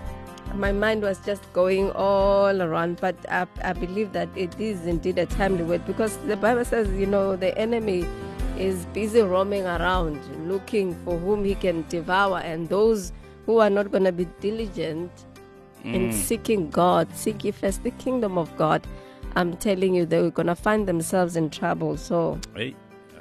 My 0.55 0.73
mind 0.73 1.03
was 1.03 1.19
just 1.21 1.51
going 1.55 1.91
all 1.93 2.63
around, 2.63 3.01
but 3.01 3.17
I, 3.31 3.47
I 3.65 3.73
believe 3.73 4.13
that 4.13 4.29
it 4.37 4.55
is 4.61 4.87
indeed 4.87 5.19
a 5.19 5.27
timely 5.27 5.65
word 5.65 5.85
because 5.87 6.17
the 6.19 6.37
Bible 6.37 6.65
says, 6.65 6.89
you 6.93 7.07
know, 7.07 7.35
the 7.35 7.57
enemy 7.59 8.07
is 8.59 8.87
busy 8.87 9.21
roaming 9.21 9.65
around 9.65 10.21
looking 10.49 10.95
for 11.05 11.19
whom 11.19 11.45
he 11.45 11.55
can 11.55 11.85
devour, 11.89 12.39
and 12.39 12.69
those 12.69 13.13
who 13.47 13.59
are 13.59 13.71
not 13.71 13.91
going 13.91 14.05
to 14.05 14.13
be 14.13 14.27
diligent 14.41 15.11
in 15.85 16.11
mm. 16.11 16.13
seeking 16.13 16.69
God, 16.71 17.09
seek 17.15 17.45
ye 17.45 17.53
first 17.53 17.85
the 17.85 17.93
kingdom 17.93 18.37
of 18.37 18.55
God. 18.57 18.87
I'm 19.37 19.57
telling 19.57 19.95
you, 19.95 20.07
they're 20.07 20.31
going 20.31 20.47
to 20.49 20.55
find 20.55 20.89
themselves 20.89 21.37
in 21.37 21.51
trouble. 21.51 21.97
So 21.97 22.41
Hey, 22.55 22.75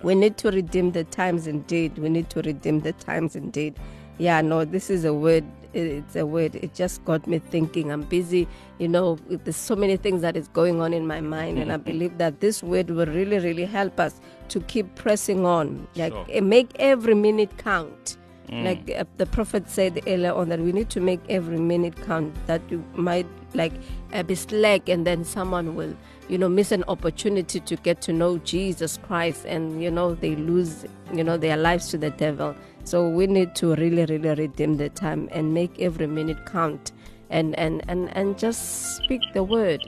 we 0.04 0.16
need 0.16 0.38
to 0.38 0.52
redeem 0.52 0.92
the 0.92 1.04
times 1.04 1.48
indeed. 1.48 1.98
We 1.98 2.10
need 2.10 2.30
to 2.32 2.42
redeem 2.42 2.82
the 2.82 2.94
times 2.94 3.36
indeed. 3.36 3.76
Yeah, 4.18 4.42
no, 4.42 4.66
this 4.66 4.90
is 4.90 5.06
a 5.06 5.14
word. 5.14 5.44
It's 5.76 6.16
a 6.16 6.26
word. 6.26 6.56
It 6.56 6.74
just 6.74 7.04
got 7.06 7.28
me 7.28 7.40
thinking. 7.40 7.92
I'm 7.92 8.04
busy, 8.04 8.48
you 8.80 8.88
know, 8.88 9.18
there's 9.30 9.56
so 9.58 9.76
many 9.76 9.98
things 9.98 10.22
that 10.22 10.38
is 10.38 10.48
going 10.50 10.82
on 10.82 10.94
in 10.94 11.06
my 11.06 11.22
mind. 11.22 11.60
And 11.60 11.72
I 11.72 11.78
believe 11.78 12.18
that 12.18 12.40
this 12.40 12.64
word 12.64 12.90
will 12.90 13.06
really, 13.08 13.40
really 13.40 13.66
help 13.66 14.00
us 14.00 14.20
to 14.50 14.60
keep 14.62 14.96
pressing 14.96 15.46
on. 15.46 15.88
Like 15.96 16.14
Sure. 16.14 16.26
eh, 16.30 16.40
make 16.40 16.72
every 16.80 17.16
minute 17.16 17.58
count. 17.58 18.18
Like 18.48 18.92
uh, 18.96 19.06
the 19.18 19.26
prophet 19.26 19.68
said 19.72 20.00
earlier 20.06 20.32
on 20.32 20.50
that 20.50 20.60
we 20.60 20.72
need 20.72 20.90
to 20.92 21.02
make 21.02 21.20
every 21.30 21.58
minute 21.58 21.96
count. 22.06 22.32
That 22.46 22.62
you 22.70 22.86
might 22.94 23.26
like 23.56 23.74
uh, 24.14 24.22
be 24.22 24.36
slack, 24.36 24.88
and 24.88 25.06
then 25.06 25.24
someone 25.26 25.74
will, 25.76 25.96
you 26.30 26.38
know, 26.38 26.48
miss 26.48 26.72
an 26.72 26.84
opportunity 26.88 27.60
to 27.60 27.76
get 27.76 28.02
to 28.02 28.14
know 28.14 28.38
Jesus 28.38 29.00
Christ, 29.02 29.46
and 29.48 29.82
you 29.82 29.90
know 29.90 30.14
they 30.14 30.36
lose, 30.36 30.86
you 31.12 31.24
know, 31.24 31.38
their 31.38 31.58
lives 31.58 31.90
to 31.90 31.98
the 31.98 32.12
devil. 32.12 32.56
So 32.86 33.10
we 33.10 33.28
need 33.28 33.56
to 33.56 33.76
really, 33.76 34.06
really 34.06 34.36
redeem 34.36 34.78
the 34.78 34.90
time 34.90 35.28
and 35.32 35.54
make 35.54 35.82
every 35.82 36.08
minute 36.08 36.46
count, 36.46 36.92
and 37.30 37.58
and 37.60 37.84
and 37.88 38.16
and 38.16 38.38
just 38.38 38.96
speak 38.96 39.22
the 39.34 39.44
word 39.44 39.82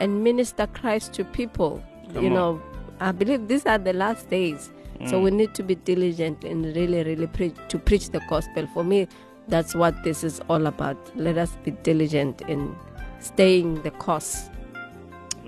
and 0.00 0.22
minister 0.22 0.66
Christ 0.68 1.14
to 1.14 1.24
people. 1.24 1.82
Come 2.12 2.22
you 2.24 2.28
on. 2.28 2.34
know, 2.34 2.62
I 3.00 3.12
believe 3.12 3.48
these 3.48 3.66
are 3.66 3.78
the 3.78 3.92
last 3.92 4.30
days. 4.30 4.70
So 5.06 5.20
we 5.20 5.32
need 5.32 5.52
to 5.54 5.64
be 5.64 5.74
diligent 5.74 6.44
and 6.44 6.64
really, 6.76 7.02
really 7.02 7.26
preach 7.26 7.56
to 7.70 7.78
preach 7.78 8.10
the 8.10 8.20
gospel. 8.28 8.68
For 8.72 8.84
me, 8.84 9.08
that's 9.48 9.74
what 9.74 10.00
this 10.04 10.22
is 10.22 10.40
all 10.48 10.66
about. 10.66 10.96
Let 11.16 11.38
us 11.38 11.56
be 11.64 11.72
diligent 11.72 12.42
in 12.42 12.76
staying 13.18 13.82
the 13.82 13.90
course. 13.90 14.48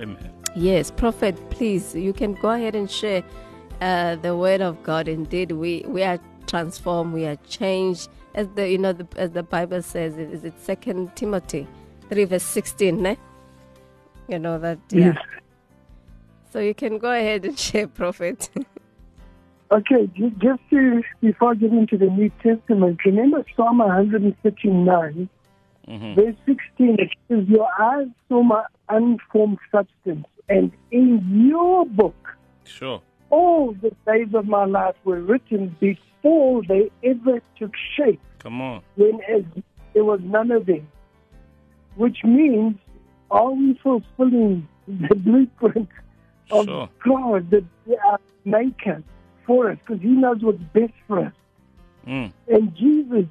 Amen. 0.01 0.19
Yes, 0.57 0.91
prophet, 0.91 1.39
please, 1.51 1.95
you 1.95 2.13
can 2.13 2.35
go 2.35 2.51
ahead 2.51 2.75
and 2.75 2.91
share 2.91 3.23
uh, 3.81 4.17
the 4.17 4.37
word 4.37 4.61
of 4.61 4.83
God. 4.83 5.07
Indeed, 5.07 5.53
we 5.53 5.85
we 5.87 6.03
are 6.03 6.19
transformed, 6.59 7.13
we 7.13 7.25
are 7.27 7.37
changed, 7.49 8.09
as 8.37 8.47
the 8.55 8.71
you 8.71 8.79
know 8.79 8.93
the, 8.93 9.07
as 9.17 9.33
the 9.33 9.43
Bible 9.43 9.83
says. 9.83 10.17
Is 10.17 10.45
it 10.45 10.55
Second 10.61 11.17
Timothy 11.17 11.67
three 12.09 12.25
verse 12.25 12.45
sixteen? 12.45 13.03
Ne? 13.03 13.17
You 14.29 14.39
know 14.39 14.57
that, 14.61 14.79
yeah. 14.91 15.07
Yes. 15.07 15.17
So 16.53 16.61
you 16.61 16.73
can 16.73 16.99
go 16.99 17.11
ahead 17.11 17.45
and 17.45 17.59
share, 17.67 17.89
prophet. 17.89 18.49
Okay, 19.73 20.09
just 20.39 20.61
to, 20.71 21.03
before 21.21 21.57
getting 21.57 21.79
into 21.79 21.99
the 21.99 22.07
New 22.07 22.31
Testament, 22.41 23.01
remember 23.05 23.45
Psalm 23.57 23.79
139, 23.79 25.29
Mhm. 25.89 26.15
verse 26.15 26.37
16, 26.47 26.97
it 27.01 27.11
says, 27.29 27.49
Your 27.49 27.69
eyes 27.81 28.07
saw 28.29 28.43
my 28.43 28.65
unformed 28.89 29.59
substance, 29.73 30.27
and 30.49 30.71
in 30.93 31.11
your 31.51 31.85
book 31.87 32.15
Sure. 32.65 33.03
All 33.31 33.73
the 33.73 33.91
days 34.07 34.35
of 34.35 34.47
my 34.47 34.65
life 34.65 34.95
were 35.05 35.21
written 35.21 35.77
before 35.81 36.63
they 36.69 36.91
ever 37.03 37.41
took 37.59 37.73
shape, 37.97 38.21
Come 38.39 38.61
on. 38.61 38.83
when 38.97 39.21
as 39.29 39.43
there 39.93 40.05
was 40.05 40.21
none 40.23 40.51
of 40.51 40.67
them. 40.67 40.87
Which 41.97 42.19
means, 42.25 42.77
are 43.31 43.53
we 43.53 43.79
fulfilling 43.83 44.67
the 44.89 45.15
blueprint 45.15 45.89
of 46.51 46.65
Sure. 46.67 46.89
God, 47.07 47.51
the 47.51 47.65
uh, 48.11 48.17
maker, 48.45 49.03
for 49.47 49.71
us? 49.71 49.79
Because 49.87 50.03
He 50.03 50.09
knows 50.09 50.43
what's 50.43 50.59
best 50.73 50.93
for 51.07 51.21
us. 51.27 51.33
Mm. 52.07 52.33
And 52.49 52.75
Jesus 52.77 53.27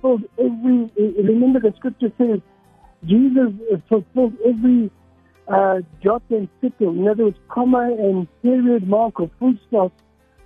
fulfilled 0.00 0.28
every, 0.38 0.90
remember 1.22 1.60
the 1.60 1.74
scripture 1.76 2.10
says, 2.18 2.40
Jesus 3.04 3.52
fulfilled 3.88 4.34
every 4.44 4.90
uh, 5.48 5.80
jot 6.02 6.22
and 6.30 6.48
tittle, 6.60 6.90
in 6.90 7.08
other 7.08 7.24
words, 7.24 7.38
comma 7.48 7.92
and 7.98 8.26
period 8.42 8.88
mark 8.88 9.20
or 9.20 9.30
full 9.38 9.54
stop 9.68 9.92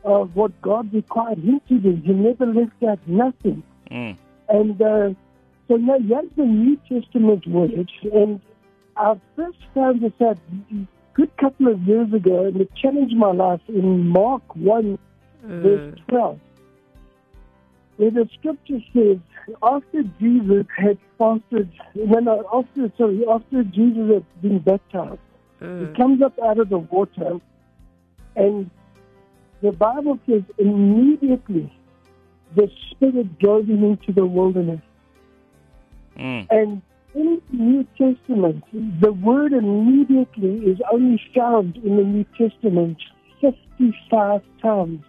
of 0.05 0.35
what 0.35 0.61
God 0.63 0.93
required 0.93 1.39
him 1.39 1.61
to 1.69 1.79
do. 1.79 2.01
He 2.05 2.13
never 2.13 2.47
left 2.47 2.83
out 2.89 2.99
nothing. 3.07 3.63
Mm. 3.91 4.17
And 4.49 4.83
uh, 4.83 5.11
so 5.69 5.77
now 5.77 5.99
here's 5.99 6.31
the 6.37 6.45
New 6.45 6.77
Testament 6.89 7.47
word. 7.47 7.91
And 8.13 8.41
I 8.97 9.15
first 9.37 9.59
found 9.75 10.03
this 10.03 10.13
out 10.21 10.39
a 10.71 10.87
good 11.15 11.37
couple 11.37 11.69
of 11.69 11.81
years 11.83 12.13
ago, 12.13 12.47
and 12.47 12.61
it 12.61 12.71
challenged 12.75 13.17
my 13.17 13.33
life 13.33 13.61
in 13.69 14.07
Mark 14.09 14.43
1, 14.57 14.99
verse 15.45 15.99
12. 16.09 16.41
Where 18.01 18.11
the 18.11 18.27
scripture 18.33 18.79
says, 18.95 19.19
after 19.63 20.03
Jesus 20.19 20.65
had 20.75 20.97
fasted, 21.19 21.71
no, 21.95 22.19
no, 22.21 22.49
after, 22.51 22.91
sorry, 22.97 23.27
after 23.29 23.63
Jesus 23.63 24.11
had 24.15 24.41
been 24.41 24.59
baptized, 24.61 25.21
he 25.61 25.87
comes 25.99 26.23
up 26.23 26.33
out 26.43 26.59
of 26.59 26.71
the 26.71 26.79
water, 26.79 27.39
and 28.37 28.71
the 29.61 29.73
Bible 29.73 30.19
says 30.27 30.41
immediately 30.57 31.71
the 32.57 32.71
Spirit 32.91 33.39
drove 33.39 33.69
him 33.69 33.85
into 33.85 34.15
the 34.15 34.25
wilderness. 34.25 34.81
Mm. 36.19 36.47
And 36.49 36.83
in 37.15 37.43
the 37.51 37.59
New 37.59 37.87
Testament, 37.99 38.65
the 39.03 39.13
word 39.13 39.53
immediately 39.53 40.55
is 40.65 40.79
only 40.91 41.21
found 41.37 41.77
in 41.77 41.99
the 41.99 42.05
New 42.05 42.25
Testament 42.39 42.97
55 43.43 44.41
times. 44.63 45.05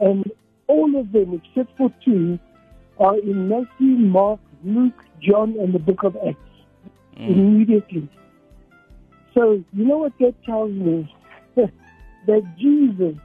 And 0.00 0.24
all 0.70 1.00
of 1.00 1.10
them, 1.12 1.40
except 1.40 1.76
for 1.76 1.92
two, 2.04 2.38
are 2.98 3.18
in 3.18 3.48
Matthew, 3.48 3.96
Mark, 4.18 4.40
Luke, 4.64 5.02
John, 5.20 5.56
and 5.58 5.74
the 5.74 5.78
book 5.78 6.04
of 6.04 6.16
Acts. 6.16 6.38
Mm. 7.18 7.32
Immediately. 7.32 8.08
So, 9.34 9.64
you 9.72 9.84
know 9.84 9.98
what 9.98 10.12
that 10.20 10.34
tells 10.44 10.70
me? 10.70 11.12
that 11.56 12.42
Jesus 12.58 13.16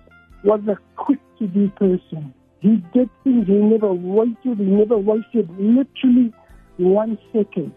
was 0.44 0.62
a 0.68 0.78
quick 0.96 1.20
to 1.40 1.48
do 1.48 1.70
person. 1.70 2.34
He 2.62 2.78
did 2.94 3.10
things, 3.24 3.46
he 3.48 3.54
never 3.54 3.94
waited, 3.94 4.58
he 4.58 4.66
never 4.82 4.98
wasted 4.98 5.48
literally 5.60 6.34
one 6.78 7.18
second. 7.32 7.74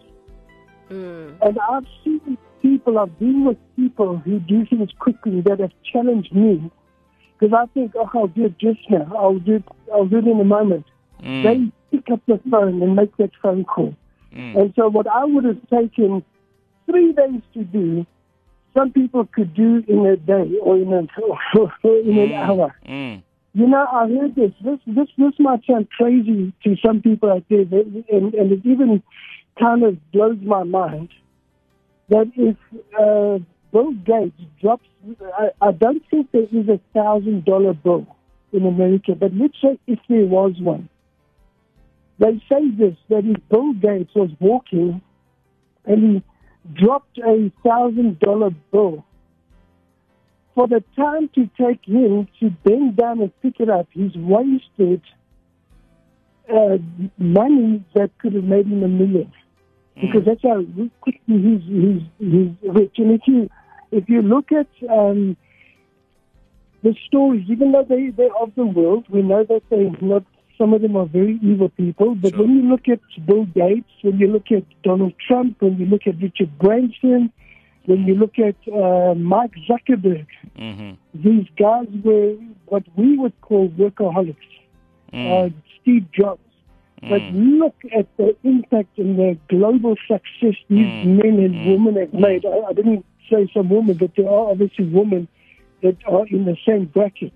Mm. 0.89 1.35
And 1.41 1.59
I've 1.69 1.85
seen 2.03 2.37
people, 2.61 2.97
I've 2.97 3.17
been 3.19 3.45
with 3.45 3.57
people 3.75 4.17
who 4.17 4.39
do 4.39 4.65
things 4.65 4.89
quickly 4.97 5.41
that 5.41 5.59
have 5.59 5.73
challenged 5.91 6.33
me 6.33 6.71
because 7.39 7.53
I 7.53 7.65
think, 7.73 7.93
oh, 7.95 8.09
I'll 8.13 8.27
do 8.27 8.45
it 8.45 8.57
just 8.57 8.79
now. 8.89 9.11
I'll 9.17 9.39
do 9.39 9.55
it, 9.55 9.63
I'll 9.93 10.05
do 10.05 10.17
it 10.17 10.27
in 10.27 10.39
a 10.39 10.45
moment. 10.45 10.85
Mm. 11.23 11.43
They 11.43 11.97
pick 11.97 12.11
up 12.11 12.21
the 12.27 12.39
phone 12.49 12.81
and 12.81 12.95
make 12.95 13.15
that 13.17 13.31
phone 13.41 13.63
call. 13.65 13.95
And 14.31 14.73
so 14.75 14.89
what 14.89 15.07
I 15.07 15.25
would 15.25 15.43
have 15.43 15.69
taken 15.69 16.23
three 16.85 17.13
days 17.13 17.41
to 17.55 17.63
do, 17.63 18.05
some 18.75 18.91
people 18.91 19.25
could 19.25 19.53
do 19.53 19.83
in 19.87 20.05
a 20.05 20.17
day 20.17 20.57
or 20.61 20.77
in, 20.77 20.93
a, 20.93 21.07
or 21.57 21.73
in 21.83 22.17
an 22.17 22.33
hour. 22.33 22.75
Mm. 22.87 23.23
You 23.53 23.67
know, 23.67 23.85
I 23.91 24.07
heard 24.07 24.35
this. 24.35 24.51
This 24.63 24.79
this 24.85 25.07
this 25.17 25.33
might 25.39 25.65
sound 25.65 25.89
crazy 25.89 26.53
to 26.63 26.75
some 26.85 27.01
people 27.01 27.31
out 27.31 27.43
there, 27.49 27.61
and, 27.61 28.05
and 28.35 28.51
it 28.51 28.61
even 28.63 29.01
kind 29.59 29.83
of 29.83 29.97
blows 30.11 30.37
my 30.43 30.63
mind 30.63 31.09
that 32.09 32.31
if 32.35 32.55
uh, 32.97 33.43
Bill 33.71 33.91
Gates 33.91 34.39
drops, 34.61 34.85
I, 35.37 35.49
I 35.61 35.71
don't 35.71 36.03
think 36.09 36.31
there 36.31 36.43
is 36.43 36.67
a 36.67 36.79
thousand 36.93 37.45
dollar 37.45 37.73
bill 37.73 38.07
in 38.51 38.65
America, 38.65 39.13
but 39.15 39.33
let's 39.33 39.53
say 39.61 39.79
if 39.85 39.99
there 40.09 40.25
was 40.25 40.53
one, 40.59 40.89
they 42.17 42.41
say 42.49 42.69
this 42.77 42.95
that 43.09 43.25
if 43.25 43.37
Bill 43.49 43.73
Gates 43.73 44.13
was 44.15 44.29
walking 44.39 45.01
and 45.85 46.03
he 46.03 46.23
dropped 46.73 47.17
a 47.19 47.51
thousand 47.63 48.19
dollar 48.19 48.49
bill 48.71 49.05
for 50.55 50.67
the 50.67 50.83
time 50.95 51.29
to 51.35 51.49
take 51.57 51.85
him 51.85 52.27
to 52.39 52.49
bend 52.65 52.97
down 52.97 53.21
and 53.21 53.41
pick 53.41 53.59
it 53.59 53.69
up, 53.69 53.87
he's 53.91 54.15
wasted 54.15 55.01
uh, 56.51 56.77
money 57.17 57.83
that 57.93 58.09
could 58.17 58.33
have 58.33 58.43
made 58.43 58.65
him 58.65 58.83
a 58.83 58.87
million. 58.87 59.31
Because 60.01 60.25
that's 60.25 60.41
how 60.43 60.63
quickly 61.01 61.21
he's, 61.27 61.61
he's, 61.67 62.01
he's 62.19 62.51
rich. 62.73 62.95
And 62.97 63.11
if 63.11 63.21
you, 63.27 63.49
if 63.91 64.07
you 64.07 64.21
look 64.21 64.51
at 64.51 64.67
um, 64.89 65.35
the 66.83 66.95
stories, 67.07 67.45
even 67.49 67.71
though 67.71 67.83
they, 67.87 68.09
they're 68.09 68.35
of 68.39 68.53
the 68.55 68.65
world, 68.65 69.05
we 69.09 69.21
know 69.21 69.43
that 69.43 69.61
they're 69.69 69.91
not, 70.01 70.23
some 70.57 70.73
of 70.73 70.81
them 70.81 70.95
are 70.95 71.05
very 71.05 71.39
evil 71.41 71.69
people. 71.69 72.15
But 72.15 72.31
Sure. 72.33 72.41
when 72.45 72.55
you 72.55 72.63
look 72.69 72.87
at 72.87 72.99
Bill 73.25 73.45
Gates, 73.45 73.89
when 74.01 74.19
you 74.19 74.27
look 74.27 74.51
at 74.51 74.63
Donald 74.83 75.13
Trump, 75.25 75.61
when 75.61 75.77
you 75.77 75.85
look 75.85 76.01
at 76.05 76.21
Richard 76.21 76.57
Branson, 76.57 77.31
when 77.85 78.05
you 78.05 78.15
look 78.15 78.37
at 78.39 78.55
uh, 78.71 79.15
Mark 79.15 79.51
Zuckerberg, 79.67 80.27
hmm 80.57 80.91
these 81.13 81.47
guys 81.57 81.87
were 82.03 82.35
what 82.67 82.83
we 82.95 83.17
would 83.17 83.33
call 83.41 83.69
workaholics, 83.69 84.35
uh, 85.13 85.49
Steve 85.81 86.05
Jobs. 86.11 86.41
But 87.01 87.21
mm. 87.21 87.59
look 87.59 87.75
at 87.97 88.07
the 88.17 88.35
impact 88.43 88.97
and 88.97 89.17
the 89.17 89.37
global 89.47 89.95
success 90.07 90.55
these 90.69 90.85
mm. 90.85 91.05
men 91.05 91.39
and 91.39 91.55
mm. 91.55 91.67
women 91.71 91.95
have 91.95 92.13
made. 92.13 92.45
I, 92.45 92.69
I 92.69 92.73
didn't 92.73 93.05
say 93.31 93.49
some 93.53 93.69
women, 93.69 93.95
but 93.97 94.11
there 94.17 94.27
are 94.27 94.51
obviously 94.51 94.85
women 94.85 95.27
that 95.81 95.97
are 96.07 96.27
in 96.27 96.45
the 96.45 96.57
same 96.67 96.85
bracket. 96.85 97.33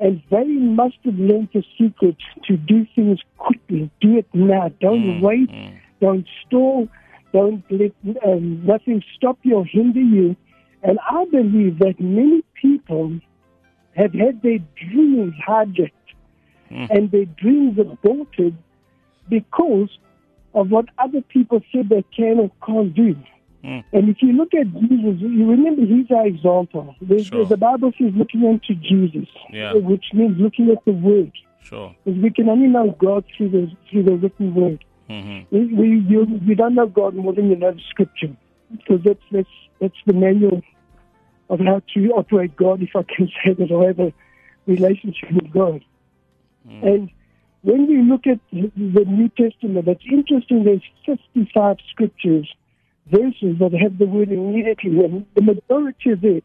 And 0.00 0.22
they 0.30 0.44
must 0.44 0.96
have 1.04 1.18
learned 1.18 1.48
the 1.52 1.64
secret 1.78 2.16
to 2.44 2.56
do 2.56 2.86
things 2.94 3.20
quickly. 3.36 3.90
Do 4.00 4.18
it 4.18 4.26
now. 4.32 4.70
Don't 4.80 5.20
wait. 5.20 5.50
Don't 6.00 6.26
stall. 6.46 6.88
Don't 7.32 7.64
let 7.70 7.92
um, 8.24 8.64
nothing 8.64 9.02
stop 9.16 9.38
you 9.42 9.56
or 9.56 9.64
hinder 9.64 10.00
you. 10.00 10.36
And 10.82 10.98
I 11.10 11.24
believe 11.26 11.78
that 11.80 11.98
many 11.98 12.42
people 12.60 13.18
have 13.96 14.12
had 14.12 14.40
their 14.42 14.58
dreams 14.76 15.34
hijacked 15.46 15.90
and 16.70 17.10
their 17.10 17.24
dreams 17.24 17.78
are 17.78 17.90
aborted 17.92 18.56
because 19.28 19.88
of 20.54 20.70
what 20.70 20.86
other 20.98 21.20
people 21.22 21.60
say 21.72 21.82
they 21.82 22.04
can 22.16 22.38
or 22.38 22.50
can't 22.66 22.94
do. 22.94 23.16
And 23.64 24.08
if 24.08 24.22
you 24.22 24.32
look 24.32 24.54
at 24.54 24.72
Jesus, 24.72 25.20
you 25.20 25.50
remember 25.50 25.82
he's 25.84 26.10
our 26.10 26.26
example. 26.26 26.94
The, 27.02 27.22
Sure. 27.22 27.44
the 27.44 27.56
Bible 27.56 27.92
says 27.98 28.12
looking 28.14 28.44
unto 28.46 28.74
Jesus, 28.74 29.28
Yeah. 29.50 29.74
which 29.74 30.06
means 30.14 30.38
looking 30.40 30.70
at 30.70 30.82
the 30.86 30.92
Word. 30.92 31.32
Sure. 31.62 31.94
Because 32.04 32.20
we 32.22 32.30
can 32.30 32.48
only 32.48 32.68
know 32.68 32.96
God 32.98 33.24
through 33.36 33.50
the 33.50 33.70
through 33.90 34.04
the 34.04 34.16
written 34.16 34.54
word. 34.54 34.82
Mm-hmm. 35.10 35.54
We 35.54 35.66
we, 35.74 35.98
you, 36.08 36.40
we 36.46 36.54
don't 36.54 36.74
know 36.74 36.86
God 36.86 37.14
more 37.14 37.34
than 37.34 37.50
you 37.50 37.56
know 37.56 37.72
the 37.72 37.80
scripture. 37.90 38.34
Because 38.72 39.02
that's 39.04 39.20
that's 39.30 39.48
that's 39.80 40.00
the 40.06 40.14
manual 40.14 40.62
of 41.50 41.60
how 41.60 41.82
to 41.94 42.08
operate 42.12 42.56
God, 42.56 42.80
if 42.80 42.96
I 42.96 43.02
can 43.02 43.28
say 43.44 43.52
that, 43.52 43.70
or 43.70 43.86
have 43.86 43.98
a 44.00 44.12
relationship 44.66 45.30
with 45.32 45.50
God. 45.52 45.84
And 46.64 47.10
when 47.62 47.86
we 47.86 48.02
look 48.02 48.26
at 48.26 48.40
the 48.52 49.04
New 49.04 49.28
Testament, 49.30 49.88
it's 49.88 50.02
interesting. 50.10 50.64
There's 50.64 50.82
55 51.34 51.76
scriptures, 51.90 52.48
verses 53.10 53.58
that 53.58 53.72
have 53.80 53.98
the 53.98 54.06
word 54.06 54.30
immediately, 54.30 55.04
and 55.04 55.26
the 55.34 55.42
majority 55.42 56.10
of 56.10 56.24
it 56.24 56.44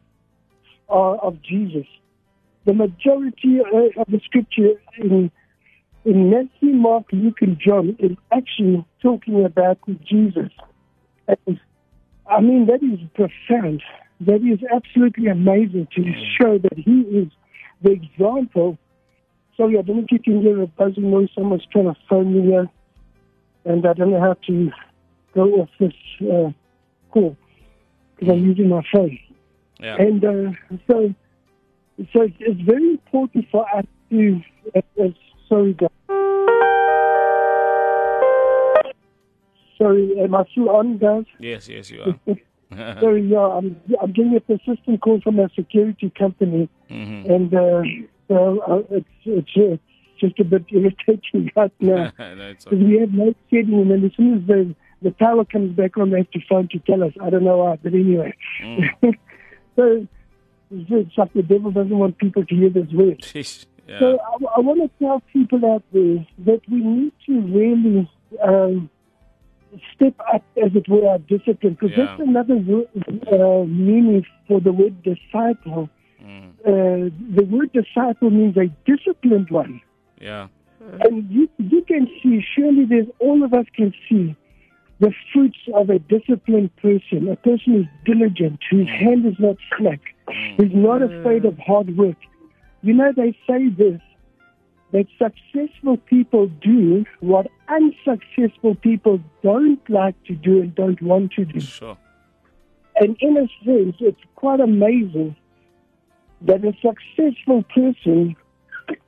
are 0.88 1.16
of 1.16 1.40
Jesus. 1.42 1.86
The 2.64 2.74
majority 2.74 3.60
uh, 3.60 4.00
of 4.00 4.06
the 4.08 4.20
scripture 4.24 4.80
in 4.98 5.30
in 6.04 6.30
Matthew, 6.30 6.74
Mark, 6.74 7.06
Luke, 7.12 7.38
and 7.40 7.58
John 7.58 7.96
is 7.98 8.16
actually 8.30 8.84
talking 9.00 9.44
about 9.44 9.78
Jesus. 10.04 10.50
And, 11.26 11.58
I 12.30 12.40
mean, 12.40 12.66
that 12.66 12.82
is 12.82 13.00
profound. 13.14 13.82
That 14.20 14.42
is 14.42 14.58
absolutely 14.70 15.28
amazing 15.28 15.88
to 15.96 16.02
show 16.38 16.58
that 16.58 16.76
he 16.76 17.00
is 17.00 17.28
the 17.82 17.92
example. 17.92 18.78
Sorry, 19.56 19.78
I 19.78 19.82
don't 19.82 19.96
know 19.96 20.02
if 20.02 20.10
you 20.10 20.18
can 20.18 20.42
hear 20.42 20.60
a 20.62 20.66
buzzing 20.66 21.10
noise. 21.10 21.28
Someone's 21.34 21.66
trying 21.70 21.84
to 21.84 21.96
phone 22.08 22.34
me 22.34 22.42
here, 22.42 22.68
and 23.64 23.86
I 23.86 23.92
don't 23.92 24.10
know 24.10 24.20
how 24.20 24.34
to 24.46 24.70
go 25.34 25.42
off 25.60 25.68
this 25.78 25.92
uh, 26.22 26.50
call 27.10 27.36
because 28.16 28.32
I'm 28.32 28.44
using 28.44 28.68
my 28.68 28.82
phone. 28.92 29.18
Yeah. 29.80 29.96
And 29.96 30.24
uh, 30.24 30.50
so, 30.88 31.14
so 32.12 32.22
it's, 32.22 32.36
it's 32.40 32.60
very 32.62 32.90
important 32.90 33.46
for 33.50 33.64
us 33.76 33.84
to, 34.10 34.40
as, 34.74 34.82
as 35.02 35.10
sorry, 35.48 35.74
guys. 35.74 35.90
Sorry, 39.78 40.14
am 40.20 40.34
I 40.34 40.44
still 40.52 40.70
on, 40.70 40.98
guys? 40.98 41.24
yes, 41.38 41.68
yes, 41.68 41.90
you 41.90 42.02
are. 42.28 42.36
Sorry, 43.00 43.22
yeah, 43.22 43.38
I'm, 43.38 43.80
I'm 44.02 44.12
getting 44.12 44.34
a 44.36 44.40
persistent 44.40 45.00
call 45.00 45.20
from 45.20 45.38
a 45.38 45.48
security 45.54 46.12
company, 46.18 46.68
mm-hmm. 46.90 47.30
and 47.30 47.54
uh, 47.54 47.82
so 48.28 48.60
uh, 48.60 48.82
it's, 48.96 49.06
it's, 49.24 49.50
it's 49.54 49.82
just 50.20 50.38
a 50.40 50.44
bit 50.44 50.64
irritating 50.70 51.50
right 51.56 51.72
now. 51.80 52.12
Because 52.16 52.66
okay. 52.66 52.76
we 52.76 52.98
have 53.00 53.12
no 53.12 53.34
shedding, 53.50 53.74
and 53.74 53.90
then 53.90 54.04
as 54.04 54.12
soon 54.16 54.38
as 54.38 54.46
the, 54.46 54.74
the 55.02 55.10
power 55.12 55.44
comes 55.44 55.76
back 55.76 55.96
on, 55.98 56.10
they 56.10 56.18
have 56.18 56.30
to 56.30 56.40
phone 56.48 56.68
to 56.68 56.78
tell 56.80 57.02
us. 57.02 57.12
I 57.20 57.30
don't 57.30 57.44
know 57.44 57.58
why, 57.58 57.76
but 57.82 57.92
anyway. 57.92 58.34
Mm. 58.62 58.88
so 59.76 60.06
it's 60.70 61.18
like 61.18 61.32
the 61.34 61.42
devil 61.42 61.70
doesn't 61.70 61.98
want 61.98 62.18
people 62.18 62.44
to 62.44 62.54
hear 62.54 62.70
this 62.70 62.90
word. 62.92 63.24
Yeah. 63.86 63.98
So 63.98 64.18
I, 64.18 64.56
I 64.56 64.60
want 64.60 64.80
to 64.80 65.04
tell 65.04 65.22
people 65.32 65.64
out 65.66 65.82
there 65.92 66.26
that 66.46 66.60
we 66.70 66.78
need 66.78 67.12
to 67.26 67.40
really 67.42 68.10
um, 68.42 68.88
step 69.94 70.14
up, 70.32 70.42
as 70.62 70.74
it 70.74 70.88
were, 70.88 71.06
our 71.08 71.18
discipline, 71.18 71.74
because 71.74 71.96
Yeah. 71.96 72.06
that's 72.06 72.20
another 72.20 72.56
word, 72.56 72.88
uh, 73.30 73.64
meaning 73.66 74.24
for 74.48 74.60
the 74.60 74.72
word 74.72 75.02
disciple. 75.02 75.88
Mm. 76.66 77.08
Uh, 77.08 77.10
the 77.36 77.44
word 77.44 77.72
disciple 77.72 78.30
means 78.30 78.56
a 78.56 78.66
disciplined 78.84 79.50
one. 79.50 79.80
Yeah. 80.20 80.48
And 81.00 81.30
you, 81.30 81.48
you 81.58 81.82
can 81.82 82.06
see, 82.22 82.44
surely 82.54 82.84
there's, 82.84 83.06
all 83.18 83.42
of 83.42 83.54
us 83.54 83.66
can 83.74 83.92
see 84.08 84.36
the 85.00 85.12
fruits 85.32 85.58
of 85.74 85.90
a 85.90 85.98
disciplined 85.98 86.74
person, 86.76 87.28
a 87.28 87.36
person 87.36 87.72
who's 87.72 87.86
diligent, 88.04 88.60
whose 88.70 88.88
hand 88.88 89.26
is 89.26 89.34
not 89.38 89.56
slack, 89.76 90.00
who's 90.56 90.72
not 90.72 91.02
afraid 91.02 91.44
of 91.44 91.58
hard 91.58 91.96
work. 91.96 92.16
You 92.82 92.92
know, 92.92 93.12
they 93.14 93.36
say 93.48 93.68
this, 93.68 94.00
that 94.92 95.06
successful 95.18 95.96
people 95.96 96.46
do 96.46 97.04
what 97.20 97.46
unsuccessful 97.68 98.76
people 98.76 99.20
don't 99.42 99.80
like 99.90 100.22
to 100.24 100.34
do 100.34 100.60
and 100.60 100.74
don't 100.74 101.02
want 101.02 101.32
to 101.32 101.44
do. 101.44 101.60
Sure. 101.60 101.96
And 102.96 103.16
in 103.20 103.36
a 103.36 103.48
sense, 103.64 103.96
it's 104.00 104.20
quite 104.36 104.60
amazing 104.60 105.34
that 106.44 106.64
a 106.64 106.72
successful 106.80 107.64
person 107.74 108.36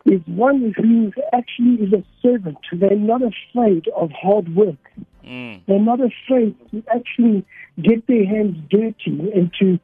is 0.06 0.20
one 0.26 0.74
who 0.76 1.12
actually 1.32 1.84
is 1.84 1.92
a 1.92 2.04
servant. 2.22 2.58
They're 2.72 2.96
not 2.96 3.22
afraid 3.22 3.88
of 3.94 4.10
hard 4.10 4.54
work. 4.54 4.76
Mm. 5.24 5.60
They're 5.66 5.80
not 5.80 6.00
afraid 6.00 6.56
to 6.70 6.82
actually 6.94 7.44
get 7.80 8.06
their 8.06 8.24
hands 8.24 8.56
dirty 8.70 9.30
and 9.34 9.52
to 9.60 9.78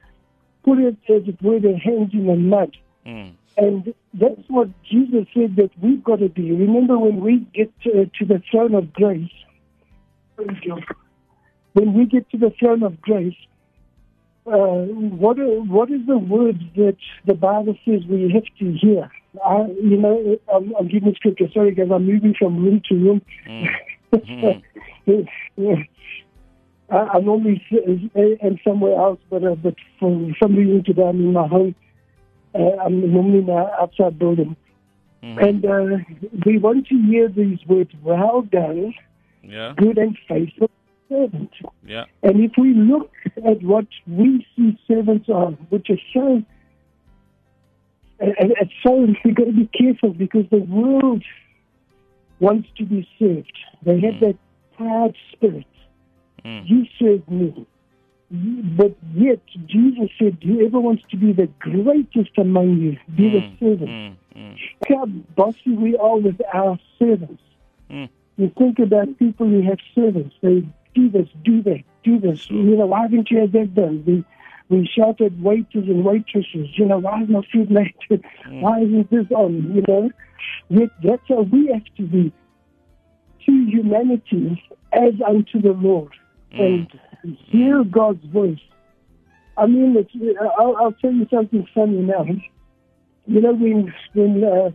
put 0.65 0.79
it, 0.79 0.97
as 1.09 1.29
it 1.29 1.43
were, 1.43 1.59
their 1.61 1.77
hands 1.77 2.11
in 2.13 2.27
the 2.27 2.37
mud. 2.37 2.77
Mm. 3.05 3.33
And 3.57 3.95
that's 4.15 4.49
what 4.49 4.69
Jesus 4.85 5.27
said 5.35 5.57
that 5.57 5.71
we've 5.81 6.03
got 6.03 6.21
to 6.21 6.29
do. 6.29 6.57
Remember 6.57 6.99
when 6.99 7.21
we 7.21 7.39
get 7.53 7.71
to, 7.83 8.07
to 8.19 8.25
the 8.25 8.43
throne 8.51 8.75
of 8.75 8.93
grace, 8.93 9.31
when 11.75 11.93
we 11.95 12.07
get 12.07 12.31
to 12.31 12.39
the 12.39 12.51
throne 12.59 12.83
of 12.83 13.01
grace, 13.01 13.37
uh, 14.47 14.51
what 14.51 15.37
what 15.39 15.91
is 15.91 16.01
the 16.07 16.19
words 16.19 16.59
that 16.77 16.97
the 17.27 17.35
Bible 17.35 17.77
says 17.85 18.01
we 18.09 18.31
have 18.33 18.45
to 18.59 18.73
hear? 18.73 19.11
I, 19.45 19.67
you 19.81 19.97
know, 19.97 20.37
I'm, 20.53 20.75
I'm 20.79 20.89
giving 20.89 21.15
scripture. 21.15 21.47
Sorry, 21.55 21.75
guys, 21.75 21.89
I'm 21.93 22.07
moving 22.07 22.35
from 22.39 22.63
room 22.63 22.83
to 22.89 22.95
room. 22.95 23.23
Yeah. 23.47 24.55
I, 26.91 26.97
I 26.97 27.21
normally 27.21 27.63
am 28.17 28.59
somewhere 28.67 28.99
else, 28.99 29.21
but 29.31 29.45
uh, 29.45 29.55
but 29.55 29.75
for 30.01 30.33
some 30.43 30.57
reason 30.57 30.83
today 30.85 31.03
I'm 31.03 31.21
in 31.21 31.33
my 31.33 31.47
home. 31.47 31.75
Uh, 32.55 32.77
I'm 32.85 33.13
normally 33.13 33.39
in 33.39 33.47
my 33.47 33.71
outside 33.81 34.19
building, 34.19 34.57
and 35.23 35.65
uh, 35.65 35.99
we 36.45 36.59
want 36.59 36.89
to 36.89 37.01
hear 37.09 37.29
these 37.29 37.61
words: 37.67 37.93
"Well 38.03 38.43
done, 38.43 38.93
Yeah. 39.43 39.73
good 39.77 39.99
and 39.99 40.19
faithful 40.29 40.71
servant." 41.13 41.53
Yeah. 41.87 42.05
And 42.23 42.41
if 42.43 42.53
we 42.57 42.75
look 42.75 43.11
at 43.37 43.63
what 43.63 43.87
we 44.07 44.47
see 44.57 44.79
servants 44.89 45.29
are, 45.29 45.51
which 45.71 45.91
is 45.91 46.01
so, 46.15 46.43
and 48.19 48.37
and 48.61 48.71
so 48.83 49.07
we've 49.25 49.35
got 49.35 49.45
to 49.45 49.53
be 49.53 49.69
careful 49.81 50.13
because 50.25 50.47
the 50.51 50.65
world 50.79 51.23
wants 52.41 52.69
to 52.79 52.85
be 52.85 53.09
served. 53.19 53.57
They 53.85 54.01
have 54.01 54.21
that 54.21 54.37
proud 54.77 55.15
spirit. 55.33 55.67
Mm. 56.45 56.69
You 56.69 56.87
serve 56.99 57.29
me. 57.29 57.67
But 58.79 58.97
yet, 59.15 59.41
Jesus 59.67 60.09
said, 60.19 60.39
whoever 60.43 60.81
wants 60.81 61.05
to 61.11 61.17
be 61.19 61.33
the 61.33 61.49
greatest 61.59 62.31
among 62.39 62.79
you, 62.79 62.97
be 63.15 63.29
the 63.29 63.43
servant. 63.61 63.91
Mm. 63.91 64.17
Mm. 64.35 64.59
How 64.89 65.05
bossy 65.37 65.71
we 65.71 65.97
are 65.99 66.17
with 66.17 66.41
our 66.55 66.79
servants. 66.99 67.43
Mm. 67.91 68.09
You 68.39 68.51
think 68.57 68.79
about 68.79 69.19
people 69.19 69.47
who 69.47 69.61
have 69.63 69.79
servants. 69.95 70.35
They 70.41 70.67
do 70.95 71.09
this, 71.11 71.29
do 71.45 71.63
that, 71.63 71.83
do 72.05 72.19
this. 72.19 72.51
You 72.51 72.77
know, 72.77 72.87
why 72.87 73.03
haven't 73.03 73.31
you 73.31 73.41
had 73.41 73.53
that 73.53 73.75
done? 73.75 74.03
We, 74.07 74.25
we 74.69 74.91
at 74.99 75.39
waiters 75.39 75.89
and 75.89 76.05
waitresses, 76.05 76.69
you 76.77 76.87
know, 76.87 76.99
why 76.99 77.23
is 77.23 77.29
my 77.29 77.43
food 77.53 77.71
late? 77.71 77.97
why 78.49 78.81
isn't 78.81 79.11
this 79.11 79.27
on? 79.31 79.75
You 79.75 79.83
know, 79.87 80.11
yet 80.69 80.91
that's 81.03 81.23
how 81.29 81.43
we 81.43 81.69
have 81.73 81.85
to 81.97 82.03
be 82.03 82.33
to 83.47 83.67
humanity 83.67 84.63
as 84.93 85.15
unto 85.27 85.61
the 85.61 85.73
Lord 85.73 86.13
mm. 86.53 86.87
and 87.25 87.39
hear 87.51 87.83
mm. 87.83 87.91
God's 87.91 88.25
voice. 88.27 88.61
I 89.57 89.67
mean, 89.67 89.97
it's, 89.97 90.11
uh, 90.15 90.45
I'll, 90.59 90.77
I'll 90.77 90.93
tell 90.93 91.13
you 91.13 91.27
something 91.31 91.67
funny 91.75 91.99
now. 91.99 92.27
You 93.27 93.41
know, 93.41 93.53
when 93.53 93.95
when 94.15 94.43
uh, 94.43 94.71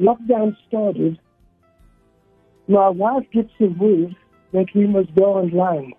lockdown 0.00 0.56
started, 0.68 1.18
my 2.68 2.88
wife 2.88 3.24
gets 3.32 3.52
the 3.58 3.66
word 3.66 4.16
that 4.52 4.66
we 4.74 4.86
must 4.86 5.14
go 5.14 5.34
online. 5.38 5.92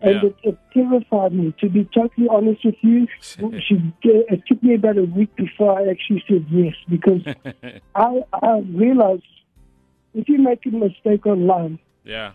And 0.00 0.14
Yeah. 0.22 0.28
it, 0.28 0.36
it 0.44 0.58
terrified 0.72 1.32
me, 1.32 1.52
to 1.60 1.68
be 1.68 1.84
totally 1.92 2.28
honest 2.28 2.64
with 2.64 2.76
you. 2.82 3.08
she, 3.66 3.92
it 4.02 4.42
took 4.46 4.62
me 4.62 4.74
about 4.74 4.96
a 4.96 5.02
week 5.04 5.34
before 5.36 5.78
I 5.80 5.88
actually 5.90 6.22
said 6.28 6.46
yes, 6.50 6.74
because 6.88 7.22
I, 7.96 8.22
I 8.32 8.58
realized 8.72 9.24
if 10.14 10.28
you 10.28 10.38
make 10.38 10.64
a 10.66 10.70
mistake 10.70 11.26
online, 11.26 11.78
Yeah. 12.04 12.32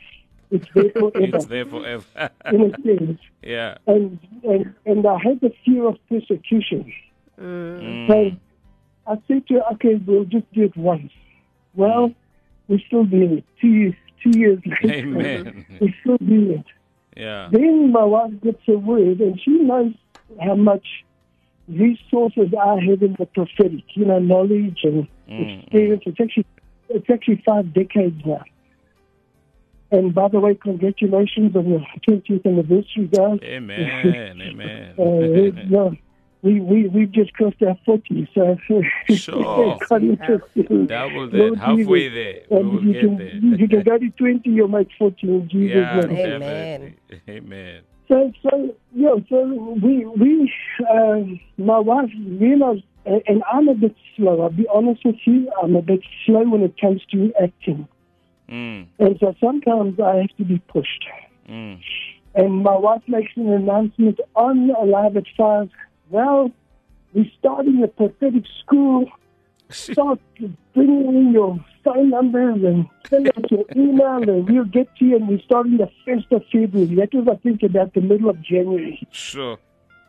it's 0.51 0.67
there 0.75 0.89
forever, 0.91 1.19
It's 1.37 1.45
there 1.45 1.65
forever. 1.65 2.03
in 2.51 2.61
a 2.61 2.81
sense. 2.81 3.19
yeah. 3.41 3.77
And, 3.87 4.19
and, 4.43 4.73
and 4.85 5.07
I 5.07 5.17
had 5.23 5.39
the 5.39 5.53
fear 5.65 5.87
of 5.87 5.97
persecution. 6.09 6.91
Mm. 7.39 8.07
So 8.07 8.31
I 9.07 9.15
said 9.27 9.47
to 9.47 9.53
her, 9.55 9.63
okay, 9.73 9.95
we'll 10.05 10.25
just 10.25 10.51
do 10.53 10.63
it 10.63 10.75
once. 10.75 11.11
Well, 11.75 12.13
we're 12.67 12.79
still 12.87 13.05
doing 13.05 13.37
it. 13.39 13.45
Two 13.61 13.93
two 14.23 14.37
years 14.39 14.59
later, 14.65 14.93
Amen. 14.93 15.65
we're 15.79 15.93
still 16.01 16.17
doing 16.17 16.59
it. 16.59 16.65
Yeah. 17.15 17.49
Then 17.51 17.91
my 17.91 18.03
wife 18.03 18.31
gets 18.41 18.61
a 18.67 18.77
word, 18.77 19.19
and 19.19 19.39
she 19.39 19.51
knows 19.51 19.93
how 20.41 20.55
much 20.55 20.85
resources 21.67 22.53
I 22.59 22.79
have 22.79 23.01
in 23.01 23.15
the 23.19 23.27
prophetic, 23.33 23.83
you 23.95 24.05
know, 24.05 24.19
knowledge 24.19 24.79
and 24.83 25.07
Mm, 25.29 25.63
experience. 25.63 26.03
It's 26.05 26.19
actually 26.19 26.45
it's 26.89 27.09
actually 27.09 27.41
five 27.45 27.73
decades 27.73 28.21
now. 28.25 28.43
And 29.91 30.13
by 30.13 30.27
the 30.27 30.39
way, 30.39 30.55
congratulations 30.55 31.55
on 31.55 31.69
your 31.69 31.85
20th 32.07 32.45
anniversary, 32.45 33.07
guys. 33.07 33.39
Amen. 33.43 34.41
Amen. 34.41 34.95
Uh, 34.97 35.59
yeah. 35.69 35.89
We, 36.43 36.59
we, 36.59 36.87
we've 36.89 37.11
just 37.11 37.33
crossed 37.33 37.61
our 37.63 37.77
40, 37.85 38.29
so 38.35 38.57
Sure. 38.65 38.83
it's 39.07 39.25
quite 39.87 40.03
interesting. 40.03 40.85
Double 40.87 41.29
that, 41.29 41.37
Lord 41.37 41.57
halfway 41.59 42.09
Jesus. 42.09 42.13
there. 42.13 42.41
We 42.49 42.57
And 42.59 42.71
will 42.73 42.83
you, 42.83 42.93
get 42.93 43.01
can, 43.01 43.17
there. 43.17 43.35
you 43.59 43.67
can 43.67 43.83
go 43.83 43.97
to 43.97 44.09
20, 44.09 44.49
you'll 44.49 44.67
make 44.67 44.89
40 44.99 45.17
in 45.27 45.49
Jesus' 45.49 45.75
Yeah, 45.75 46.01
name. 46.01 46.17
Amen. 46.33 46.95
definitely. 47.09 47.33
Amen. 47.35 47.81
So, 48.09 48.31
so 48.43 48.75
yeah, 48.93 49.15
so 49.29 49.75
we, 49.81 50.05
we, 50.05 50.53
uh, 50.91 51.19
my 51.57 51.79
wife 51.79 52.11
realized, 52.27 52.83
and 53.05 53.41
I'm 53.51 53.69
a 53.69 53.73
bit 53.75 53.95
slow. 54.17 54.41
I'll 54.41 54.49
be 54.49 54.67
honest 54.73 55.03
with 55.05 55.15
you, 55.25 55.49
I'm 55.61 55.75
a 55.77 55.81
bit 55.81 56.01
slow 56.25 56.43
when 56.43 56.61
it 56.63 56.79
comes 56.79 57.01
to 57.11 57.33
acting, 57.41 57.87
Mm, 58.51 58.87
and 58.99 59.17
so 59.21 59.33
sometimes 59.39 59.97
I 60.01 60.17
have 60.17 60.35
to 60.37 60.43
be 60.43 60.59
pushed. 60.67 61.05
mm. 61.49 61.79
And 62.35 62.61
my 62.63 62.75
wife 62.77 63.01
makes 63.07 63.31
an 63.37 63.47
announcement 63.47 64.19
on 64.35 64.69
Alive 64.71 65.15
at 65.15 65.23
Five. 65.37 65.69
Well, 66.13 66.51
we're 67.15 67.31
starting 67.39 67.81
a 67.81 67.87
prophetic 67.87 68.43
school. 68.63 69.09
Start 69.71 70.19
bringing 70.75 71.07
in 71.07 71.31
your 71.33 71.59
phone 71.83 72.11
numbers 72.11 72.63
and 72.63 72.85
send 73.09 73.29
us 73.29 73.49
your 73.49 73.65
email, 73.75 74.21
and 74.21 74.47
we'll 74.47 74.65
get 74.65 74.95
to 74.97 75.05
you. 75.05 75.15
And 75.15 75.27
we're 75.27 75.41
starting 75.41 75.77
the 75.77 75.89
first 76.05 76.31
of 76.31 76.43
February. 76.51 76.93
That 76.97 77.15
was, 77.15 77.27
I 77.27 77.37
think, 77.37 77.63
about 77.63 77.95
the 77.95 78.01
middle 78.01 78.29
of 78.29 78.39
January. 78.43 79.07
Sure. 79.11 79.57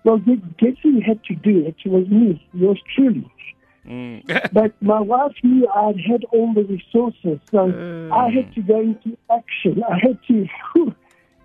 Well, 0.04 0.18
guess 0.58 0.74
who 0.82 1.00
had 1.00 1.24
to 1.24 1.34
do 1.36 1.64
it? 1.64 1.76
It 1.82 1.88
was 1.90 2.06
me, 2.08 2.46
yours 2.52 2.82
truly. 2.94 3.32
Mm. 3.86 4.52
But 4.52 4.74
my 4.82 5.00
wife 5.00 5.32
knew 5.42 5.66
I'd 5.74 5.98
had 6.00 6.24
all 6.32 6.52
the 6.52 6.64
resources, 6.64 7.38
so 7.50 8.10
I 8.12 8.28
had 8.28 8.54
to 8.56 8.60
go 8.60 8.78
into 8.78 9.16
action. 9.30 9.82
I 9.90 10.00
had 10.00 10.18
to 10.28 10.46
whew, 10.74 10.94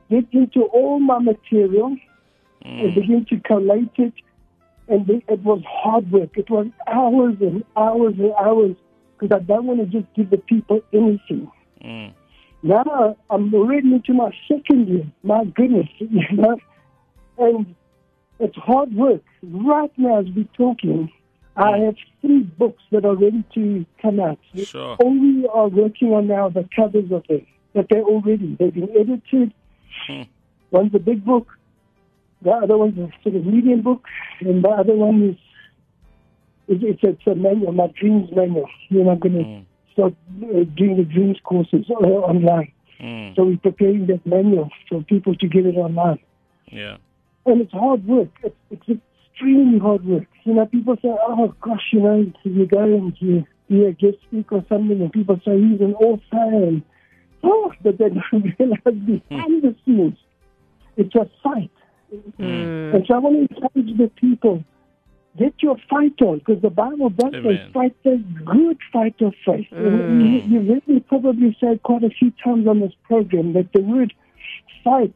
get 0.10 0.26
into 0.34 0.64
all 0.64 1.00
my 1.00 1.20
material 1.20 1.96
and 2.62 2.94
begin 2.94 3.26
to 3.30 3.40
collate 3.40 3.92
it. 3.96 4.14
And 4.90 5.06
the- 5.08 5.22
it 5.28 5.44
was 5.44 5.62
hard 5.66 6.12
work. 6.12 6.38
It 6.38 6.50
was 6.50 6.68
hours 6.88 7.36
and 7.40 7.64
hours 7.78 8.16
and 8.18 8.34
hours 8.34 8.76
because 9.18 9.36
I 9.36 9.44
don't 9.44 9.66
want 9.68 9.80
to 9.80 9.86
just 9.86 10.12
give 10.16 10.30
the 10.30 10.38
people 10.38 10.82
anything. 10.92 11.50
Mm. 11.84 12.12
Now 12.64 13.16
I'm 13.30 13.54
already 13.54 13.94
into 13.94 14.14
my 14.14 14.32
second 14.48 14.88
year. 14.90 15.06
My 15.24 15.46
goodness, 15.46 15.88
you 16.00 16.26
know, 16.34 16.58
and 17.38 17.76
it's 18.40 18.58
hard 18.58 18.94
work. 18.96 19.22
Right 19.44 19.92
now, 19.98 20.20
as 20.20 20.26
we're 20.36 20.46
talking, 20.58 21.12
I 21.56 21.78
have 21.78 21.96
three 22.22 22.42
books 22.44 22.82
that 22.92 23.06
are 23.06 23.16
ready 23.16 23.44
to 23.54 23.86
come 24.02 24.20
out. 24.20 24.40
Sure. 24.56 24.96
All 25.00 25.20
we 25.20 25.48
are 25.54 25.68
working 25.68 26.14
on 26.14 26.28
now 26.28 26.50
the 26.50 26.68
covers 26.76 27.12
of 27.12 27.26
them, 27.28 27.46
but 27.74 27.88
they're 27.90 28.04
already 28.04 28.56
they've 28.60 28.74
been 28.74 28.90
edited. 28.98 29.54
Hmm. 30.08 30.22
One's 30.72 30.94
a 30.94 31.00
big 31.00 31.26
book, 31.26 31.48
the 32.42 32.52
other 32.52 32.78
one's 32.78 32.98
a 32.98 33.10
sort 33.24 33.36
of 33.36 33.46
medium 33.46 33.82
book, 33.82 34.06
and 34.42 34.64
the 34.64 34.70
other 34.70 34.94
one 34.94 35.30
is 35.30 35.36
it's, 36.68 36.84
it's, 36.84 37.00
it's 37.04 37.28
a 37.28 37.36
manual, 37.36 37.72
my 37.72 37.88
dreams 38.00 38.30
manual. 38.36 38.68
You 38.90 39.04
know, 39.04 39.12
I'm 39.12 39.20
going 39.20 39.34
to 39.34 39.44
Mm. 39.44 39.66
start 39.94 40.14
uh, 40.44 40.64
doing 40.78 40.98
the 40.98 41.04
dreams 41.04 41.38
courses 41.44 41.86
uh, 41.90 41.94
online. 41.96 42.72
Mm. 43.02 43.36
So 43.36 43.44
we're 43.46 43.58
preparing 43.58 44.06
that 44.08 44.26
manual 44.26 44.70
for 44.88 45.02
people 45.04 45.36
to 45.36 45.48
get 45.48 45.66
it 45.66 45.76
online. 45.76 46.20
Yeah. 46.72 46.98
And 47.46 47.62
it's 47.62 47.72
hard 47.74 48.06
work. 48.06 48.30
It's, 48.44 48.56
it's 48.70 49.02
extremely 49.34 49.80
hard 49.80 50.06
work. 50.06 50.28
You 50.44 50.54
know, 50.54 50.66
people 50.68 50.96
say, 51.02 51.10
oh, 51.10 51.54
gosh, 51.62 51.88
you 51.92 52.02
know, 52.02 52.32
you 52.44 52.66
go 52.68 52.84
and 52.84 53.14
you 53.20 53.46
be 53.68 53.86
a 53.86 53.92
guest 53.94 54.18
speaker 54.28 54.58
or 54.58 54.66
something, 54.70 55.02
and 55.02 55.12
people 55.12 55.40
say 55.44 55.60
he's 55.60 55.82
an 55.82 55.96
author. 55.96 56.22
And, 56.68 56.84
oh, 57.44 57.74
but 57.82 57.98
they 57.98 58.10
don't 58.10 58.54
realize 58.60 58.80
behind 58.84 59.64
the 59.64 59.76
scenes, 59.86 60.18
it's 60.98 61.16
a 61.16 61.28
fight. 61.44 61.72
And 62.12 63.06
so 63.08 63.14
I 63.14 63.18
want 63.20 63.50
to 63.50 63.56
encourage 63.56 63.98
the 63.98 64.08
people, 64.16 64.64
get 65.38 65.54
your 65.60 65.78
fight 65.90 66.20
on, 66.22 66.40
because 66.40 66.62
the 66.62 66.70
Bible 66.70 67.10
does 67.10 67.32
say 67.32 67.70
fight 67.74 67.96
the 68.04 68.24
good 68.46 68.78
fight 68.92 69.16
of 69.22 69.34
faith. 69.46 69.68
And 69.72 70.22
You, 70.52 70.62
you 70.62 70.82
me 70.88 71.00
probably 71.02 71.56
said 71.60 71.84
quite 71.84 72.04
a 72.04 72.10
few 72.10 72.32
times 72.44 72.68
on 72.68 72.80
this 72.80 72.94
program 73.04 73.54
that 73.54 73.72
the 73.74 73.82
word 73.82 74.14
fight, 74.84 75.16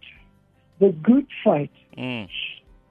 the 0.80 0.90
good 0.90 1.28
fight, 1.44 1.72
Mm. 1.98 2.28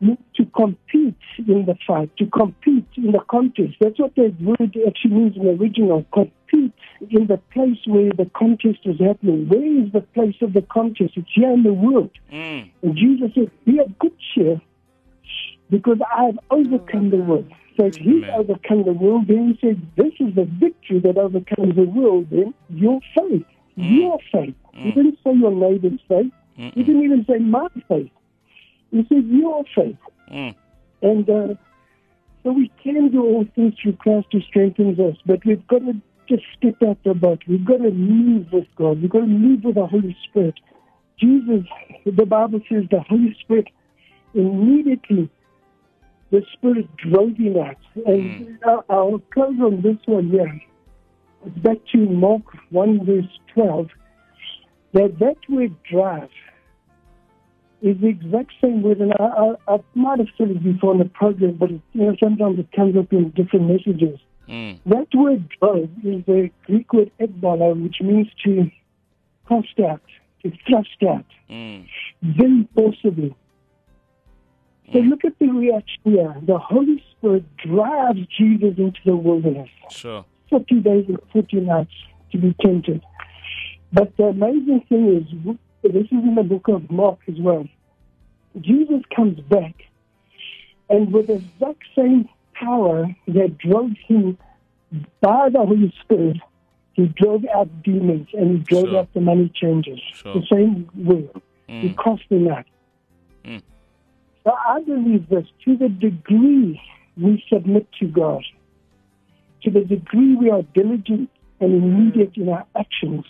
To 0.03 0.45
compete 0.57 1.17
in 1.39 1.67
the 1.67 1.77
fight, 1.87 2.11
to 2.17 2.27
compete 2.27 2.87
in 2.97 3.13
the 3.13 3.21
contest. 3.31 3.75
That's 3.81 3.99
what 3.99 4.15
the 4.15 4.35
word 4.41 4.77
actually 4.87 5.11
means 5.11 5.37
in 5.37 5.45
the 5.45 5.51
original. 5.51 6.05
Compete 6.13 6.75
in 7.11 7.27
the 7.27 7.39
place 7.53 7.79
where 7.87 8.11
the 8.13 8.31
contest 8.37 8.81
is 8.85 8.99
happening. 8.99 9.49
Where 9.49 9.85
is 9.85 9.93
the 9.93 10.01
place 10.01 10.37
of 10.43 10.53
the 10.53 10.63
contest? 10.63 11.13
It's 11.17 11.29
here 11.35 11.53
in 11.53 11.63
the 11.63 11.73
world. 11.73 12.11
Mm. 12.33 12.71
And 12.83 12.97
Jesus 12.97 13.31
said, 13.35 13.51
Be 13.65 13.79
of 13.79 13.97
good 13.99 14.15
cheer 14.35 14.61
because 15.71 15.99
I 16.17 16.25
have 16.27 16.39
overcome 16.51 17.11
the 17.11 17.19
world. 17.19 17.51
So 17.77 17.87
if 17.87 17.95
he's 17.97 18.25
Amen. 18.25 18.31
overcome 18.37 18.85
the 18.85 18.93
world, 18.93 19.29
then 19.29 19.57
he 19.61 19.67
said, 19.67 19.81
This 19.97 20.13
is 20.21 20.35
the 20.35 20.45
victory 20.45 21.01
that 21.01 21.17
overcomes 21.17 21.77
the 21.77 21.85
world, 21.85 22.29
then 22.31 22.55
your 22.69 23.01
faith. 23.17 23.47
Your 23.77 24.19
faith. 24.31 24.55
He 24.75 24.91
didn't 24.91 25.19
say 25.25 25.33
your 25.33 25.51
neighbor's 25.53 26.01
faith. 26.09 26.33
He 26.57 26.63
Mm-mm. 26.63 26.75
didn't 26.75 27.05
even 27.05 27.25
say 27.29 27.39
my 27.39 27.69
faith. 27.89 28.11
He 28.93 29.05
said 29.09 29.27
your 29.27 29.65
faith. 29.75 29.97
Mm. 30.31 30.55
And 31.03 31.29
uh, 31.29 31.55
so 32.45 32.53
we 32.53 32.71
can 32.83 33.11
do 33.11 33.23
all 33.23 33.45
things 33.57 33.75
through 33.83 33.97
Christ 33.97 34.29
who 34.31 34.41
strengthens 34.43 35.01
us, 35.01 35.17
but 35.27 35.45
we've 35.45 35.67
got 35.67 35.81
to 35.81 35.95
just 36.29 36.45
step 36.57 36.77
out 36.87 36.99
the 37.05 37.15
boat. 37.15 37.43
We've 37.49 37.65
got 37.65 37.79
to 37.79 37.91
move 37.91 38.53
with 38.53 38.67
God. 38.77 39.01
We've 39.01 39.11
got 39.11 39.21
to 39.21 39.27
move 39.27 39.65
with 39.65 39.75
the 39.75 39.87
Holy 39.87 40.17
Spirit. 40.29 40.55
Jesus, 41.19 41.65
the 42.05 42.27
Bible 42.27 42.61
says 42.69 42.85
the 42.91 43.01
Holy 43.01 43.37
Spirit 43.41 43.69
immediately, 44.35 45.31
the 46.31 46.43
Spirit 46.53 46.89
drove 46.97 47.37
him 47.37 47.57
out. 47.57 47.77
And 48.07 48.59
I'll, 48.65 48.85
I'll 48.89 49.23
close 49.33 49.59
on 49.61 49.83
this 49.83 49.99
one 50.07 50.31
here. 50.31 50.61
It's 51.45 51.59
back 51.59 51.79
to 51.93 51.99
Mark 51.99 52.43
1 52.71 53.05
verse 53.05 53.39
12. 53.55 53.89
That 54.95 55.19
that 55.19 55.37
word 55.49 55.75
drive 55.91 56.29
is 57.83 58.01
the 58.01 58.09
exact 58.09 58.53
same 58.63 58.83
word, 58.83 59.01
and 59.01 59.13
I, 59.19 59.25
I, 59.25 59.75
I 59.75 59.79
might 59.95 60.19
have 60.21 60.29
said 60.39 60.51
it 60.51 60.63
before 60.63 60.93
in 60.93 60.99
the 60.99 61.05
program, 61.07 61.57
but 61.57 61.71
it, 61.71 61.81
you 61.93 62.05
know 62.05 62.17
sometimes 62.23 62.59
it 62.59 62.71
comes 62.73 62.97
up 62.97 63.13
in 63.13 63.31
different 63.31 63.67
messages. 63.69 64.19
Mm. 64.49 64.79
That 64.87 65.09
word 65.15 65.49
drove 65.61 65.91
is 66.05 66.25
the 66.27 66.51
Greek 66.67 66.93
word 66.93 67.11
ekbala, 67.21 67.81
which 67.81 67.97
means 68.01 68.29
to 68.45 68.71
cast 69.49 69.79
out, 69.81 70.03
to 70.43 70.53
thrust 70.69 71.03
out, 71.09 71.27
Mm. 71.51 71.87
very 72.23 72.69
forcibly. 72.75 73.35
So 74.93 74.99
look 74.99 75.25
at 75.25 75.39
the 75.39 75.47
reaction 75.47 76.01
here. 76.05 76.37
The 76.47 76.59
Holy 76.59 77.03
Spirit 77.13 77.45
drives 77.57 78.21
Jesus 78.39 78.75
into 78.77 79.01
the 79.07 79.17
wilderness. 79.17 79.71
Sure. 79.91 80.25
40 80.51 80.81
days 80.81 81.05
and 81.09 81.19
40 81.33 81.61
nights 81.61 81.95
to 82.33 82.39
be 82.39 82.55
tempted. 82.61 83.03
But 83.93 84.15
the 84.19 84.25
amazing 84.25 84.85
thing 84.89 85.17
is, 85.17 85.57
this 85.89 86.05
is 86.05 86.11
in 86.13 86.35
the 86.35 86.43
book 86.43 86.69
of 86.69 86.91
Mark 86.91 87.19
as 87.29 87.35
well. 87.41 87.67
Jesus 88.61 89.03
comes 89.15 89.41
back, 89.41 89.75
and 90.89 91.13
with 91.13 91.27
the 91.29 91.35
exact 91.35 91.83
same 91.97 92.29
power 92.55 93.07
that 93.29 93.59
drove 93.59 93.93
him 94.07 94.39
by 95.21 95.49
the 95.51 95.59
Holy 95.59 95.93
Spirit, 96.03 96.37
he 96.93 97.07
drove 97.17 97.45
out 97.55 97.69
demons 97.83 98.29
and 98.35 98.59
he 98.59 98.59
drove 98.59 98.91
Sure. 98.91 98.99
out 98.99 99.09
the 99.15 99.21
money 99.21 99.51
changers. 99.55 100.03
Sure. 100.13 100.35
The 100.35 100.47
same 100.53 100.89
way. 100.95 101.29
He 101.69 101.89
Mm. 101.89 101.97
cast 102.05 102.29
them 102.29 102.49
out. 102.49 102.67
Mm. 103.45 103.63
So 104.45 104.53
I 104.69 104.83
believe 104.83 105.29
this 105.29 105.47
to 105.65 105.77
the 105.77 105.89
degree 105.89 106.81
we 107.17 107.43
submit 107.51 107.91
to 108.01 108.07
God, 108.09 108.45
to 109.63 109.71
the 109.71 109.81
degree 109.85 110.35
we 110.37 110.51
are 110.51 110.63
diligent 110.75 111.31
and 111.61 111.73
immediate 111.73 112.37
in 112.37 112.49
our 112.51 112.67
actions, 112.77 113.25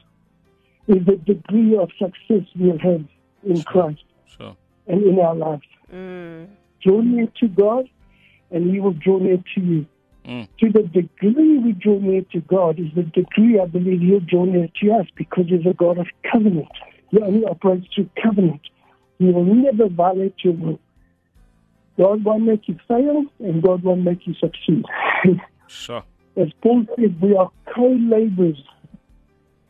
is 0.92 1.04
the 1.06 1.16
degree 1.16 1.76
of 1.76 1.90
success 1.98 2.46
we'll 2.56 2.78
have 2.78 3.04
in 3.44 3.62
Christ 3.62 4.04
Sure. 4.26 4.56
and 4.86 5.02
in 5.02 5.18
our 5.18 5.34
lives. 5.34 5.62
Mm. 5.92 6.48
Draw 6.82 7.00
near 7.00 7.28
to 7.40 7.48
God, 7.48 7.88
and 8.50 8.70
He 8.72 8.80
will 8.80 8.92
draw 8.92 9.18
near 9.18 9.38
to 9.54 9.60
you. 9.60 9.86
Mm. 10.26 10.48
To 10.60 10.70
the 10.70 10.82
degree 10.82 11.58
we 11.58 11.72
draw 11.72 11.98
near 11.98 12.22
to 12.32 12.40
God 12.40 12.78
is 12.78 12.86
the 12.94 13.02
degree 13.02 13.58
I 13.60 13.66
believe 13.66 14.00
He'll 14.00 14.20
draw 14.20 14.44
near 14.44 14.68
to 14.80 14.92
us 14.92 15.06
because 15.16 15.46
He's 15.48 15.66
a 15.66 15.74
God 15.74 15.98
of 15.98 16.06
covenant. 16.30 16.68
He 17.10 17.18
only 17.20 17.44
operates 17.44 17.86
through 17.94 18.08
covenant. 18.22 18.60
He 19.18 19.26
will 19.26 19.44
never 19.44 19.88
violate 19.88 20.34
your 20.44 20.54
will. 20.54 20.80
God 21.98 22.24
won't 22.24 22.44
make 22.44 22.68
you 22.68 22.78
fail, 22.88 23.24
and 23.40 23.62
God 23.62 23.82
won't 23.82 24.02
make 24.02 24.26
you 24.26 24.34
succeed. 24.34 24.84
Sure. 25.68 26.02
As 26.36 26.48
Paul 26.62 26.84
said, 26.96 27.18
we 27.22 27.34
are 27.34 27.50
co-laborers 27.74 28.62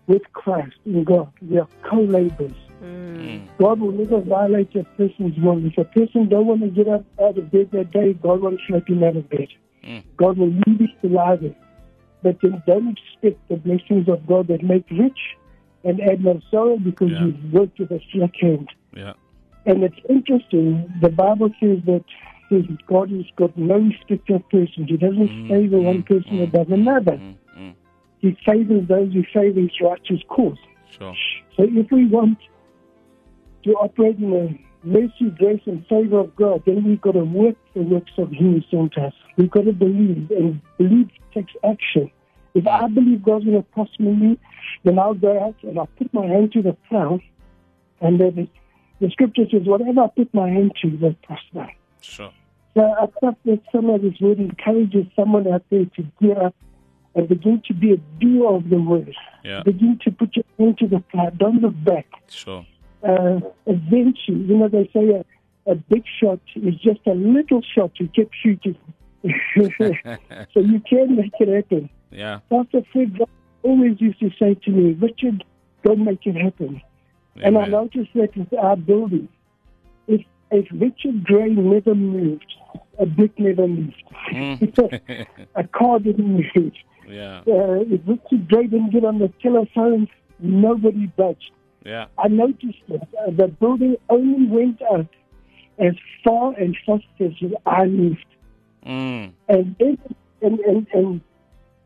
with 0.07 0.23
Christ 0.33 0.77
in 0.85 1.05
God. 1.05 1.33
We 1.49 1.59
are 1.59 1.69
co-laborers. 1.89 2.53
Mm. 2.83 3.47
God 3.59 3.81
will 3.81 3.93
never 3.93 4.21
violate 4.21 4.75
a 4.75 4.85
person's 4.97 5.39
will. 5.39 5.65
If 5.65 5.79
a 5.79 5.85
person 5.85 6.29
don't 6.29 6.47
want 6.47 6.63
to 6.63 6.69
get 6.69 6.89
up 6.89 7.05
out 7.21 7.39
of 7.39 7.51
bed 7.51 7.71
that 7.73 7.93
day, 7.93 8.13
God 8.15 8.41
won't 8.41 8.61
slap 8.67 8.89
him 8.89 9.05
out 9.05 9.17
of 9.17 9.29
bed. 9.31 9.49
Mm. 9.85 10.03
God 10.17 10.39
will 10.39 10.49
leave 10.67 10.81
you 10.81 10.89
to 11.03 11.09
there. 11.41 11.55
But 12.23 12.37
then 12.43 12.63
don't 12.67 12.97
expect 12.97 13.49
the 13.49 13.57
blessings 13.57 14.09
of 14.09 14.27
God 14.27 14.49
that 14.49 14.63
make 14.63 14.85
rich 14.91 15.19
and 15.85 16.01
add 16.01 16.25
no 16.25 16.41
sorrow 16.51 16.79
because 16.79 17.11
Yeah. 17.11 17.27
you've 17.27 17.53
worked 17.53 17.79
with 17.79 17.91
a 17.91 18.01
slack 18.13 18.35
hand. 18.41 18.69
Yeah. 18.95 19.15
And 19.67 19.83
it's 19.85 19.99
interesting, 20.09 20.93
the 21.01 21.09
Bible 21.09 21.51
says 21.61 21.79
that 21.87 22.05
God 22.87 23.11
has 23.11 23.25
got 23.37 23.57
no 23.57 23.79
respect 23.79 24.29
of 24.31 24.49
persons. 24.51 24.89
He 24.89 24.97
doesn't 24.97 25.31
Mm, 25.31 25.49
favor 25.49 25.81
one 25.81 26.03
mm, 26.03 26.07
person 26.07 26.39
mm, 26.39 26.43
above 26.45 26.71
another. 26.71 27.21
He 28.23 28.37
favors 28.47 28.89
those 28.89 29.13
who 29.13 29.23
favor 29.35 29.61
his 29.61 29.81
righteous 29.81 30.23
cause. 30.29 30.59
sure. 30.91 31.15
So 31.57 31.65
if 31.65 31.91
we 31.91 32.07
want 32.07 32.39
to 33.65 33.73
operate 33.73 34.17
in 34.17 34.31
the 34.31 34.59
mercy, 34.85 35.31
grace, 35.39 35.61
and 35.67 35.87
favor 35.87 36.21
of 36.21 36.35
God, 36.37 36.63
then 36.65 36.85
we've 36.85 37.01
got 37.01 37.13
to 37.13 37.25
work 37.25 37.57
the 37.75 37.83
works 37.83 38.13
of 38.19 38.31
Him 38.31 38.61
who 38.61 38.63
sent 38.71 38.97
us. 38.99 39.13
We've 39.37 39.51
got 39.51 39.65
to 39.65 39.73
believe, 39.73 40.31
and 40.31 40.61
believe 40.79 41.11
takes 41.35 41.53
action. 41.65 42.11
If 42.55 42.67
I 42.67 42.87
believe 42.89 43.23
God's 43.23 43.45
going 43.45 43.57
to 43.57 43.69
prosper 43.71 44.03
me, 44.03 44.39
then 44.85 44.99
I'll 44.99 45.15
go 45.15 45.43
out 45.43 45.57
and 45.63 45.79
I'll 45.79 45.89
put 45.99 46.13
my 46.13 46.27
hand 46.27 46.53
to 46.53 46.63
the 46.63 46.77
plow. 46.89 47.19
And 48.01 48.21
then 48.21 48.35
the, 48.35 48.49
the 49.01 49.11
scripture 49.11 49.45
says, 49.51 49.63
whatever 49.65 50.03
I 50.03 50.09
put 50.09 50.33
my 50.35 50.49
hand 50.49 50.73
to, 50.83 50.89
will 50.89 51.15
prosper. 51.23 51.71
Sure. 52.01 52.33
So 52.75 52.83
I 52.83 53.07
thought 53.21 53.39
that 53.45 53.61
some 53.71 53.89
of 53.91 54.03
this 54.03 54.21
word 54.21 54.39
encourages 54.39 55.07
someone 55.15 55.47
out 55.51 55.65
there 55.71 55.85
to 55.85 56.03
get 56.21 56.39
up 56.39 56.55
and 57.15 57.29
begin 57.29 57.63
to 57.67 57.75
be 57.75 57.93
a 57.93 57.97
doer 58.21 58.57
of 58.57 58.71
the 58.71 58.81
word. 58.81 59.15
Yeah. 59.45 59.63
Begin 59.63 59.99
to 60.05 60.11
put 60.11 60.37
your 60.37 60.45
hand 60.59 60.79
to 60.79 60.87
the 60.87 61.01
plow. 61.11 61.31
Don't 61.31 61.61
look 61.61 61.75
back. 61.85 62.07
Sure. 62.29 62.67
Uh, 63.03 63.41
eventually, 63.67 64.41
you 64.41 64.57
know, 64.57 64.69
they 64.69 64.89
say 64.93 65.09
a, 65.09 65.25
a 65.71 65.75
big 65.75 66.05
shot 66.21 66.41
is 66.57 66.75
just 66.77 67.01
a 67.07 67.13
little 67.13 67.61
shot 67.75 67.91
you 67.99 68.09
keep 68.09 68.31
shooting. 68.33 68.77
so 69.25 70.61
you 70.61 70.81
can 70.89 71.17
make 71.17 71.33
it 71.39 71.49
happen. 71.49 71.89
Yeah. 72.11 72.41
Pastor 72.51 72.83
Fred 72.93 73.19
always 73.63 74.01
used 74.01 74.21
to 74.21 74.31
say 74.39 74.55
to 74.55 74.71
me, 74.71 74.93
Richard, 74.93 75.45
don't 75.85 76.05
make 76.05 76.27
it 76.27 76.37
happen. 76.37 76.81
And 77.43 77.57
I 77.57 77.67
noticed 77.67 78.11
that 78.15 78.37
with 78.37 78.53
our 78.55 78.77
building. 78.77 79.29
If, 80.07 80.23
if 80.51 80.67
Richard 80.73 81.25
Gray 81.25 81.49
never 81.49 81.95
moved, 81.95 82.53
a 82.99 83.07
brick 83.07 83.39
never 83.39 83.67
moved. 83.67 84.03
Mm. 84.33 85.27
a 85.55 85.65
car 85.65 85.99
didn't 85.99 86.27
move. 86.55 86.73
Yeah. 87.13 87.39
Uh, 87.47 87.81
if 87.95 88.01
Richard 88.07 88.49
Gray 88.49 88.67
didn't 88.67 88.91
get 88.91 89.05
on 89.05 89.19
the 89.19 89.29
telephone, 89.43 90.09
nobody 90.41 91.07
budged. 91.07 91.51
Yeah. 91.85 92.07
I 92.19 92.29
noticed 92.29 92.79
that 92.89 93.03
uh, 93.21 93.31
the 93.31 93.49
building 93.49 93.97
only 94.09 94.47
went 94.47 94.81
up 94.83 95.07
as 95.79 95.95
far 96.25 96.55
and 96.55 96.77
fast 96.87 97.05
as 97.21 97.33
I 97.67 97.87
moved. 97.87 98.27
Mm. 98.87 99.33
And 99.49 99.77
every, 99.81 99.99
and, 100.43 100.59
and, 100.61 100.87
and 100.93 101.21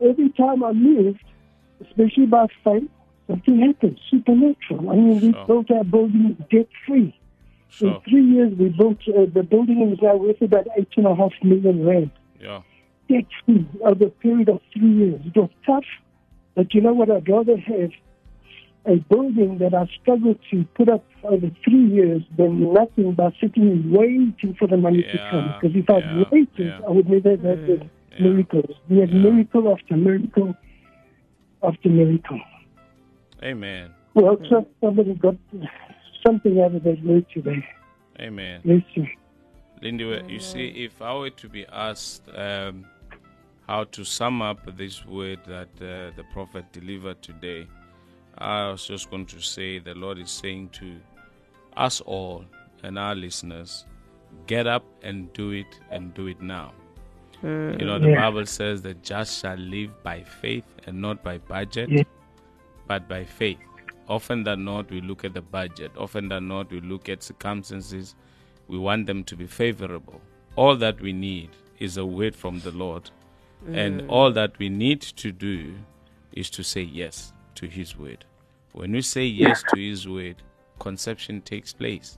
every 0.01 0.29
time 0.31 0.63
I 0.63 0.71
moved, 0.73 1.23
especially 1.81 2.25
by 2.27 2.47
faith, 2.63 2.89
something 3.27 3.59
happened, 3.59 3.99
supernatural. 4.09 4.89
I 4.89 4.95
mean, 4.95 5.19
we 5.21 5.31
Sure. 5.33 5.45
built 5.45 5.71
our 5.71 5.83
building 5.83 6.37
debt 6.51 6.67
free. 6.85 7.17
Sure. 7.69 7.95
In 7.95 8.01
three 8.09 8.23
years, 8.23 8.53
we 8.57 8.69
built 8.69 8.97
uh, 9.09 9.25
the 9.33 9.43
building 9.43 9.91
is 9.91 9.99
now 10.01 10.15
worth 10.15 10.41
about 10.41 10.67
eight 10.77 10.87
and 10.95 11.05
a 11.05 11.15
half 11.15 11.33
million 11.43 11.85
rand. 11.85 12.11
Yeah. 12.39 12.61
Debt 13.09 13.25
free 13.45 13.67
over 13.83 14.05
a 14.05 14.09
period 14.09 14.49
of 14.49 14.59
three 14.73 14.91
years. 14.91 15.21
It 15.25 15.35
was 15.35 15.49
tough, 15.65 15.85
but 16.55 16.73
you 16.73 16.81
know 16.81 16.93
what? 16.93 17.09
I'd 17.09 17.27
rather 17.29 17.57
have 17.57 17.91
a 18.85 18.95
building 19.09 19.57
that 19.59 19.73
I 19.73 19.85
struggled 20.01 20.39
to 20.51 20.65
put 20.75 20.89
up 20.89 21.03
over 21.23 21.49
three 21.63 21.87
years 21.87 22.21
than 22.37 22.73
nothing 22.73 23.13
by 23.13 23.35
sitting 23.41 23.91
waiting 23.91 24.55
for 24.57 24.67
the 24.67 24.77
money 24.77 25.03
to 25.03 25.17
come. 25.29 25.53
Because 25.59 25.75
if 25.75 25.89
I'd 25.89 26.03
yeah, 26.03 26.23
waited, 26.31 26.49
yeah. 26.57 26.79
I 26.87 26.91
would 26.91 27.09
never 27.09 27.31
have 27.31 27.41
had 27.41 27.67
the 27.67 27.89
Yeah. 28.17 28.23
miracles. 28.23 28.75
We 28.89 28.99
had 28.99 29.09
Yeah. 29.11 29.19
miracle 29.19 29.71
after 29.73 29.97
miracle 29.97 30.55
after 31.63 31.89
miracle. 31.89 32.39
Amen. 33.43 33.91
Well, 34.13 34.37
so 34.49 34.65
somebody 34.81 35.13
got 35.15 35.35
something 36.25 36.59
out 36.61 36.73
of 36.75 36.83
that 36.83 37.03
word 37.03 37.25
today. 37.33 37.63
Amen. 38.19 38.61
Bless 38.63 38.83
you. 38.95 39.07
Lindy, 39.81 40.05
well, 40.05 40.27
you 40.29 40.39
see, 40.39 40.67
if 40.85 41.01
I 41.01 41.13
were 41.13 41.29
to 41.29 41.49
be 41.49 41.65
asked 41.67 42.27
um, 42.33 42.85
how 43.67 43.83
to 43.85 44.03
sum 44.03 44.41
up 44.41 44.59
this 44.77 45.05
word 45.05 45.39
that 45.47 45.69
uh, 45.81 46.15
the 46.15 46.23
prophet 46.33 46.65
delivered 46.71 47.21
today, 47.21 47.67
I 48.37 48.69
was 48.69 48.85
just 48.85 49.09
going 49.09 49.25
to 49.27 49.41
say 49.41 49.79
the 49.79 49.93
Lord 49.95 50.19
is 50.19 50.31
saying 50.31 50.69
to 50.73 50.95
us 51.75 52.01
all 52.01 52.45
and 52.83 52.97
our 52.97 53.15
listeners, 53.15 53.85
get 54.45 54.67
up 54.67 54.85
and 55.01 55.31
do 55.33 55.51
it 55.51 55.79
and 55.89 56.13
do 56.13 56.27
it 56.27 56.41
now. 56.41 56.71
You 57.43 57.49
know, 57.77 57.99
the 57.99 58.09
Yeah. 58.09 58.21
Bible 58.29 58.45
says 58.45 58.81
the 58.81 58.93
just 58.95 59.41
shall 59.41 59.57
live 59.57 59.91
by 60.01 60.23
faith 60.23 60.65
and 60.87 60.99
not 61.01 61.23
by 61.23 61.37
budget, 61.37 61.89
Yeah. 61.89 62.03
but 62.87 63.07
by 63.07 63.25
faith. 63.25 63.59
Often 64.09 64.43
than 64.43 64.63
not, 64.63 64.89
we 64.89 65.01
look 65.01 65.23
at 65.25 65.33
the 65.33 65.41
budget. 65.41 65.91
Often 65.97 66.29
than 66.29 66.47
not, 66.47 66.71
we 66.71 66.79
look 66.79 67.09
at 67.09 67.21
circumstances. 67.21 68.15
We 68.67 68.77
want 68.79 69.05
them 69.05 69.23
to 69.25 69.35
be 69.35 69.45
favorable. 69.45 70.21
All 70.55 70.75
that 70.77 70.99
we 71.01 71.13
need 71.13 71.49
is 71.79 71.97
a 71.97 72.05
word 72.05 72.35
from 72.35 72.59
the 72.61 72.71
Lord. 72.71 73.11
And 73.73 74.09
all 74.09 74.31
that 74.33 74.57
we 74.59 74.69
need 74.69 75.01
to 75.01 75.31
do 75.31 75.75
is 76.31 76.49
to 76.51 76.63
say 76.63 76.81
yes 76.81 77.33
to 77.55 77.67
His 77.67 77.97
word. 77.97 78.25
When 78.73 78.91
we 78.91 79.01
say 79.01 79.25
yes 79.25 79.63
to 79.73 79.79
His 79.79 80.07
word, 80.07 80.43
conception 80.79 81.41
takes 81.41 81.73
place 81.73 82.17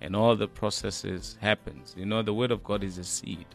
and 0.00 0.16
all 0.16 0.34
the 0.34 0.48
processes 0.48 1.36
happens. 1.40 1.94
You 1.96 2.06
know, 2.06 2.22
the 2.22 2.34
word 2.34 2.50
of 2.50 2.64
God 2.64 2.82
is 2.82 2.98
a 2.98 3.04
seed. 3.04 3.46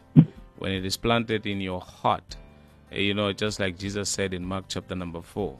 When 0.58 0.72
it 0.72 0.84
is 0.84 0.96
planted 0.96 1.46
in 1.46 1.60
your 1.60 1.80
heart, 1.80 2.36
eh, 2.92 3.00
you 3.00 3.14
know, 3.14 3.32
just 3.32 3.60
like 3.60 3.78
Jesus 3.78 4.08
said 4.08 4.32
in 4.32 4.44
Mark 4.44 4.64
chapter 4.68 4.94
number 4.94 5.20
4, 5.20 5.56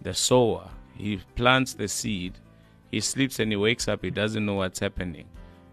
the 0.00 0.14
sower, 0.14 0.70
he 0.96 1.20
plants 1.36 1.74
the 1.74 1.88
seed, 1.88 2.38
he 2.90 3.00
sleeps 3.00 3.38
and 3.40 3.50
he 3.52 3.56
wakes 3.56 3.88
up, 3.88 4.02
he 4.02 4.10
doesn't 4.10 4.46
know 4.46 4.54
what's 4.54 4.78
happening. 4.78 5.26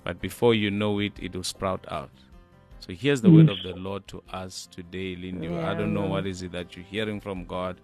But 0.04 0.20
before 0.20 0.56
you 0.56 0.72
know 0.72 1.00
it, 1.00 1.14
it 1.22 1.36
will 1.36 1.44
sprout 1.44 1.86
out. 1.92 2.12
So 2.80 2.94
here's 2.94 3.22
the 3.22 3.28
mm. 3.28 3.36
word 3.36 3.50
of 3.50 3.58
the 3.64 3.76
Lord 3.80 4.08
to 4.08 4.24
us 4.32 4.68
today, 4.72 5.16
Lindy. 5.16 5.50
I 5.50 5.74
don't 5.74 5.94
know 5.94 6.06
what 6.06 6.26
is 6.26 6.42
it 6.42 6.52
that 6.54 6.76
you're 6.76 6.86
hearing 6.86 7.20
from 7.20 7.46
God. 7.46 7.80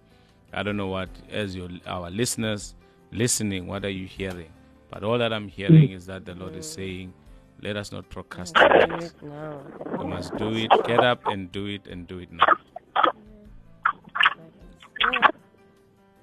I 0.53 0.63
don't 0.63 0.77
know 0.77 0.87
what, 0.87 1.09
as 1.29 1.55
your 1.55 1.69
our 1.85 2.09
listeners 2.09 2.75
listening, 3.11 3.67
what 3.67 3.83
are 3.83 3.89
you 3.89 4.07
hearing? 4.07 4.51
But 4.89 5.03
all 5.03 5.17
that 5.17 5.33
I'm 5.33 5.47
hearing 5.47 5.89
mm. 5.89 5.95
is 5.95 6.05
that 6.05 6.25
the 6.25 6.33
Lord 6.33 6.55
is 6.55 6.65
mm. 6.67 6.75
saying, 6.75 7.13
let 7.61 7.77
us 7.77 7.91
not 7.91 8.09
procrastinate. 8.09 9.13
No. 9.21 9.61
We 9.99 10.05
must 10.05 10.35
do 10.37 10.49
it. 10.53 10.71
Get 10.85 10.99
up 10.99 11.25
and 11.27 11.51
do 11.51 11.65
it 11.65 11.87
and 11.87 12.07
do 12.07 12.19
it 12.19 12.31
now. 12.31 12.45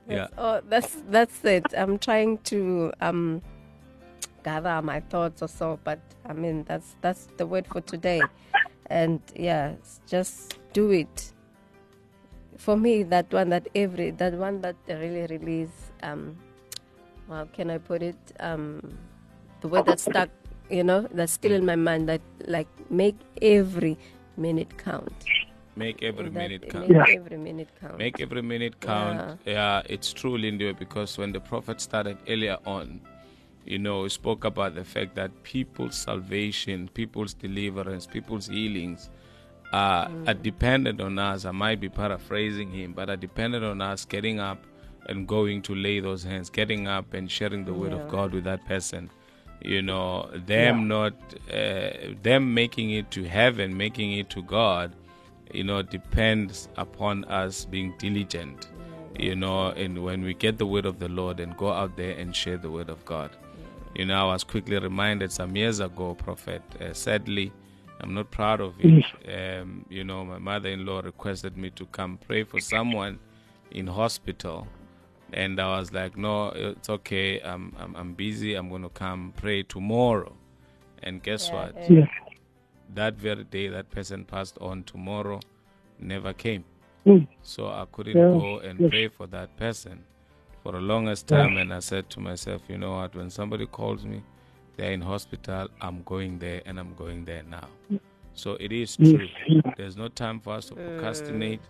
Yeah. 0.09 0.27
Oh, 0.37 0.61
that's 0.68 0.97
that's 1.09 1.45
it. 1.45 1.66
I'm 1.77 1.99
trying 1.99 2.39
to 2.39 2.93
um 3.01 3.43
gather 4.45 4.83
my 4.83 5.01
thoughts 5.01 5.43
or 5.43 5.49
so, 5.49 5.79
but 5.85 6.01
I 6.27 6.33
mean 6.33 6.64
that's 6.64 6.97
that's 7.01 7.29
the 7.37 7.47
word 7.47 7.66
for 7.66 7.81
today. 7.81 8.20
And 8.87 9.20
yeah, 9.37 9.74
just 10.07 10.59
do 10.72 10.91
it. 10.91 11.33
For 12.59 12.76
me, 12.76 13.03
that 13.05 13.33
one 13.33 13.49
that 13.51 13.68
every 13.74 14.11
that 14.12 14.35
one 14.35 14.61
that 14.61 14.76
really 14.89 15.26
really 15.26 15.62
is 15.62 15.70
um 16.03 16.37
how 17.28 17.45
can 17.47 17.70
I 17.70 17.78
put 17.78 18.03
it? 18.03 18.16
Um 18.41 18.97
the 19.61 19.68
word 19.68 19.87
that 19.87 20.01
stuck, 20.01 20.28
you 20.70 20.85
know, 20.85 21.09
that's 21.12 21.33
still 21.33 21.53
in 21.53 21.64
my 21.64 21.76
mind 21.76 22.09
that 22.09 22.20
like 22.47 22.68
make 22.91 23.16
every 23.41 23.97
minute 24.37 24.76
count. 24.78 25.12
Make 25.74 26.03
every 26.03 26.24
That- 26.24 26.35
minute 26.35 26.68
count. 26.68 26.89
Make 26.89 27.09
Yeah. 27.09 27.14
every 27.16 27.39
minute 27.39 27.68
count. 27.80 27.99
Make 27.99 28.20
every 28.20 28.43
minute 28.43 28.80
count. 28.80 29.41
Yeah, 29.47 29.83
it's 29.89 30.12
true, 30.12 30.37
Lindy, 30.37 30.72
because 30.72 31.16
when 31.16 31.33
the 31.33 31.41
prophet 31.41 31.80
started 31.80 32.18
earlier 32.28 32.59
on, 32.66 33.01
you 33.64 33.78
know, 33.78 34.02
he 34.04 34.08
spoke 34.08 34.44
about 34.44 34.74
the 34.74 34.84
fact 34.84 35.14
that 35.14 35.42
people's 35.42 35.96
salvation, 35.96 36.88
people's 36.94 37.34
deliverance, 37.34 38.06
people's 38.06 38.48
healings 38.48 39.08
are, 39.72 40.10
are 40.26 40.34
dependent 40.34 41.00
on 41.00 41.18
us. 41.18 41.44
I 41.44 41.52
might 41.52 41.80
be 41.80 41.88
paraphrasing 41.88 42.70
him, 42.70 42.92
but 42.92 43.08
are 43.08 43.16
dependent 43.16 43.64
on 43.64 43.80
us 43.80 44.04
getting 44.04 44.40
up 44.40 44.64
and 45.06 45.26
going 45.26 45.62
to 45.62 45.74
lay 45.74 46.00
those 46.00 46.22
hands, 46.22 46.50
getting 46.50 46.86
up 46.86 47.14
and 47.14 47.30
sharing 47.30 47.64
the 47.64 47.72
word 47.72 47.92
of 47.92 48.08
God 48.08 48.32
with 48.32 48.44
that 48.44 48.64
person. 48.66 49.10
You 49.64 49.82
know, 49.82 50.28
them 50.34 50.88
not, 50.88 51.14
uh, 51.52 51.90
them 52.22 52.52
making 52.52 52.90
it 52.90 53.10
to 53.12 53.22
heaven, 53.24 53.76
making 53.76 54.12
it 54.14 54.28
to 54.30 54.42
God, 54.42 54.92
you 55.52 55.62
know, 55.62 55.82
depends 55.82 56.68
upon 56.76 57.24
us 57.26 57.64
being 57.64 57.94
diligent, 57.98 58.68
you 59.18 59.36
know, 59.36 59.68
and 59.68 60.02
when 60.02 60.22
we 60.24 60.34
get 60.34 60.58
the 60.58 60.66
word 60.66 60.84
of 60.84 60.98
the 60.98 61.08
Lord 61.08 61.38
and 61.38 61.56
go 61.56 61.70
out 61.70 61.96
there 61.96 62.16
and 62.16 62.34
share 62.34 62.56
the 62.56 62.70
word 62.70 62.90
of 62.90 63.04
God. 63.04 63.30
You 63.95 64.07
know, 64.07 64.28
I 64.30 64.32
was 64.32 64.45
quickly 64.45 64.78
reminded 64.78 65.32
some 65.32 65.55
years 65.57 65.80
ago, 65.80 66.14
Prophet, 66.14 66.62
uh, 66.80 66.93
sadly, 66.95 67.53
I'm 68.01 68.14
not 68.14 68.30
proud 68.30 68.61
of 68.61 68.74
it. 68.80 69.05
Um, 69.61 69.84
you 69.88 70.03
know, 70.03 70.24
my 70.24 70.38
mother 70.38 70.70
in 70.70 70.86
law 70.86 71.01
requested 71.01 71.57
me 71.57 71.70
to 71.70 71.84
come 71.86 72.18
pray 72.26 72.43
for 72.45 72.59
someone 72.61 73.18
in 73.70 73.86
hospital. 73.86 74.66
And 75.32 75.61
I 75.61 75.78
was 75.78 75.93
like, 75.93 76.16
no, 76.16 76.49
it's 76.49 76.88
okay. 76.90 77.40
I'm, 77.40 77.74
I'm, 77.78 77.95
I'm 77.95 78.14
busy. 78.14 78.55
I'm 78.55 78.68
going 78.70 78.82
to 78.82 78.88
come 78.88 79.32
pray 79.36 79.62
tomorrow. 79.62 80.34
And 81.03 81.22
guess 81.22 81.51
Yeah, 81.53 81.66
what? 81.66 81.76
yeah. 81.90 81.99
Yeah. 82.01 82.07
that 82.95 83.14
very 83.14 83.45
day 83.45 83.68
that 83.68 83.90
person 83.90 84.24
passed 84.24 84.59
on 84.61 84.84
tomorrow 84.84 85.40
never 85.99 86.32
came 86.32 86.64
Mm. 87.07 87.26
so 87.43 87.66
i 87.66 87.84
couldn't 87.90 88.16
Yeah, 88.16 88.38
go 88.38 88.59
and 88.59 88.78
yes. 88.78 88.90
pray 88.90 89.09
for 89.09 89.26
that 89.28 89.57
person 89.57 90.05
for 90.62 90.72
the 90.72 90.80
longest 90.80 91.26
time 91.26 91.56
and 91.56 91.72
i 91.72 91.78
said 91.80 92.08
to 92.10 92.20
myself 92.20 92.62
you 92.68 92.78
know 92.78 92.92
what 92.92 93.14
when 93.14 93.30
somebody 93.30 93.66
calls 93.66 94.04
me 94.04 94.22
they're 94.76 94.92
in 94.92 95.00
hospital 95.00 95.68
i'm 95.80 96.02
going 96.04 96.38
there 96.38 96.62
and 96.66 96.78
i'm 96.78 96.94
going 96.94 97.24
there 97.24 97.42
now 97.42 97.68
So 98.34 98.56
it 98.60 98.72
is 98.72 98.96
mm. 98.96 99.16
true. 99.46 99.72
There's 99.76 99.96
no 99.96 100.08
time 100.08 100.40
for 100.40 100.54
us 100.54 100.66
to 100.66 100.74
uh. 100.74 100.76
procrastinate. 100.76 101.60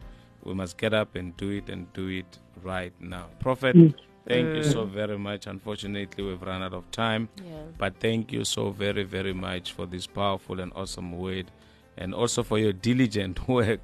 We 0.45 0.55
must 0.55 0.77
get 0.77 0.93
up 0.93 1.15
and 1.15 1.37
do 1.37 1.51
it 1.51 1.69
and 1.69 1.93
do 1.93 2.09
it 2.09 2.39
right 2.63 2.93
now. 3.01 3.27
Prophet, 3.39 3.77
mm. 3.77 3.95
thank 4.27 4.57
you 4.57 4.63
so 4.63 4.83
uh. 4.83 4.85
very 4.85 5.19
much. 5.19 5.47
Unfortunately, 5.47 6.25
we've 6.25 6.43
run 6.43 6.63
out 6.63 6.75
of 6.75 6.91
time. 6.91 7.29
Yeah. 7.45 7.63
But 7.79 8.01
thank 8.01 8.33
you 8.33 8.45
so 8.45 8.71
very, 8.71 9.05
very 9.05 9.33
much 9.33 9.73
for 9.73 9.87
this 9.87 10.07
powerful 10.07 10.61
and 10.61 10.73
awesome 10.75 11.19
word 11.19 11.51
and 11.97 12.15
also 12.15 12.43
for 12.43 12.59
your 12.59 12.73
diligent 12.73 13.49
work, 13.49 13.81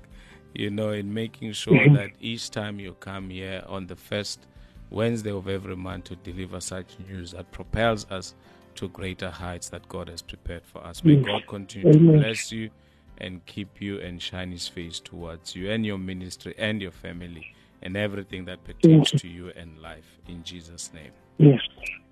you 0.54 0.70
know, 0.70 0.90
in 0.90 1.12
making 1.12 1.52
sure 1.52 1.74
mm-hmm. 1.74 1.94
that 1.94 2.10
each 2.20 2.50
time 2.50 2.80
you 2.80 2.94
come 2.94 3.30
here 3.30 3.62
on 3.68 3.86
the 3.86 3.96
first 3.96 4.46
Wednesday 4.90 5.30
of 5.30 5.48
every 5.48 5.76
month 5.76 6.04
to 6.04 6.16
deliver 6.16 6.60
such 6.60 6.96
news 7.08 7.32
that 7.32 7.50
propels 7.52 8.06
us 8.10 8.34
to 8.76 8.88
greater 8.88 9.30
heights 9.30 9.68
that 9.70 9.88
God 9.88 10.08
has 10.08 10.22
prepared 10.22 10.62
for 10.64 10.84
us. 10.84 11.02
May 11.04 11.14
Yes. 11.14 11.26
God 11.26 11.46
continue 11.46 11.92
to 11.92 11.98
bless 11.98 12.52
you 12.52 12.70
and 13.18 13.44
keep 13.46 13.80
you 13.80 13.98
and 14.00 14.22
shine 14.22 14.50
his 14.52 14.68
face 14.68 15.00
towards 15.00 15.56
you 15.56 15.70
and 15.70 15.84
your 15.84 15.98
ministry 15.98 16.54
and 16.56 16.80
your 16.80 16.92
family 16.92 17.44
and 17.82 17.96
everything 17.96 18.44
that 18.46 18.62
pertains 18.64 19.12
you. 19.12 19.18
to 19.18 19.28
you 19.28 19.52
and 19.56 19.78
life. 19.80 20.18
In 20.28 20.42
Jesus' 20.44 20.92
name. 20.94 21.10
Yes. 21.38 21.60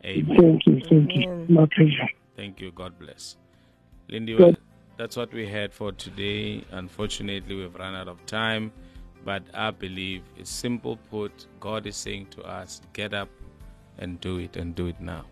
Amen. 0.05 0.37
Thank 0.37 0.66
you. 0.66 0.81
Thank 0.89 1.14
you. 1.14 1.47
My 1.49 1.66
pleasure. 1.66 2.09
Thank 2.37 2.61
you. 2.61 2.70
God 2.72 2.99
bless. 2.99 3.37
Lindy, 4.09 4.37
Good. 4.37 4.43
well, 4.45 4.57
that's 4.97 5.16
what 5.16 5.33
we 5.33 5.47
had 5.49 5.72
for 5.72 5.93
today. 5.93 6.64
Unfortunately, 6.70 7.55
we've 7.57 7.74
run 7.74 7.95
out 7.95 8.09
of 8.09 8.24
time, 8.27 8.72
but 9.27 9.43
I 9.53 9.72
believe 9.72 10.22
it's 10.39 10.49
simple 10.49 10.97
put. 11.11 11.47
God 11.59 11.87
is 11.87 11.97
saying 11.97 12.27
to 12.31 12.43
us, 12.43 12.81
get 12.93 13.12
up 13.12 13.29
and 13.99 14.20
do 14.20 14.39
it 14.39 14.57
and 14.57 14.74
do 14.74 14.87
it 14.87 15.01
now. 15.01 15.24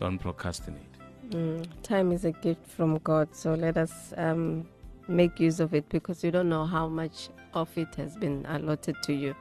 Don't 0.00 0.18
procrastinate. 0.18 0.82
Mm, 1.30 1.64
time 1.84 2.10
is 2.12 2.24
a 2.24 2.32
gift 2.32 2.66
from 2.66 2.98
God, 2.98 3.28
so 3.32 3.54
let 3.54 3.76
us 3.78 4.12
um, 4.16 4.66
make 5.06 5.38
use 5.38 5.60
of 5.60 5.74
it 5.74 5.88
because 5.88 6.24
you 6.24 6.32
don't 6.32 6.48
know 6.48 6.66
how 6.66 6.88
much 6.88 7.28
of 7.54 7.68
it 7.78 7.94
has 7.94 8.16
been 8.16 8.44
allotted 8.48 8.96
to 9.04 9.12
you. 9.12 9.34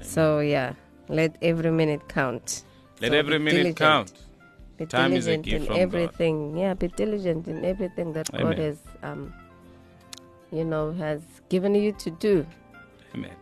So 0.00 0.40
yeah, 0.40 0.74
let 1.08 1.36
every 1.42 1.70
minute 1.70 2.08
count. 2.08 2.64
Let 3.00 3.12
So 3.12 3.16
every 3.16 3.38
minute 3.38 3.76
diligent. 3.76 3.78
count. 3.78 4.12
Be 4.78 4.86
Time 4.86 5.12
is 5.12 5.28
a 5.28 5.36
diligent 5.36 5.44
gift 5.44 5.60
in 5.60 5.66
from 5.66 5.74
God. 5.76 5.80
everything. 5.82 6.56
Yeah, 6.56 6.74
be 6.74 6.88
diligent 6.88 7.46
in 7.46 7.64
everything 7.64 8.12
that 8.14 8.32
God 8.32 8.58
has, 8.58 8.78
um, 9.04 9.32
you 10.50 10.64
know, 10.64 10.92
has 10.92 11.22
given 11.48 11.74
you 11.76 11.92
to 11.92 12.10
do. 12.10 12.44
Amen. 13.14 13.36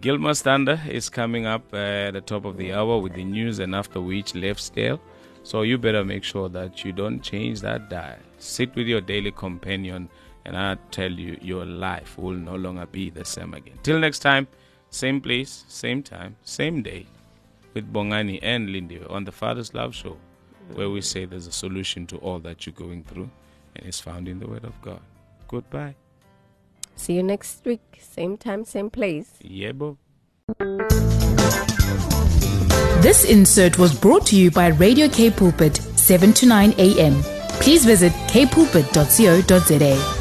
Gilmore 0.00 0.34
Stander 0.34 0.80
is 0.88 1.08
coming 1.08 1.46
up 1.46 1.62
uh, 1.72 1.76
at 1.76 2.12
the 2.12 2.20
top 2.20 2.44
of 2.44 2.56
the 2.58 2.72
hour 2.72 2.98
with 2.98 3.14
the 3.14 3.24
news, 3.24 3.58
and 3.58 3.74
after 3.74 4.00
which, 4.00 4.34
Lifestyle. 4.34 5.00
So 5.42 5.62
you 5.62 5.78
better 5.78 6.04
make 6.04 6.24
sure 6.24 6.48
that 6.50 6.84
you 6.84 6.92
don't 6.92 7.20
change 7.20 7.60
that 7.60 7.88
dial. 7.88 8.18
Sit 8.38 8.74
with 8.74 8.86
your 8.86 9.00
daily 9.00 9.30
companion, 9.30 10.08
and 10.44 10.56
I 10.56 10.76
tell 10.90 11.10
you, 11.10 11.38
your 11.40 11.64
life 11.64 12.18
will 12.18 12.34
no 12.34 12.56
longer 12.56 12.86
be 12.86 13.10
the 13.10 13.24
same 13.24 13.54
again. 13.54 13.78
Till 13.82 13.98
next 13.98 14.18
time, 14.18 14.48
same 14.90 15.20
place, 15.20 15.64
same 15.68 16.02
time, 16.02 16.36
same 16.42 16.82
day, 16.82 17.06
with 17.74 17.92
Bongani 17.92 18.38
and 18.42 18.70
Lindy 18.70 19.02
on 19.08 19.24
the 19.24 19.32
Father's 19.32 19.72
Love 19.72 19.94
Show, 19.94 20.16
where 20.74 20.90
we 20.90 21.00
say 21.00 21.24
there's 21.24 21.46
a 21.46 21.52
solution 21.52 22.06
to 22.08 22.16
all 22.18 22.38
that 22.40 22.66
you're 22.66 22.74
going 22.74 23.04
through, 23.04 23.30
and 23.76 23.86
it's 23.86 24.00
found 24.00 24.28
in 24.28 24.40
the 24.40 24.46
Word 24.46 24.64
of 24.64 24.80
God. 24.82 25.00
Goodbye. 25.48 25.94
See 26.96 27.12
you 27.14 27.22
next 27.22 27.64
week, 27.64 28.00
same 28.00 28.36
time, 28.36 28.64
same 28.64 28.90
place. 28.90 29.32
Yebo. 29.44 29.96
This 33.02 33.24
insert 33.24 33.78
was 33.78 33.94
brought 33.94 34.26
to 34.26 34.36
you 34.36 34.50
by 34.50 34.68
Radio 34.68 35.08
K 35.08 35.30
Pulpit, 35.30 35.76
7 35.76 36.32
to 36.32 36.46
9 36.46 36.74
a.m. 36.78 37.22
Please 37.60 37.84
visit 37.84 38.12
kpulpit.co.za. 38.28 40.15